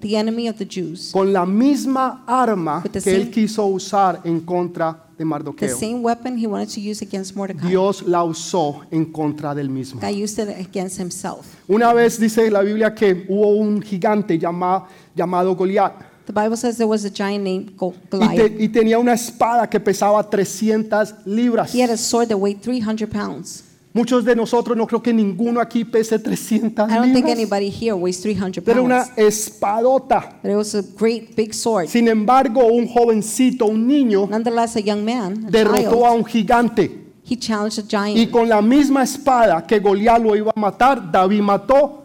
the 0.00 0.16
enemy 0.16 0.48
of 0.48 0.56
the 0.56 0.66
Jews. 0.66 1.10
Con 1.12 1.32
la 1.32 1.44
misma 1.46 2.22
arma 2.26 2.82
the 2.82 3.00
que 3.00 3.14
él 3.14 3.22
same- 3.22 3.30
quiso 3.30 3.66
usar 3.66 4.20
en 4.24 4.40
contra 4.40 4.92
de 4.92 5.18
The 5.18 5.24
Mardoqueo. 5.24 5.76
same 5.78 6.00
weapon 6.02 6.36
he 6.38 6.46
wanted 6.46 6.68
to 6.68 6.80
use 6.80 7.02
against 7.04 7.34
Mordecai. 7.36 7.68
Dios 7.68 8.02
la 8.02 8.22
usó 8.24 8.82
en 8.90 9.06
contra 9.06 9.54
del 9.54 9.68
mismo. 9.70 10.00
God 10.00 10.10
used 10.14 10.38
it 10.38 10.48
against 10.68 10.98
himself. 11.00 11.46
Una 11.68 11.92
vez 11.94 12.18
dice 12.18 12.50
la 12.50 12.60
Biblia 12.62 12.94
que 12.94 13.24
hubo 13.28 13.56
un 13.56 13.80
gigante 13.80 14.38
llama- 14.38 14.86
llamado 15.16 15.54
Goliat 15.56 15.92
The 16.26 16.32
Bible 16.32 16.56
says 16.56 16.76
there 16.78 16.88
was 16.88 17.04
a 17.04 17.10
giant 17.10 17.44
named 17.44 17.76
Go- 17.76 17.92
y, 17.92 18.08
te- 18.08 18.16
Goliath. 18.16 18.60
y 18.60 18.68
tenía 18.70 18.98
una 18.98 19.12
espada 19.12 19.68
que 19.68 19.78
pesaba 19.78 20.22
300 20.28 21.14
libras. 21.26 21.74
He 21.74 21.82
had 21.82 21.90
a 21.90 21.98
sword 21.98 22.28
that 22.28 22.38
weighed 22.38 22.60
300 22.62 23.08
pounds. 23.10 23.62
Muchos 23.96 24.24
de 24.24 24.34
nosotros, 24.34 24.76
no 24.76 24.88
creo 24.88 25.00
que 25.00 25.12
ninguno 25.12 25.60
aquí 25.60 25.84
pese 25.84 26.18
300 26.18 26.90
I 26.90 26.94
don't 26.94 27.12
think 27.12 27.26
libras. 27.26 27.32
anybody 27.38 27.70
here 27.70 27.92
weighs 27.92 28.20
300 28.20 28.66
Era 28.66 28.82
una 28.82 29.04
pounds. 29.04 29.12
espadota. 29.16 30.40
But 30.42 30.50
it 30.50 30.56
was 30.56 30.74
a 30.74 30.82
great 30.98 31.36
big 31.36 31.54
sword. 31.54 31.86
Sin 31.88 32.08
embargo, 32.08 32.64
un 32.66 32.88
jovencito, 32.88 33.66
un 33.66 33.86
niño, 33.86 34.26
Nonetheless, 34.28 34.74
a 34.76 34.80
young 34.80 35.04
man, 35.04 35.44
a 35.46 35.50
derrotó 35.50 36.04
a 36.06 36.10
child, 36.10 36.18
un 36.18 36.24
gigante. 36.24 36.90
he 37.24 37.36
challenged 37.36 37.78
a 37.78 37.82
Y 37.82 38.14
giant. 38.16 38.30
con 38.32 38.48
la 38.48 38.60
misma 38.60 39.04
espada 39.04 39.64
que 39.64 39.78
Goliat 39.78 40.20
lo 40.20 40.34
iba 40.34 40.50
a 40.54 40.58
matar, 40.60 41.12
David 41.12 41.40
mató 41.42 42.02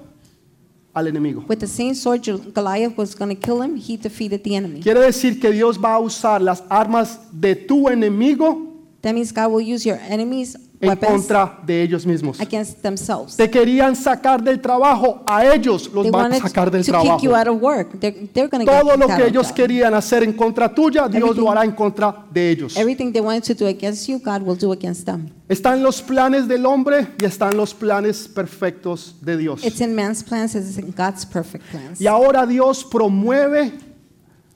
al 0.94 1.08
enemigo. 1.08 1.44
With 1.50 1.58
the 1.58 1.68
same 1.68 1.96
sword 1.96 2.22
Gol- 2.24 2.52
Goliath 2.54 2.96
was 2.98 3.16
going 3.16 3.36
to 3.36 3.42
kill 3.42 3.64
him, 3.64 3.76
he 3.76 3.98
defeated 3.98 4.44
the 4.44 4.56
enemy. 4.56 4.80
Quiere 4.82 5.00
decir 5.02 5.40
que 5.40 5.52
Dios 5.52 5.80
va 5.84 5.96
a 5.96 6.00
usar 6.00 6.40
las 6.40 6.64
armas 6.70 7.20
de 7.32 7.56
tu 7.56 7.90
enemigo 7.90 8.68
That 9.02 9.14
means 9.14 9.32
God 9.34 9.48
will 9.52 9.62
use 9.66 9.86
your 9.88 9.98
enemies' 10.08 10.56
en 10.82 10.96
contra 10.96 11.60
de 11.66 11.82
ellos 11.84 12.06
mismos. 12.06 12.40
against 12.40 12.82
themselves. 12.82 13.36
Te 13.36 13.50
querían 13.50 13.96
sacar 13.96 14.42
del 14.42 14.62
trabajo, 14.62 15.22
a 15.26 15.46
ellos 15.46 15.90
los 15.94 16.04
They 16.04 16.12
van 16.12 16.22
a 16.22 16.24
wanted 16.30 16.42
sacar 16.42 16.72
del 16.72 16.86
to 16.86 16.92
kick 16.94 17.22
you 17.22 17.30
trabajo. 17.32 17.36
out 17.36 17.48
of 17.48 17.62
work. 17.62 18.00
They're, 18.00 18.28
they're 18.34 18.48
going 18.48 18.66
to 18.66 18.72
Todo 18.72 18.96
lo 18.96 19.08
que 19.08 19.26
ellos 19.28 19.52
querían 19.52 19.94
hacer 19.94 20.24
en 20.24 20.34
contra 20.34 20.74
tuya, 20.74 21.08
Dios 21.10 21.22
Everything- 21.32 21.44
lo 21.44 21.52
hará 21.52 21.66
en 21.66 21.72
contra 21.74 22.26
de 22.32 22.50
ellos. 22.52 22.78
Everything 22.78 23.12
they 23.12 23.22
wanted 23.22 23.44
to 23.44 23.54
do 23.54 23.68
against 23.68 24.08
you, 24.08 24.20
God 24.20 24.42
will 24.44 24.58
do 24.58 24.72
against 24.72 25.06
them. 25.06 25.30
Están 25.50 25.82
los 25.84 26.02
planes 26.02 26.48
del 26.48 26.66
hombre 26.66 27.08
y 27.20 27.26
están 27.26 27.58
los 27.58 27.74
planes 27.74 28.28
perfectos 28.28 29.16
de 29.22 29.36
Dios. 29.36 29.66
It's 29.66 29.82
in 29.82 29.94
man's 29.96 30.24
plans, 30.24 30.56
it's 30.56 30.78
in 30.78 30.94
God's 30.96 31.26
perfect 31.26 31.66
plans. 31.72 32.00
Y 32.00 32.08
ahora 32.08 32.46
Dios 32.46 32.86
promueve 32.86 33.74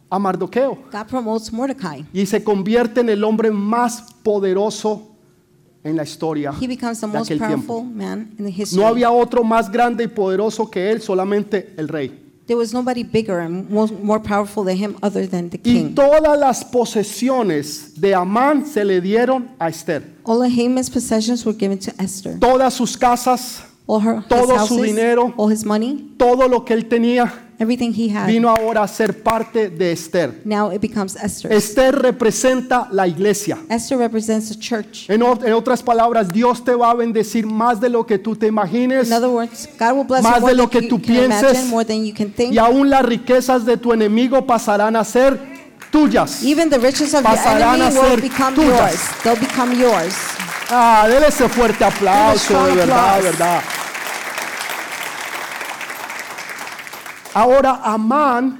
a 0.09 0.19
Mardoqueo 0.19 0.77
God 0.91 1.07
promotes 1.09 1.51
Mordecai. 1.51 2.05
y 2.13 2.27
se 2.27 2.43
convierte 2.43 3.01
en 3.01 3.09
el 3.09 3.23
hombre 3.23 3.49
más 3.49 4.03
poderoso 4.21 5.09
en 5.83 5.95
la 5.97 6.03
historia 6.03 6.53
He 6.61 6.67
becomes 6.67 6.99
the 7.01 7.07
de 7.07 7.13
most 7.13 7.29
aquel 7.31 7.39
powerful 7.39 7.77
tiempo. 7.81 7.83
man 7.83 8.31
in 8.39 8.45
the 8.45 8.51
history. 8.51 8.81
No 8.81 8.87
había 8.87 9.11
otro 9.11 9.43
más 9.43 9.71
grande 9.71 10.03
y 10.05 10.07
poderoso 10.07 10.69
que 10.69 10.91
él, 10.91 11.01
solamente 11.01 11.73
el 11.77 11.87
rey. 11.87 12.19
There 12.45 12.57
was 12.59 12.73
nobody 12.73 13.03
bigger 13.03 13.39
and 13.39 13.69
more, 13.69 13.89
more 14.03 14.19
powerful 14.21 14.65
than 14.65 14.75
him 14.77 14.95
other 15.01 15.25
than 15.29 15.49
the 15.49 15.57
Y 15.63 15.73
king. 15.73 15.95
todas 15.95 16.37
las 16.37 16.63
posesiones 16.65 17.93
de 18.01 18.13
Amán 18.15 18.65
se 18.65 18.83
le 18.83 18.99
dieron 19.01 19.49
a 19.59 19.69
Esther. 19.69 20.03
All 20.23 20.41
of 20.41 20.51
Haman's 20.51 20.89
possessions 20.89 21.45
were 21.45 21.57
given 21.57 21.77
to 21.79 21.91
Esther. 21.99 22.37
Todas 22.39 22.73
sus 22.73 22.97
casas, 22.97 23.63
All 23.85 24.01
her 24.01 24.17
his 24.19 24.27
todo 24.27 24.47
su 24.47 24.75
houses, 24.75 24.81
dinero. 24.83 25.33
all 25.37 25.51
his 25.51 25.65
money, 25.65 26.13
todo 26.17 26.47
lo 26.47 26.63
que 26.65 26.73
él 26.73 26.87
tenía, 26.87 27.42
everything 27.59 27.91
he 27.93 28.09
had. 28.09 28.27
vino 28.27 28.49
ahora 28.49 28.83
a 28.83 28.87
ser 28.87 29.21
parte 29.23 29.69
de 29.69 29.91
Esther. 29.91 30.41
now 30.45 30.71
it 30.71 30.81
becomes 30.81 31.15
Esther. 31.15 31.51
Esther 31.51 31.93
representa 31.95 32.87
la 32.91 33.07
iglesia. 33.07 33.57
Esther 33.69 33.97
represents 33.97 34.49
the 34.49 34.55
church. 34.59 35.09
En, 35.09 35.21
o- 35.21 35.39
en 35.43 35.53
otras 35.53 35.81
palabras, 35.83 36.29
Dios 36.29 36.63
te 36.63 36.73
va 36.75 36.91
a 36.91 36.93
bendecir 36.93 37.45
más 37.45 37.79
de 37.79 37.89
lo 37.89 38.05
que 38.05 38.17
tú 38.17 38.35
te 38.35 38.47
imagines 38.47 39.07
In 39.07 39.13
other 39.13 39.29
words, 39.29 39.67
God 39.79 39.93
will 39.95 40.03
bless 40.05 40.23
Más 40.23 40.35
you 40.35 40.41
more 40.41 40.51
de 40.53 40.57
lo 40.57 40.63
than 40.67 40.69
que 40.71 40.81
you 40.87 40.89
tú 40.89 40.95
can 41.01 41.15
pienses. 41.15 41.41
imagine, 41.43 41.69
more 41.69 41.85
than 41.85 42.05
you 42.05 42.13
can 42.13 42.31
think. 42.31 42.53
y 42.53 42.57
aún 42.57 42.89
las 42.89 43.03
riquezas 43.05 43.65
de 43.65 43.77
tu 43.77 43.93
enemigo 43.93 44.45
pasarán 44.45 44.95
a 44.95 45.03
ser 45.03 45.39
tuyas. 45.91 46.43
Even 46.43 46.69
the 46.69 46.77
riches 46.79 47.13
of 47.13 47.21
your 47.21 47.35
Pasarán 47.35 47.81
a 47.81 47.87
enemy 47.87 47.99
will 47.99 48.09
ser 48.09 48.21
become 48.21 48.55
tuyas. 48.55 48.79
yours. 48.91 48.99
They'll 49.23 49.39
become 49.39 49.73
yours. 49.79 50.13
Ah, 50.69 51.05
dele 51.07 51.27
ese 51.27 51.47
fuerte 51.49 51.83
aplauso, 51.85 52.65
de 52.65 52.75
verdad, 52.75 53.17
de 53.17 53.21
verdad. 53.23 53.61
Ahora 57.33 57.81
Amán 57.83 58.59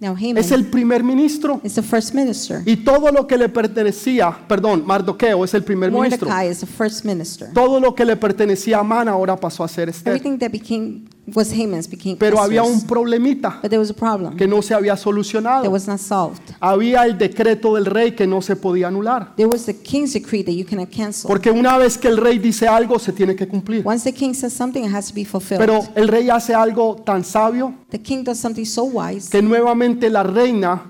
Now 0.00 0.14
Haman 0.14 0.38
es 0.38 0.50
el 0.50 0.64
primer 0.64 1.04
ministro 1.04 1.60
is 1.62 1.74
the 1.74 1.82
first 1.82 2.14
minister. 2.14 2.62
y 2.64 2.76
todo 2.76 3.12
lo 3.12 3.26
que 3.26 3.36
le 3.36 3.50
pertenecía, 3.50 4.34
perdón, 4.48 4.82
Mardoqueo 4.86 5.44
es 5.44 5.52
el 5.52 5.62
primer 5.62 5.90
ministro. 5.90 6.26
Mordecai 6.26 6.50
is 6.50 6.60
the 6.60 6.66
first 6.66 7.04
minister. 7.04 7.52
Todo 7.52 7.78
lo 7.78 7.94
que 7.94 8.06
le 8.06 8.16
pertenecía 8.16 8.78
a 8.78 8.80
Amán 8.80 9.08
ahora 9.08 9.36
pasó 9.36 9.62
a 9.62 9.68
ser 9.68 9.90
Esther. 9.90 10.16
Everything 10.16 10.38
that 10.38 10.50
became 10.50 11.04
was 11.34 11.52
Haman's 11.52 11.88
became 11.88 12.16
Pero 12.16 12.40
había 12.40 12.62
un 12.62 12.86
problemita 12.86 13.58
But 13.62 13.70
there 13.70 13.78
was 13.78 13.90
a 13.90 13.94
problem 13.94 14.36
que 14.36 14.46
no 14.46 14.62
se 14.62 14.74
había 14.74 14.94
that 14.94 15.02
solucionado. 15.02 15.68
was 15.70 15.86
not 15.86 15.98
solved. 15.98 16.40
Había 16.60 17.04
el 17.04 17.16
decreto 17.18 17.74
del 17.74 17.86
rey 17.86 18.12
que 18.12 18.26
no 18.26 18.42
se 18.42 18.56
podía 18.56 18.88
anular. 18.88 19.34
There 19.36 19.48
was 19.48 19.66
the 19.66 19.74
king's 19.74 20.12
decree 20.12 20.42
that 20.42 20.52
you 20.52 20.64
cannot 20.64 20.90
cancel. 20.90 21.28
Porque 21.28 21.50
una 21.50 21.78
vez 21.78 21.98
que 21.98 22.08
el 22.08 22.16
rey 22.16 22.38
dice 22.38 22.66
algo, 22.68 22.98
se 22.98 23.12
tiene 23.12 23.34
que 23.36 23.46
cumplir. 23.48 23.82
Once 23.86 24.10
the 24.10 24.16
king 24.16 24.34
says 24.34 24.52
something, 24.52 24.84
it 24.84 24.94
has 24.94 25.08
to 25.08 25.14
be 25.14 25.24
fulfilled. 25.24 25.60
Pero 25.60 25.80
el 25.94 26.08
rey 26.08 26.28
hace 26.30 26.54
algo 26.54 26.96
tan 27.04 27.24
sabio 27.24 27.74
the 27.90 28.00
king 28.00 28.22
does 28.24 28.38
something 28.38 28.64
so 28.64 28.84
wise. 28.84 29.30
que 29.30 29.42
nuevamente 29.42 30.10
la 30.10 30.22
reina 30.22 30.82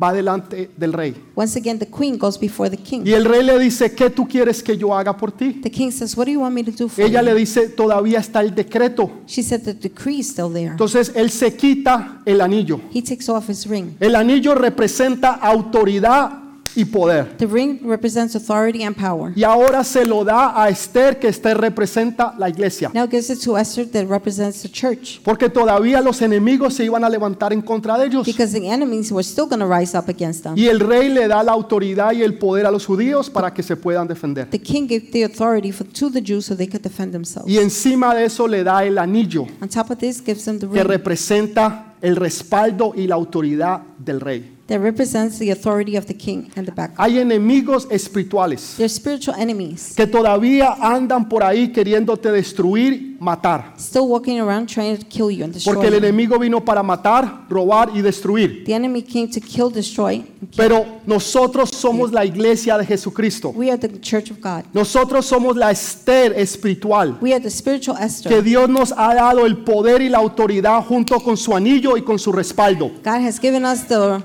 va 0.00 0.12
delante 0.12 0.70
del 0.76 0.92
rey. 0.92 1.14
Once 1.34 1.58
again, 1.58 1.78
the 1.78 1.86
queen 1.86 2.16
goes 2.16 2.38
before 2.38 2.70
the 2.70 2.76
king. 2.76 3.02
Y 3.04 3.12
el 3.12 3.24
rey 3.24 3.42
le 3.42 3.58
dice, 3.58 3.94
¿qué 3.94 4.10
tú 4.10 4.26
quieres 4.28 4.62
que 4.62 4.76
yo 4.76 4.94
haga 4.94 5.16
por 5.16 5.32
ti? 5.32 5.60
The 5.62 5.70
king 5.70 5.90
says, 5.90 6.16
"What 6.16 6.26
do 6.26 6.32
you 6.32 6.40
want 6.40 6.54
me 6.54 6.64
to 6.64 6.70
do 6.70 6.88
for 6.88 7.04
Ella 7.04 7.20
you?" 7.20 7.26
le 7.26 7.34
dice, 7.34 7.68
todavía 7.68 8.20
está 8.20 8.40
el 8.40 8.54
decreto. 8.54 9.10
She 9.26 9.42
said, 9.42 9.62
"The 9.62 9.74
decree 9.74 10.20
is 10.20 10.28
still 10.28 10.52
there." 10.52 10.70
Entonces 10.70 11.12
él 11.14 11.30
se 11.30 11.56
quita 11.56 12.22
el 12.24 12.40
anillo. 12.40 12.80
He 12.92 13.02
takes 13.02 13.28
off 13.28 13.48
his 13.48 13.66
ring. 13.66 13.96
El 13.98 14.14
anillo 14.14 14.54
representa 14.54 15.32
autoridad 15.34 16.47
y 16.78 16.84
poder. 16.84 17.36
The 17.38 17.46
ring 17.46 17.80
represents 17.82 18.36
authority 18.36 18.84
and 18.84 18.94
power. 18.94 19.32
Y 19.34 19.42
ahora 19.42 19.82
se 19.82 20.04
lo 20.04 20.24
da 20.24 20.62
a 20.62 20.68
Esther, 20.68 21.18
que 21.18 21.26
Esther 21.26 21.58
representa 21.58 22.36
la 22.38 22.48
iglesia. 22.48 22.88
Now 22.94 23.08
gives 23.08 23.28
it 23.30 23.42
to 23.42 23.58
Esther 23.58 23.84
that 23.90 24.06
represents 24.08 24.62
the 24.62 24.68
church. 24.68 25.20
Porque 25.24 25.48
todavía 25.48 26.00
los 26.00 26.22
enemigos 26.22 26.74
se 26.74 26.84
iban 26.84 27.02
a 27.02 27.08
levantar 27.08 27.52
en 27.52 27.62
contra 27.62 27.98
de 27.98 28.06
ellos. 28.06 28.24
Because 28.24 28.56
the 28.56 28.68
enemies 28.68 29.10
were 29.10 29.24
still 29.24 29.46
going 29.46 29.58
to 29.58 29.66
rise 29.66 29.98
up 29.98 30.08
against 30.08 30.44
them. 30.44 30.56
Y 30.56 30.68
el 30.68 30.78
rey 30.78 31.08
le 31.08 31.26
da 31.26 31.42
la 31.42 31.50
autoridad 31.50 32.12
y 32.12 32.22
el 32.22 32.38
poder 32.38 32.64
a 32.64 32.70
los 32.70 32.86
judíos 32.86 33.28
para 33.28 33.52
que 33.52 33.64
se 33.64 33.74
puedan 33.74 34.06
defender. 34.06 34.48
The 34.48 34.60
king 34.60 34.86
gave 34.86 35.10
the 35.10 35.24
authority 35.24 35.72
for, 35.72 35.84
to 35.84 36.10
the 36.12 36.22
Jews 36.22 36.46
so 36.46 36.56
they 36.56 36.68
could 36.68 36.84
defend 36.84 37.10
themselves. 37.10 37.50
Y 37.50 37.58
encima 37.58 38.14
de 38.14 38.26
eso 38.26 38.46
le 38.46 38.62
da 38.62 38.84
el 38.84 38.98
anillo 38.98 39.46
On 39.60 39.68
top 39.68 39.90
of 39.90 39.98
this, 39.98 40.22
gives 40.24 40.44
them 40.44 40.60
the 40.60 40.68
que 40.68 40.74
ring 40.74 40.86
representa 40.86 41.94
el 42.00 42.14
respaldo 42.14 42.92
y 42.94 43.08
la 43.08 43.16
autoridad 43.16 43.82
del 43.98 44.20
rey. 44.20 44.57
That 44.68 44.80
represents 44.80 45.38
the 45.38 45.50
authority 45.50 45.96
of 45.96 46.06
the 46.06 46.14
king 46.14 46.50
and 46.54 46.66
the 46.66 46.72
back. 46.72 46.92
Hay 46.98 47.18
enemigos 47.18 47.88
espirituales 47.90 48.74
They're 48.76 48.88
spiritual 48.88 49.34
enemies, 49.38 49.94
que 49.96 50.06
todavía 50.06 50.76
andan 50.80 51.28
por 51.28 51.42
ahí 51.42 51.72
queriéndote 51.72 52.30
destruir, 52.30 53.16
matar. 53.18 53.72
still 53.78 54.06
walking 54.06 54.38
around 54.40 54.68
trying 54.68 54.96
to 54.96 55.06
kill 55.06 55.30
you 55.30 55.42
and 55.44 55.54
destroy 55.54 55.74
Porque 55.74 55.88
el 55.88 55.94
you. 55.94 55.98
enemigo 55.98 56.38
vino 56.38 56.62
para 56.64 56.82
matar, 56.82 57.46
robar 57.48 57.90
y 57.94 58.02
destruir. 58.02 58.64
The 58.66 58.74
enemy 58.74 59.02
came 59.02 59.28
to 59.28 59.40
kill, 59.40 59.70
destroy. 59.70 60.16
and 60.40 60.50
kill. 60.50 60.56
Pero 60.56 60.86
nosotros 61.06 61.70
somos 61.70 62.12
la 62.12 62.24
iglesia 62.26 62.76
de 62.76 62.84
Jesucristo. 62.84 63.50
We 63.50 63.70
are 63.70 63.78
the 63.78 63.98
church 64.00 64.30
of 64.30 64.38
God. 64.40 64.64
Nosotros 64.74 65.24
somos 65.26 65.56
la 65.56 65.70
Esther 65.70 66.34
espiritual. 66.38 67.16
We 67.22 67.32
are 67.32 67.40
the 67.40 67.50
spiritual 67.50 67.96
Que 67.96 68.04
Esther. 68.04 68.42
Dios 68.42 68.68
nos 68.68 68.92
ha 68.92 69.14
dado 69.14 69.46
el 69.46 69.64
poder 69.64 70.02
y 70.02 70.10
la 70.10 70.18
autoridad 70.18 70.84
junto 70.84 71.18
con 71.20 71.36
su 71.38 71.56
anillo 71.56 71.96
y 71.96 72.02
con 72.02 72.18
su 72.18 72.32
respaldo. 72.32 72.90
God 73.02 73.22
has 73.26 73.40
given 73.40 73.64
us 73.64 73.86
the, 73.88 74.22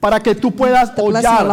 Para 0.00 0.20
que 0.20 0.34
tú 0.34 0.52
puedas 0.52 0.92
hollar 0.96 1.46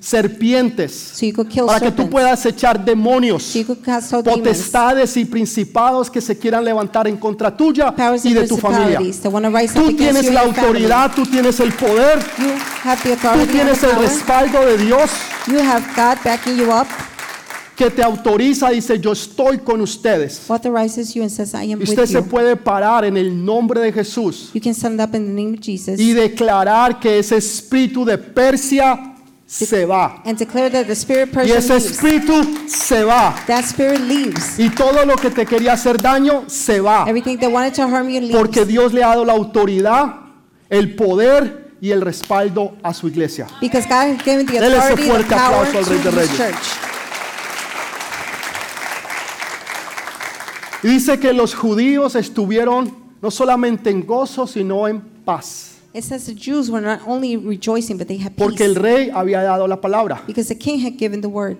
serpientes. 0.00 0.92
So 0.92 1.26
you 1.26 1.32
could 1.32 1.48
kill 1.48 1.66
Para 1.66 1.78
que 1.80 1.92
tú 1.92 2.10
puedas 2.10 2.44
echar 2.44 2.84
demonios. 2.84 3.44
So 3.44 3.60
you 3.60 3.66
could 3.66 3.84
cast 3.84 4.12
out 4.12 4.24
demons. 4.24 4.40
potestades 4.40 5.16
y 5.16 5.24
principados 5.24 6.10
que 6.10 6.20
se 6.20 6.36
quieran 6.36 6.64
levantar 6.64 7.06
en 7.06 7.16
contra 7.16 7.56
tuya 7.56 7.94
Powers 7.94 8.24
y 8.24 8.34
de 8.34 8.48
tu 8.48 8.56
familia. 8.56 8.98
Tú 8.98 9.96
tienes 9.96 10.32
la 10.32 10.40
autoridad, 10.40 11.12
tú 11.14 11.24
tienes 11.24 11.60
el 11.60 11.72
poder, 11.72 12.18
tú 12.18 13.46
tienes 13.46 13.82
el 13.84 13.96
respaldo 13.96 14.66
de 14.66 14.78
Dios 14.78 15.10
You 15.46 15.58
have 15.58 15.82
God 15.96 16.18
backing 16.22 16.58
you 16.58 16.70
up, 16.70 16.86
que 17.84 17.90
te 17.90 18.02
autoriza, 18.02 18.68
dice, 18.70 19.00
yo 19.00 19.12
estoy 19.12 19.58
con 19.58 19.80
ustedes. 19.80 20.50
authorizes 20.50 21.14
you 21.14 21.22
and 21.22 21.30
says, 21.30 21.54
I 21.54 21.72
am 21.72 21.80
Y 21.80 21.84
usted 21.84 22.00
with 22.02 22.08
se 22.08 22.18
you. 22.18 22.24
puede 22.28 22.56
parar 22.56 23.04
en 23.06 23.16
el 23.16 23.42
nombre 23.44 23.80
de 23.80 23.90
Jesús 23.92 24.50
You 24.52 24.60
can 24.60 24.74
stand 24.74 25.00
up 25.00 25.14
in 25.14 25.24
the 25.26 25.32
name 25.42 25.54
of 25.54 25.60
Jesus 25.64 25.98
y 25.98 26.12
declarar 26.12 27.00
que 27.00 27.18
ese 27.18 27.36
espíritu 27.38 28.04
de 28.04 28.18
Persia 28.18 29.14
se 29.46 29.84
va. 29.86 30.22
and 30.26 30.38
declare 30.38 30.68
that 30.70 30.86
the 30.86 30.94
spirit 30.94 31.28
Y 31.30 31.32
person 31.32 31.56
ese 31.58 31.68
leaves. 31.72 31.90
espíritu 31.90 32.68
se 32.68 33.02
va. 33.02 33.34
That 33.46 33.64
spirit 33.64 34.00
leaves. 34.00 34.58
Y 34.58 34.68
todo 34.70 35.04
lo 35.06 35.16
que 35.16 35.30
te 35.30 35.46
quería 35.46 35.72
hacer 35.72 35.96
daño 36.00 36.44
se 36.48 36.80
va. 36.80 37.04
Everything 37.08 37.38
that 37.38 37.50
wanted 37.50 37.72
to 37.74 37.82
harm 37.88 38.08
you 38.10 38.20
leaves. 38.20 38.36
Porque 38.36 38.64
Dios 38.66 38.92
le 38.92 39.02
ha 39.02 39.08
dado 39.08 39.24
la 39.24 39.32
autoridad, 39.32 40.16
el 40.68 40.94
poder 40.94 41.70
y 41.80 41.90
el 41.92 42.02
respaldo 42.02 42.76
a 42.82 42.92
su 42.92 43.08
iglesia. 43.08 43.46
Because 43.60 43.88
God 43.88 44.14
has 44.14 44.22
given 44.22 44.44
the 44.46 44.60
Dele 44.60 44.76
ese 44.76 44.92
authority, 44.92 45.02
the 45.02 45.08
fuerte 45.08 45.34
power 45.34 45.66
aplauso 45.66 45.78
al 45.78 45.84
to 45.84 45.90
Rey 45.90 45.98
de 45.98 46.08
His 46.10 46.14
Reyes. 46.14 46.36
church. 46.36 46.89
Y 50.82 50.88
dice 50.88 51.18
que 51.18 51.32
los 51.32 51.54
judíos 51.54 52.14
estuvieron 52.14 52.94
no 53.20 53.30
solamente 53.30 53.90
en 53.90 54.06
gozo, 54.06 54.46
sino 54.46 54.88
en 54.88 55.00
paz. 55.00 55.76
It 55.92 56.04
says 56.04 56.24
the 56.26 56.34
Jews 56.34 56.70
were 56.70 56.80
not 56.80 57.00
only 57.06 57.36
rejoicing, 57.36 57.98
but 57.98 58.06
they 58.06 58.16
had 58.22 58.32
Porque 58.36 58.64
el 58.64 58.74
peace. 58.74 58.82
rey 58.82 59.10
había 59.12 59.42
dado 59.42 59.66
la 59.66 59.80
palabra. 59.80 60.22
Because 60.26 60.48
the 60.48 60.56
king 60.58 60.78
had 60.84 60.96
given 60.98 61.20
the 61.20 61.26
word. 61.28 61.56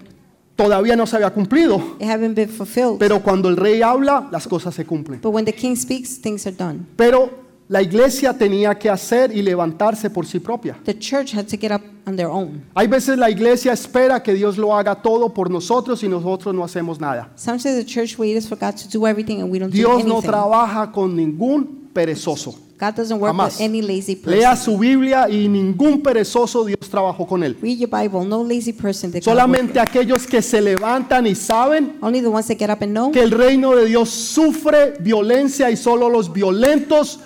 Todavía 0.56 0.94
no 0.94 1.06
se 1.06 1.16
había 1.16 1.30
cumplido. 1.30 1.78
It 1.98 2.06
hadn't 2.08 2.34
been 2.34 2.48
fulfilled. 2.48 2.98
Pero 2.98 3.20
cuando 3.22 3.48
el 3.48 3.56
rey 3.56 3.82
habla, 3.82 4.28
las 4.30 4.46
cosas 4.46 4.74
se 4.74 4.84
cumplen. 4.84 5.20
But 5.20 5.32
when 5.34 5.44
the 5.44 5.52
king 5.54 5.74
speaks, 5.74 6.20
things 6.20 6.46
are 6.46 6.54
done. 6.56 6.86
Pero 6.96 7.30
la 7.70 7.80
iglesia 7.80 8.36
tenía 8.36 8.76
que 8.76 8.90
hacer 8.90 9.30
y 9.32 9.42
levantarse 9.42 10.10
por 10.10 10.26
sí 10.26 10.40
propia. 10.40 10.76
The 10.84 10.98
church 10.98 11.32
had 11.32 11.46
to 11.46 11.56
get 11.56 11.70
up 11.70 11.82
on 12.04 12.16
their 12.16 12.26
own. 12.26 12.64
Hay 12.74 12.88
veces 12.88 13.16
la 13.16 13.30
iglesia 13.30 13.72
espera 13.72 14.20
que 14.20 14.34
Dios 14.34 14.58
lo 14.58 14.76
haga 14.76 15.00
todo 15.00 15.32
por 15.32 15.48
nosotros 15.48 16.02
y 16.02 16.08
nosotros 16.08 16.52
no 16.52 16.64
hacemos 16.64 16.98
nada. 16.98 17.30
Sometimes 17.36 17.76
the 17.76 17.84
church 17.84 18.18
waits 18.18 18.48
for 18.48 18.58
God 18.58 18.74
to 18.74 18.88
do 18.88 19.06
everything 19.06 19.40
and 19.40 19.52
we 19.52 19.60
don't 19.60 19.70
do 19.70 19.76
Dios 19.76 20.04
no 20.04 20.20
trabaja 20.20 20.90
con 20.90 21.14
ningún 21.14 21.88
perezoso. 21.94 22.58
God 22.80 22.96
doesn't 22.96 23.20
work 23.20 23.30
Jamás. 23.30 23.58
with 23.58 23.66
any 23.66 23.82
lazy 23.82 24.20
Lea 24.24 24.48
person. 24.48 24.56
su 24.56 24.78
Biblia 24.78 25.28
y 25.28 25.46
ningún 25.46 26.02
perezoso 26.02 26.64
Dios 26.64 26.88
trabajó 26.90 27.24
con 27.24 27.44
él. 27.44 27.56
Read 27.62 27.76
your 27.76 27.90
Bible. 27.90 28.24
No 28.24 28.42
lazy 28.42 28.72
person 28.72 29.12
that 29.12 29.20
God 29.20 29.26
worked 29.26 29.38
Solamente 29.38 29.78
aquellos 29.78 30.26
que 30.26 30.42
se 30.42 30.60
levantan 30.60 31.26
y 31.26 31.36
saben. 31.36 31.98
Only 32.00 32.20
the 32.20 32.28
ones 32.28 32.48
that 32.48 32.58
get 32.58 32.70
up 32.70 32.82
and 32.82 32.94
know 32.94 33.12
que 33.12 33.22
el 33.22 33.30
reino 33.30 33.76
de 33.76 33.84
Dios 33.86 34.08
sufre 34.08 34.94
violencia 34.98 35.70
y 35.70 35.76
solo 35.76 36.08
los 36.08 36.32
violentos 36.32 37.20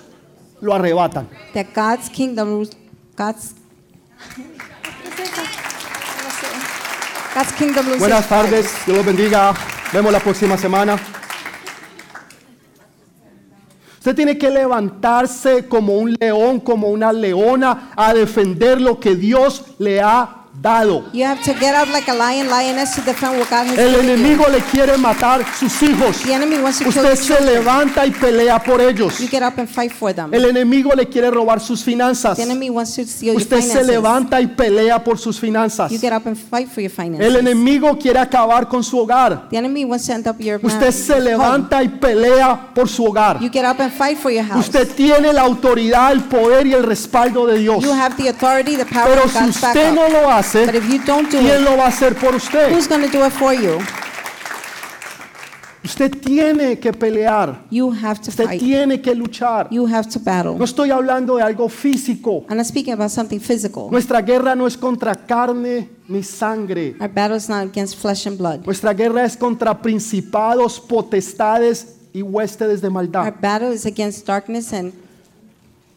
lo 0.65 0.73
arrebatan. 0.73 1.27
that 1.53 1.67
God's 1.73 2.09
kingdom 2.09 2.49
rules. 2.49 2.71
God's 3.15 3.53
God's 7.33 7.51
kingdom 7.53 7.85
rules. 7.85 7.99
Buenas 7.99 8.27
tardes, 8.27 8.73
Dios 8.85 8.97
los 8.97 9.05
bendiga. 9.05 9.53
Vemos 9.93 10.11
la 10.11 10.19
próxima 10.19 10.57
semana. 10.57 10.99
Usted 13.99 14.15
tiene 14.15 14.37
que 14.37 14.51
levantarse 14.51 15.67
como 15.67 15.95
un 15.95 16.15
león, 16.19 16.59
como 16.59 16.89
una 16.89 17.11
leona, 17.11 17.91
a 17.95 18.13
defender 18.13 18.79
lo 18.79 18.99
que 18.99 19.15
Dios 19.15 19.65
le 19.79 19.99
ha 19.99 20.44
dado. 20.61 21.05
You 21.13 21.25
have 21.25 21.41
to 21.43 21.53
get 21.59 21.75
up 21.75 21.87
like 21.91 22.09
a 22.09 22.13
lion, 22.13 22.47
lioness 22.49 22.95
to 22.95 23.01
defend 23.01 23.37
what 23.39 23.49
God 23.49 23.67
has 23.67 23.77
El 23.77 23.91
given 23.91 24.05
you. 24.07 24.13
enemigo 24.13 24.47
le 24.49 24.59
quiere 24.61 24.97
matar 24.97 25.45
sus 25.57 25.81
hijos. 25.81 26.23
The 26.23 26.33
enemy 26.33 26.57
wants 26.59 26.79
to 26.79 26.85
kill 26.85 26.89
Usted 26.89 27.03
your 27.07 27.17
se 27.17 27.23
children. 27.35 27.53
levanta 27.53 28.05
y 28.05 28.11
pelea 28.11 28.63
por 28.63 28.81
ellos. 28.81 29.19
You 29.19 29.27
get 29.27 29.43
up 29.43 29.57
and 29.57 29.67
fight 29.67 29.91
for 29.91 30.13
them. 30.13 30.33
El 30.33 30.45
enemigo 30.45 30.93
le 30.95 31.07
quiere 31.07 31.29
robar 31.31 31.59
sus 31.59 31.83
finanzas. 31.83 32.37
The 32.37 32.43
enemy 32.43 32.69
wants 32.69 32.95
to 32.95 33.05
steal 33.05 33.33
your 33.33 33.41
Usted 33.41 33.57
se 33.57 33.61
finances. 33.69 33.87
levanta 33.87 34.41
y 34.41 34.47
pelea 34.47 35.03
por 35.03 35.17
sus 35.17 35.39
finanzas. 35.39 35.91
You 35.91 35.99
get 35.99 36.13
up 36.13 36.25
and 36.27 36.37
fight 36.37 36.69
for 36.69 36.81
your 36.81 36.91
finances. 36.91 37.25
El 37.27 37.35
enemigo 37.37 37.97
quiere 37.97 38.19
acabar 38.19 38.67
con 38.67 38.83
su 38.83 38.97
hogar. 38.99 39.49
The 39.49 39.57
enemy 39.57 39.85
wants 39.85 40.05
to 40.07 40.13
end 40.13 40.27
up 40.27 40.39
your 40.39 40.59
Usted 40.63 40.91
se 40.91 41.13
home. 41.13 41.21
levanta 41.23 41.83
y 41.83 41.89
pelea 41.89 42.73
por 42.73 42.87
su 42.89 43.05
hogar. 43.05 43.39
You 43.39 43.49
get 43.49 43.65
up 43.65 43.79
and 43.81 43.91
fight 43.91 44.17
for 44.17 44.31
your 44.31 44.43
house. 44.45 44.59
Usted 44.65 44.87
tiene 44.95 45.31
la 45.33 45.41
autoridad, 45.41 46.11
el 46.11 46.23
poder 46.23 46.67
y 46.67 46.73
el 46.73 46.83
respaldo 46.83 47.45
de 47.47 47.59
Dios. 47.59 47.83
You 47.83 47.91
have 47.93 48.15
the 48.17 48.29
authority, 48.29 48.75
the 48.75 48.85
power, 48.85 49.07
Pero 49.07 49.27
si 49.27 49.49
usted 49.49 49.91
no 49.93 50.07
lo 50.09 50.25
But 50.25 50.44
hace, 50.45 50.75
if 50.77 50.89
you 50.89 50.99
don't 51.05 51.31
do 51.31 51.39
¿quién 51.39 51.61
it, 51.61 51.69
lo 51.69 51.77
va 51.77 51.85
a 51.85 51.87
hacer 51.89 52.15
por 52.15 52.35
usted? 52.35 52.71
who's 52.71 52.87
going 52.87 53.01
to 53.01 53.09
do 53.11 53.25
it 53.25 53.31
for 53.33 53.53
you? 53.53 53.79
Usted 55.83 56.17
tiene 56.19 56.79
que 56.79 56.91
pelear. 56.93 57.61
You 57.69 57.91
have 57.91 58.19
to 58.21 58.29
Usted 58.31 58.45
fight. 58.47 58.59
tiene 58.59 59.01
que 59.01 59.13
luchar. 59.13 59.67
You 59.69 59.85
have 59.85 60.09
to 60.09 60.19
battle. 60.19 60.57
No 60.57 60.65
estoy 60.65 60.89
hablando 60.89 61.35
de 61.37 61.43
algo 61.43 61.69
físico. 61.69 62.43
I'm 62.49 62.57
not 62.57 62.65
speaking 62.65 62.93
about 62.93 63.11
something 63.11 63.39
physical. 63.39 63.89
Nuestra 63.91 64.21
guerra 64.23 64.55
no 64.55 64.65
es 64.65 64.75
contra 64.77 65.13
carne 65.13 65.87
ni 66.07 66.23
sangre. 66.23 66.95
Our 66.99 67.07
battle 67.07 67.37
is 67.37 67.47
not 67.47 67.67
against 67.67 67.97
flesh 67.97 68.25
and 68.25 68.35
blood. 68.35 68.65
Nuestra 68.65 68.93
guerra 68.93 69.25
es 69.25 69.37
contra 69.37 69.79
principados, 69.79 70.79
potestades 70.79 71.97
y 72.13 72.23
huéspedes 72.23 72.81
de 72.81 72.87
Our 72.87 72.93
maldad. 72.93 73.33
battle 73.39 73.71
is 73.71 73.85
against 73.85 74.25
darkness 74.25 74.73
and 74.73 74.91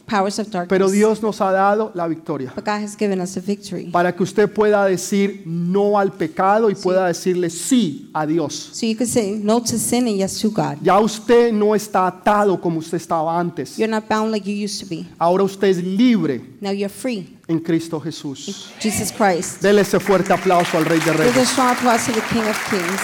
powers 0.09 0.39
of 0.39 0.47
darkness. 0.51 0.69
Pero 0.69 0.91
Dios 0.91 1.23
nos 1.23 1.41
ha 1.41 1.53
dado 1.53 1.93
la 1.95 2.09
victoria. 2.09 2.53
But 2.55 2.65
God 2.65 2.83
has 2.83 2.97
given 2.97 3.21
us 3.21 3.37
a 3.37 3.41
victory. 3.41 3.91
Para 3.93 4.13
que 4.15 4.23
usted 4.25 4.49
pueda 4.53 4.85
decir 4.87 5.43
no 5.47 5.99
al 5.99 6.13
pecado 6.13 6.71
y 6.71 6.75
pueda 6.75 7.07
decirle 7.07 7.51
sí 7.51 8.11
a 8.15 8.27
Dios. 8.27 8.55
So 8.73 8.87
you 8.87 8.97
could 8.97 9.09
say 9.09 9.39
no 9.43 9.61
to 9.61 9.79
sin 9.79 10.09
and 10.09 10.17
yes 10.17 10.41
to 10.41 10.51
God. 10.51 10.79
Ya 10.83 10.99
usted 10.99 11.53
no 11.53 11.75
está 11.75 12.07
atado 12.07 12.61
como 12.61 12.79
usted 12.79 12.97
estaba 12.97 13.39
antes. 13.39 13.77
You're 13.79 13.91
not 13.91 14.09
bound 14.09 14.33
like 14.33 14.47
you 14.49 14.55
used 14.65 14.81
to 14.81 14.87
be. 14.89 15.07
Ahora 15.19 15.45
usted 15.45 15.69
es 15.69 15.77
libre 15.85 16.41
Now 16.61 16.71
you're 16.73 16.89
free. 16.89 17.37
en 17.47 17.61
Cristo 17.61 18.01
Jesús. 18.01 18.71
Jesus 18.81 19.13
Christ. 19.13 19.63
Dele 19.63 19.83
ese 19.83 19.99
fuerte 20.01 20.33
aplauso 20.33 20.77
al 20.79 20.85
Rey 20.85 20.99
de 20.99 21.05
Give 21.13 21.23
a 21.23 21.33
Reyes. 21.33 21.49
strong 21.49 21.71
applause 21.77 22.05
to 22.07 22.13
the 22.13 22.23
King 22.33 22.43
of 22.49 22.57
Kings. 22.71 23.01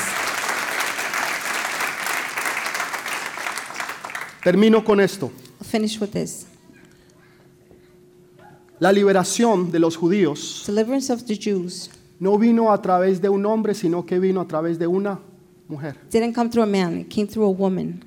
Termino 4.42 4.84
con 4.84 5.00
esto. 5.00 5.30
I'll 5.60 5.66
finish 5.66 5.98
with 6.00 6.12
this. 6.12 6.46
La 8.84 8.92
liberación 8.92 9.72
de 9.72 9.78
los 9.78 9.96
judíos 9.96 10.62
Deliverance 10.66 11.10
of 11.10 11.24
the 11.24 11.34
Jews 11.34 11.88
no 12.20 12.36
vino 12.38 12.70
a 12.70 12.82
través 12.82 13.18
de 13.22 13.30
un 13.30 13.46
hombre, 13.46 13.72
sino 13.72 14.04
que 14.04 14.18
vino 14.18 14.42
a 14.42 14.46
través 14.46 14.78
de 14.78 14.86
una 14.86 15.20
mujer. 15.68 15.96
didn't 16.10 16.34
come 16.34 16.50
through 16.50 16.64
a 16.64 16.66
man, 16.66 16.98
it 16.98 17.08
came 17.08 17.26
through 17.26 17.46
a 17.46 17.50
woman. 17.50 18.04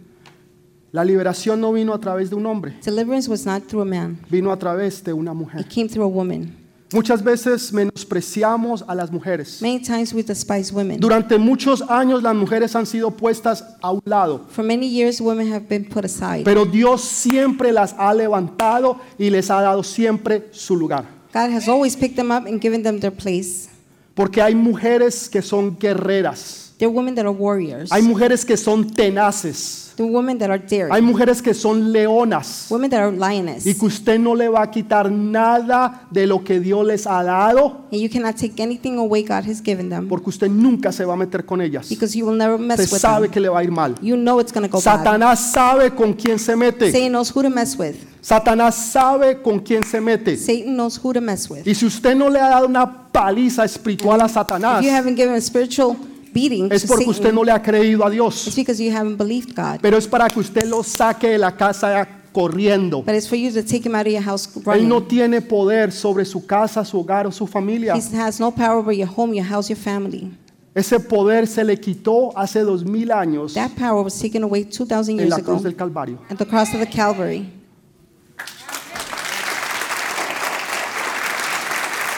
La 0.92 1.04
liberación 1.04 1.62
no 1.62 1.74
vino 1.74 1.96
a 1.96 2.00
través 2.00 2.30
de 2.30 2.36
un 2.36 2.46
hombre, 2.46 2.76
Deliverance 2.86 3.28
was 3.28 3.44
not 3.44 3.63
through 3.63 3.82
a 3.82 3.86
man, 3.86 4.20
vino 4.30 4.52
a 4.52 4.60
través 4.60 5.04
de 5.04 5.13
una 5.13 5.34
mujer. 5.34 5.62
it 5.62 5.68
came 5.68 5.90
through 5.90 6.06
a 6.06 6.08
woman. 6.08 6.56
Muchas 6.93 7.21
veces 7.21 7.73
menospreciamos 7.73 8.86
a 8.88 8.95
las 8.95 9.12
mujeres. 9.12 9.62
Many 9.62 9.82
times 9.82 10.13
we 10.13 10.23
despise 10.23 10.71
women. 10.73 11.00
Durante 11.02 11.38
muchos 11.38 11.82
años 11.89 12.23
las 12.23 12.34
mujeres 12.34 12.73
han 12.76 12.86
sido 12.86 13.12
puestas 13.12 13.63
a 13.82 13.91
un 13.91 14.02
lado, 14.06 14.45
For 14.50 14.63
many 14.63 14.88
years, 14.88 15.19
women 15.19 15.52
have 15.52 15.67
been 15.67 15.84
put 15.84 16.06
aside. 16.06 16.43
pero 16.45 16.65
Dios 16.65 17.02
siempre 17.02 17.73
las 17.73 17.93
ha 17.97 18.13
levantado 18.13 19.00
y 19.17 19.30
les 19.30 19.50
ha 19.52 19.62
dado 19.62 19.84
siempre 19.84 20.47
su 20.52 20.78
lugar. 20.78 21.04
God 21.34 21.52
has 21.54 21.67
always 21.67 21.95
picked 21.97 22.15
them 22.15 22.32
up 22.32 22.45
and 22.47 22.62
given 22.62 22.82
them 22.84 23.00
their 23.02 23.12
place. 23.12 23.67
Porque 24.15 24.41
hay 24.41 24.56
mujeres 24.56 25.28
que 25.30 25.41
son 25.41 25.78
guerreras. 25.78 26.67
They're 26.78 26.92
women 26.92 27.16
that 27.16 27.26
are 27.26 27.32
warriors. 27.32 27.92
Hay 27.92 28.04
mujeres 28.04 28.46
que 28.46 28.56
son 28.56 28.88
tenaces. 28.92 29.94
They're 29.96 30.06
women 30.06 30.38
that 30.38 30.52
are 30.52 30.60
daring. 30.60 30.94
Hay 30.94 31.02
mujeres 31.02 31.42
que 31.42 31.56
son 31.56 31.92
leonas. 31.92 32.68
women 32.70 32.92
that 32.92 33.00
are 33.00 33.12
lioness. 33.12 33.66
Y 33.66 33.74
que 33.74 33.88
usted 33.88 34.20
no 34.20 34.36
le 34.36 34.48
va 34.48 34.62
a 34.62 34.70
quitar 34.70 35.12
nada 35.12 36.04
de 36.12 36.28
lo 36.28 36.44
que 36.44 36.60
Dios 36.60 36.86
les 36.86 37.08
ha 37.08 37.24
dado. 37.24 37.88
And 37.92 38.00
you 38.00 38.10
cannot 38.10 38.36
take 38.36 38.62
anything 38.62 39.00
away 39.00 39.24
God 39.24 39.44
has 39.50 39.60
given 39.60 39.90
them 39.90 40.08
Porque 40.08 40.30
usted 40.30 40.50
nunca 40.50 40.92
se 40.92 41.04
va 41.04 41.13
a 41.13 41.18
meter 41.18 41.46
con 41.46 41.62
ellas. 41.62 41.90
because 41.90 42.16
you 42.16 42.28
will 42.28 42.38
never 42.38 42.60
mess 42.60 42.80
Usted 42.80 42.94
with 42.94 43.02
sabe 43.02 43.22
them. 43.24 43.32
que 43.32 43.40
le 43.40 43.50
va 43.50 43.60
a 43.60 43.63
ir 43.63 43.72
mal. 43.72 43.96
You 44.00 44.16
know 44.16 44.40
it's 44.40 44.52
going 44.54 44.68
to 44.68 44.72
go 44.72 44.78
bad. 44.80 45.00
Satanás 45.00 45.52
sabe 45.52 45.96
con 45.96 46.13
quién 46.13 46.38
se 46.38 46.56
mete. 46.56 46.92
Satan 46.92 47.12
knows 47.12 47.36
who 47.36 47.42
to 47.42 47.50
mess 47.50 47.75
with. 47.75 47.96
Satanás 48.21 48.75
sabe 48.75 49.42
con 49.42 49.62
quién 49.62 49.84
se 49.84 50.00
mete. 50.00 50.38
Satan 50.38 50.75
knows 50.75 51.00
who 51.04 51.12
to 51.12 51.21
mess 51.21 51.50
with. 51.50 51.65
Y 51.65 51.73
si 51.73 51.88
usted 51.88 52.15
no 52.15 52.30
le 52.30 52.40
ha 52.40 52.50
dado 52.50 52.67
una 52.67 53.10
paliza 53.12 53.65
espiritual 53.65 54.21
a 54.21 54.25
If 54.28 54.34
Satanás, 54.34 54.84
you 54.86 54.92
haven't 54.92 55.15
given 55.15 55.34
a 55.34 55.42
spiritual 55.42 55.96
beating 56.40 56.71
es 56.71 56.85
porque 56.85 57.10
usted 57.10 57.33
no 57.33 57.44
le 57.44 57.52
ha 57.52 57.62
creído 57.62 58.04
a 58.04 58.08
it's 58.08 58.13
Dios. 58.13 58.56
because 58.56 58.83
you 58.83 58.92
haven't 58.96 59.17
believed 59.17 59.56
God. 59.56 59.79
Pero 59.81 59.98
es 59.98 60.08
para 60.08 60.27
que 60.29 60.40
usted 60.40 60.65
lo 60.65 60.83
saque 60.83 61.29
de 61.29 61.38
la 61.38 61.56
casa 61.56 62.08
corriendo. 62.31 63.02
But 63.02 63.15
it's 63.15 63.27
for 63.27 63.38
you 63.38 63.52
to 63.52 63.63
take 63.63 63.85
him 63.88 63.96
out 63.96 64.06
of 64.06 64.13
your 64.13 64.21
house 64.23 64.48
Él 64.56 64.63
running. 64.65 64.90
no 64.90 65.02
tiene 65.04 65.42
poder 65.42 65.92
sobre 65.92 66.23
su 66.25 66.46
casa, 66.46 66.85
su 66.85 67.00
hogar 67.00 67.25
o 67.25 67.31
su 67.31 67.48
familia. 67.48 67.96
He 67.96 68.17
has 68.17 68.40
no 68.40 68.52
power 68.52 68.77
over 68.77 68.94
your 68.94 69.10
home, 69.15 69.33
your 69.35 69.46
house, 69.48 69.69
your 69.69 69.77
family. 69.79 70.31
Ese 70.75 71.00
poder 71.00 71.48
se 71.48 71.63
le 71.63 71.75
quitó 71.79 72.38
hace 72.38 72.60
dos 72.60 72.85
mil 72.85 73.12
años 73.12 73.56
That 73.56 73.71
power 73.75 74.04
was 74.04 74.13
taken 74.19 74.44
away 74.44 74.63
2,000 74.63 75.13
en 75.13 75.17
years 75.17 75.29
la 75.31 75.38
ago 75.38 75.54
cruz 75.54 75.63
del 75.63 75.75
Calvario. 75.75 76.19
at 76.29 76.38
the 76.38 76.46
cross 76.46 76.71
of 76.75 76.79
the 76.79 76.88
Calvary. 76.88 77.52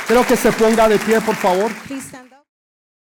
Quiero 0.07 0.25
que 0.25 0.35
se 0.35 0.51
ponga 0.51 0.89
de 0.89 0.97
pie, 0.97 1.21
por 1.21 1.35
favor. 1.35 1.71
Please 1.87 2.03
stand 2.07 2.33
up. 2.33 2.38